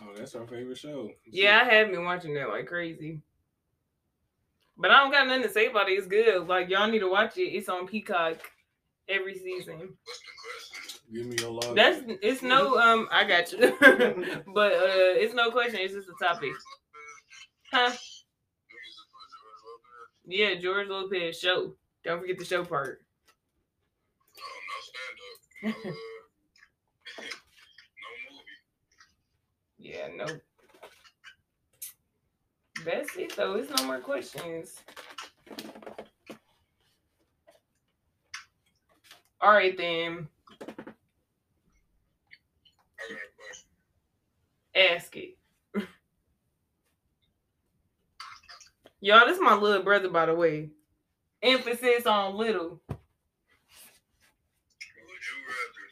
Oh, 0.00 0.12
that's 0.16 0.34
our 0.34 0.46
favorite 0.46 0.78
show. 0.78 1.10
Yeah, 1.26 1.60
I 1.62 1.74
have 1.74 1.90
been 1.90 2.04
watching 2.04 2.34
that 2.34 2.48
like 2.48 2.66
crazy. 2.66 3.20
But 4.76 4.92
I 4.92 5.00
don't 5.00 5.10
got 5.10 5.26
nothing 5.26 5.42
to 5.42 5.48
say 5.48 5.66
about 5.66 5.88
it. 5.88 5.94
It's 5.94 6.06
good. 6.06 6.46
Like 6.46 6.68
y'all 6.68 6.88
need 6.88 7.00
to 7.00 7.10
watch 7.10 7.36
it. 7.36 7.50
It's 7.50 7.68
on 7.68 7.86
Peacock 7.86 8.38
every 9.08 9.34
season. 9.34 9.76
What's 9.76 10.20
the 10.20 10.32
question? 10.44 10.67
Give 11.12 11.26
me 11.26 11.36
your 11.40 11.50
log. 11.50 11.74
That's 11.74 12.02
it's 12.22 12.42
no 12.42 12.78
um 12.78 13.08
I 13.10 13.24
got 13.24 13.50
you. 13.52 13.58
but 14.54 14.72
uh 14.72 15.16
it's 15.16 15.34
no 15.34 15.50
question, 15.50 15.80
it's 15.80 15.94
just 15.94 16.08
a 16.08 16.24
topic. 16.24 16.50
Huh? 17.72 17.90
Niggas 17.90 17.90
is 17.90 19.06
for 19.10 19.24
George 19.32 19.62
Lopez. 19.66 20.08
Yeah, 20.26 20.54
George 20.60 20.88
Lopez 20.88 21.38
show. 21.38 21.74
Don't 22.04 22.20
forget 22.20 22.38
the 22.38 22.44
show 22.44 22.64
part. 22.64 23.02
Oh, 24.38 24.42
no 25.64 25.72
stand 25.72 25.76
up. 25.76 25.84
No, 25.84 25.90
uh, 25.90 25.94
no 28.02 28.08
movie. 28.30 28.44
Yeah, 29.78 30.08
no. 30.16 30.26
That's 32.84 33.16
it 33.16 33.34
though. 33.36 33.54
It's 33.54 33.70
no 33.80 33.86
more 33.86 34.00
questions. 34.00 34.74
All 39.40 39.52
right 39.52 39.76
then, 39.76 40.28
I 40.60 40.64
got 43.08 43.18
a 43.18 43.30
question. 43.36 43.68
Ask 44.78 45.16
it. 45.16 45.36
Y'all, 49.00 49.26
this 49.26 49.36
is 49.36 49.42
my 49.42 49.54
little 49.54 49.82
brother, 49.82 50.08
by 50.08 50.26
the 50.26 50.34
way. 50.34 50.70
Emphasis 51.42 52.06
on 52.06 52.34
little. 52.34 52.82
Would 52.88 52.98
you 55.22 55.38
rather 55.46 55.84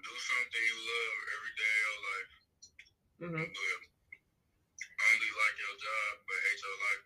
do 0.00 0.14
something 0.16 0.64
you 0.64 0.78
love 0.88 1.18
every 1.36 1.54
day 1.60 1.76
of 1.76 1.84
your 1.84 2.00
life, 2.08 2.32
hmm 3.18 3.48
only 4.98 5.32
like 5.40 5.56
your 5.60 5.76
job 5.78 6.12
but 6.28 6.38
hate 6.48 6.60
your 6.64 6.78
life, 6.84 7.04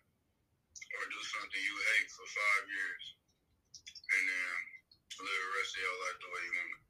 or 0.97 1.03
do 1.07 1.19
something 1.23 1.61
you 1.63 1.77
hate 1.77 2.09
for 2.11 2.27
five 2.27 2.63
years 2.67 3.03
and 3.91 4.23
then 4.27 4.55
live 5.23 5.43
the 5.43 5.51
rest 5.59 5.75
of 5.77 5.81
your 5.83 5.97
life 6.03 6.17
the 6.19 6.29
way 6.31 6.43
you 6.43 6.53
want? 6.57 6.82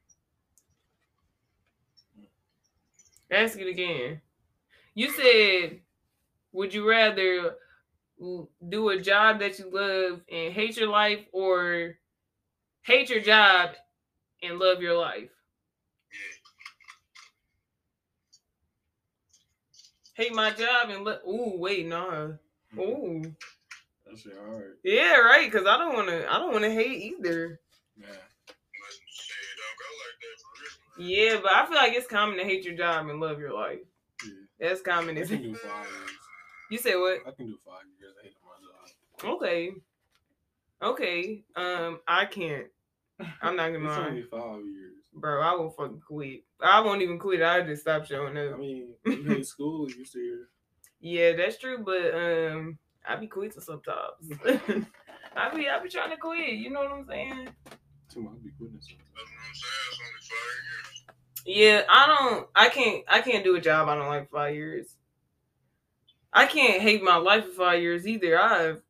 Ask 3.34 3.58
it 3.60 3.68
again. 3.68 4.22
You 4.96 5.10
said, 5.10 5.80
would 6.52 6.74
you 6.74 6.88
rather 6.90 7.56
do 8.70 8.90
a 8.90 9.02
job 9.02 9.40
that 9.40 9.58
you 9.60 9.70
love 9.72 10.22
and 10.32 10.54
hate 10.54 10.78
your 10.78 10.90
life, 10.90 11.20
or 11.32 11.96
hate 12.84 13.10
your 13.10 13.22
job 13.22 13.72
and 14.44 14.60
love 14.60 14.82
your 14.82 14.98
life? 14.98 15.30
Hate 20.16 20.34
my 20.36 20.52
job 20.52 20.90
and 20.90 21.04
love. 21.04 21.22
Ooh, 21.28 21.54
wait, 21.58 21.88
no. 21.88 22.38
Hmm. 22.74 22.80
Ooh, 22.80 23.22
That 24.06 24.18
shit 24.20 24.34
hard. 24.46 24.78
yeah, 24.84 25.18
right. 25.18 25.52
Cause 25.52 25.66
I 25.68 25.78
don't 25.80 25.96
want 25.96 26.08
to. 26.10 26.32
I 26.32 26.38
don't 26.38 26.52
want 26.52 26.64
to 26.66 26.72
hate 26.72 27.02
either. 27.02 27.60
Yeah. 28.00 28.08
Yeah, 30.98 31.40
but 31.42 31.52
I 31.52 31.66
feel 31.66 31.76
like 31.76 31.94
it's 31.94 32.08
common 32.08 32.38
to 32.38 32.44
hate 32.44 32.64
your 32.66 32.76
job 32.76 33.08
and 33.10 33.20
love 33.20 33.40
your 33.40 33.54
life. 33.54 33.80
Yeah. 34.26 34.68
That's 34.70 34.82
common. 34.82 35.18
I 35.18 35.26
can 35.26 35.42
do 35.42 35.56
five 35.56 35.86
years. 35.86 36.12
You 36.72 36.78
say 36.78 36.96
what? 36.96 37.20
I 37.28 37.32
can 37.32 37.48
do 37.48 37.58
five 37.66 37.84
years. 38.00 38.14
I 38.20 38.24
hate 38.26 38.36
my 38.44 39.28
job. 39.28 39.36
Okay. 39.36 39.72
Okay. 40.82 41.44
Um, 41.56 42.00
I 42.08 42.26
can't. 42.26 42.68
I'm 43.42 43.56
not 43.56 43.72
gonna 43.72 43.86
It's 43.90 43.98
lie. 43.98 44.08
only 44.08 44.22
five 44.24 44.66
years. 44.66 44.94
Bro, 45.16 45.42
I 45.42 45.54
will 45.56 45.70
fucking 45.70 46.02
quit. 46.08 46.44
I 46.60 46.82
won't 46.82 47.02
even 47.02 47.20
quit. 47.20 47.42
I 47.42 47.62
just 47.62 47.82
stop 47.84 48.06
showing 48.06 48.38
up. 48.38 48.56
I 48.56 48.58
mean, 48.58 48.94
you 49.06 49.24
hate 49.24 49.46
school, 49.46 49.88
you 49.90 50.06
still. 50.06 50.22
Yeah, 51.00 51.34
that's 51.36 51.58
true, 51.60 51.80
but 51.84 52.14
um, 52.16 52.78
I 53.08 53.16
be 53.18 53.28
quitting 53.28 53.62
sometimes. 53.62 54.32
I 55.36 55.56
be 55.56 55.68
I 55.70 55.80
be 55.84 55.90
trying 55.90 56.12
to 56.12 56.18
quit. 56.18 56.54
You 56.54 56.70
know 56.72 56.80
what 56.82 56.92
I'm 56.92 57.06
saying? 57.08 57.50
Too 58.14 58.22
much 58.22 58.44
be 58.44 58.52
quitting. 58.52 58.76
That's 58.76 58.92
what 58.92 59.00
I'm 59.26 59.56
saying. 59.56 59.90
It's 59.90 60.00
only 60.00 60.22
five 60.22 60.62
years. 60.70 61.04
Yeah, 61.46 61.82
I 61.90 62.08
don't. 62.08 62.48
I 62.56 62.70
can't. 62.70 63.04
I 63.08 63.22
can't 63.22 63.44
do 63.44 63.56
a 63.56 63.62
job 63.62 63.90
I 63.90 63.96
don't 63.96 64.08
like 64.08 64.30
five 64.30 64.54
years. 64.54 64.96
I 66.32 66.46
can't 66.46 66.82
hate 66.82 67.04
my 67.04 67.16
life 67.16 67.46
for 67.46 67.52
five 67.52 67.82
years 67.82 68.08
either. 68.08 68.40
I've. 68.40 68.82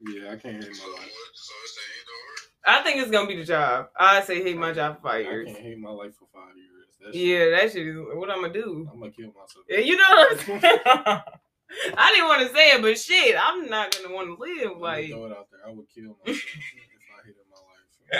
Yeah, 0.00 0.32
I 0.32 0.36
can't 0.36 0.62
hate 0.62 0.76
my 0.76 0.92
life. 0.92 1.10
So 1.34 1.54
it's 1.64 1.78
a 1.78 1.84
either 1.96 2.76
or. 2.76 2.80
I 2.80 2.82
think 2.84 3.00
it's 3.00 3.10
gonna 3.10 3.26
be 3.26 3.36
the 3.36 3.44
job. 3.44 3.88
I 3.98 4.20
say 4.20 4.42
hate 4.42 4.58
my 4.58 4.72
job 4.72 4.96
for 4.96 5.08
five 5.08 5.24
years. 5.24 5.48
I 5.48 5.52
can't 5.52 5.64
hate 5.64 5.78
my 5.78 5.90
life 5.90 6.14
for 6.16 6.26
five 6.32 6.54
years. 6.56 6.68
That 7.00 7.14
Yeah, 7.14 7.50
that 7.56 7.72
shit 7.72 7.86
is 7.86 7.96
what 7.96 8.30
I'm 8.30 8.42
gonna 8.42 8.52
do. 8.52 8.88
I'm 8.92 9.00
gonna 9.00 9.10
kill 9.10 9.28
myself. 9.28 9.64
Yeah, 9.68 9.78
you 9.78 9.96
know 9.96 10.04
what 10.06 10.32
I'm 10.32 10.38
saying? 10.38 10.62
I 11.96 12.10
didn't 12.12 12.28
want 12.28 12.42
to 12.46 12.54
say 12.54 12.72
it, 12.72 12.82
but 12.82 12.98
shit, 12.98 13.36
I'm 13.42 13.70
not 13.70 13.96
gonna 13.96 14.14
want 14.14 14.28
to 14.28 14.42
live 14.42 14.58
Let 14.58 14.74
me 14.76 14.80
like. 14.82 15.08
throw 15.08 15.24
it 15.26 15.32
out 15.32 15.48
there. 15.50 15.60
I 15.66 15.70
would 15.72 15.86
kill 15.88 16.16
myself 16.26 16.26
if 16.26 16.36
I 16.36 17.26
hated 17.26 17.36
my 17.50 17.56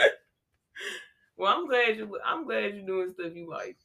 life. 0.02 0.12
Well, 1.40 1.56
I'm 1.56 1.66
glad 1.66 1.96
you. 1.96 2.18
I'm 2.22 2.44
glad 2.44 2.74
you're 2.76 2.84
doing 2.84 3.14
stuff 3.14 3.32
you 3.34 3.48
like. 3.48 3.78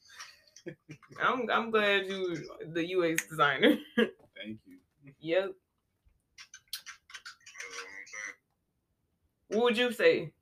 I'm. 1.23 1.49
I'm 1.49 1.71
glad 1.71 2.05
you 2.05 2.35
the 2.67 2.83
UX 2.83 3.27
designer. 3.29 3.77
Thank 3.95 4.59
you. 4.67 4.75
yep. 5.21 5.45
What 5.45 5.55
I'm 7.87 8.07
saying. 8.11 8.35
What 9.47 9.63
would 9.63 9.77
you 9.77 9.89
say? 9.93 10.33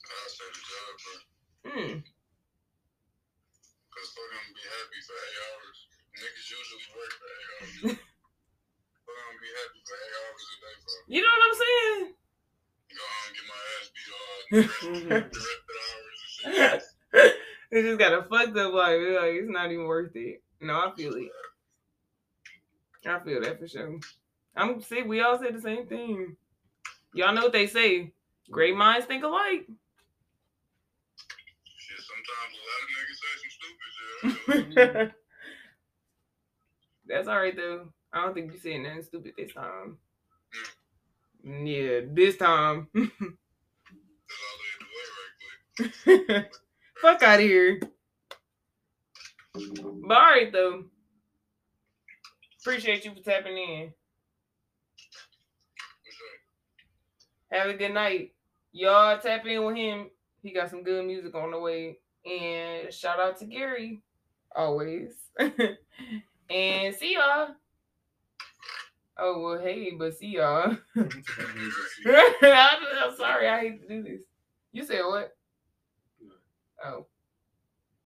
I 0.00 0.28
say 0.32 0.48
the 0.48 0.62
job, 0.64 0.96
bro. 1.04 1.12
Hmm. 1.68 2.00
Cause 3.92 4.08
fuck, 4.16 4.32
gonna 4.32 4.56
be 4.56 4.64
happy 4.64 5.00
for 5.04 5.12
eight 5.12 5.40
hours. 5.44 5.78
Niggas 6.16 6.48
usually 6.56 6.88
work 6.96 7.12
for 7.20 7.28
eight 7.36 7.52
hours. 7.52 8.00
fuck, 9.04 9.12
gonna 9.12 9.44
be 9.44 9.52
happy 9.60 9.80
for 9.84 9.92
eight 9.92 10.14
hours 10.24 10.40
a 10.40 10.56
day, 10.56 10.72
bro. 10.80 10.96
You 11.12 11.20
know 11.20 11.32
what 11.36 11.44
I'm 11.44 11.56
saying? 11.60 12.16
Go 12.96 13.04
home, 13.04 13.28
get 13.36 13.44
my 13.44 13.60
ass 13.76 13.92
beat 13.92 14.08
all 14.16 15.60
the 16.52 16.60
rest, 16.60 16.94
the 17.12 17.18
rest 17.18 17.24
of 17.24 17.24
the 17.24 17.24
hours 17.24 17.32
and 17.32 17.32
shit. 17.32 17.36
it 17.70 17.82
just 17.82 17.98
got 17.98 18.12
a 18.12 18.22
fucked 18.22 18.56
up 18.56 18.72
life. 18.72 18.98
It's 18.98 19.20
like 19.20 19.34
it's 19.34 19.50
not 19.50 19.72
even 19.72 19.86
worth 19.86 20.14
it. 20.14 20.42
No, 20.60 20.74
I 20.74 20.92
feel 20.96 21.14
it. 21.14 21.30
I 23.06 23.18
feel 23.20 23.40
that 23.40 23.60
for 23.60 23.68
sure. 23.68 23.98
I'm 24.56 24.80
see, 24.80 25.02
we 25.02 25.20
all 25.20 25.38
say 25.38 25.50
the 25.52 25.60
same 25.60 25.86
thing. 25.86 26.36
Y'all 27.14 27.34
know 27.34 27.42
what 27.42 27.52
they 27.52 27.66
say. 27.66 28.12
Great 28.50 28.76
minds 28.76 29.06
think 29.06 29.22
alike. 29.24 29.66
Shit, 31.76 32.00
sometimes 32.02 32.52
a 32.54 32.62
lot 32.66 32.82
of 32.82 32.88
niggas 32.96 33.20
say 33.22 33.32
some 33.42 33.52
stupid 34.72 35.04
shit. 35.04 35.12
That's 37.06 37.28
all 37.28 37.38
right 37.38 37.56
though. 37.56 37.92
I 38.12 38.22
don't 38.22 38.34
think 38.34 38.52
you 38.52 38.58
said 38.58 38.80
nothing 38.80 39.02
stupid 39.02 39.32
this 39.36 39.52
time. 39.52 39.98
Yeah, 41.44 42.00
this 42.10 42.36
time. 42.36 42.88
Cause 42.94 43.02
I 44.42 44.50
live 44.58 44.78
the 44.80 44.86
way 44.86 45.06
right 45.14 45.34
quick. 45.38 45.60
Fuck 47.00 47.22
out 47.22 47.40
of 47.40 47.46
here. 47.46 47.80
But 49.54 50.16
all 50.16 50.30
right 50.30 50.52
though. 50.52 50.84
Appreciate 52.60 53.04
you 53.04 53.14
for 53.14 53.22
tapping 53.22 53.56
in. 53.56 53.92
Have 57.52 57.68
a 57.68 57.74
good 57.74 57.94
night. 57.94 58.32
Y'all 58.72 59.18
tap 59.18 59.46
in 59.46 59.64
with 59.64 59.76
him. 59.76 60.10
He 60.42 60.52
got 60.52 60.70
some 60.70 60.82
good 60.82 61.06
music 61.06 61.34
on 61.34 61.52
the 61.52 61.58
way. 61.58 61.98
And 62.24 62.92
shout 62.92 63.20
out 63.20 63.38
to 63.38 63.46
Gary. 63.46 64.02
Always. 64.54 65.12
and 65.38 66.94
see 66.94 67.14
y'all. 67.14 67.48
Oh 69.18 69.40
well 69.40 69.58
hey, 69.58 69.92
but 69.92 70.16
see 70.16 70.26
y'all. 70.26 70.76
I'm 70.96 71.10
I'm 72.06 73.16
sorry, 73.16 73.48
I 73.48 73.60
hate 73.60 73.82
to 73.82 73.88
do 73.88 74.02
this. 74.02 74.22
You 74.72 74.84
said 74.84 75.02
what? 75.06 75.35
Oh. 76.86 77.15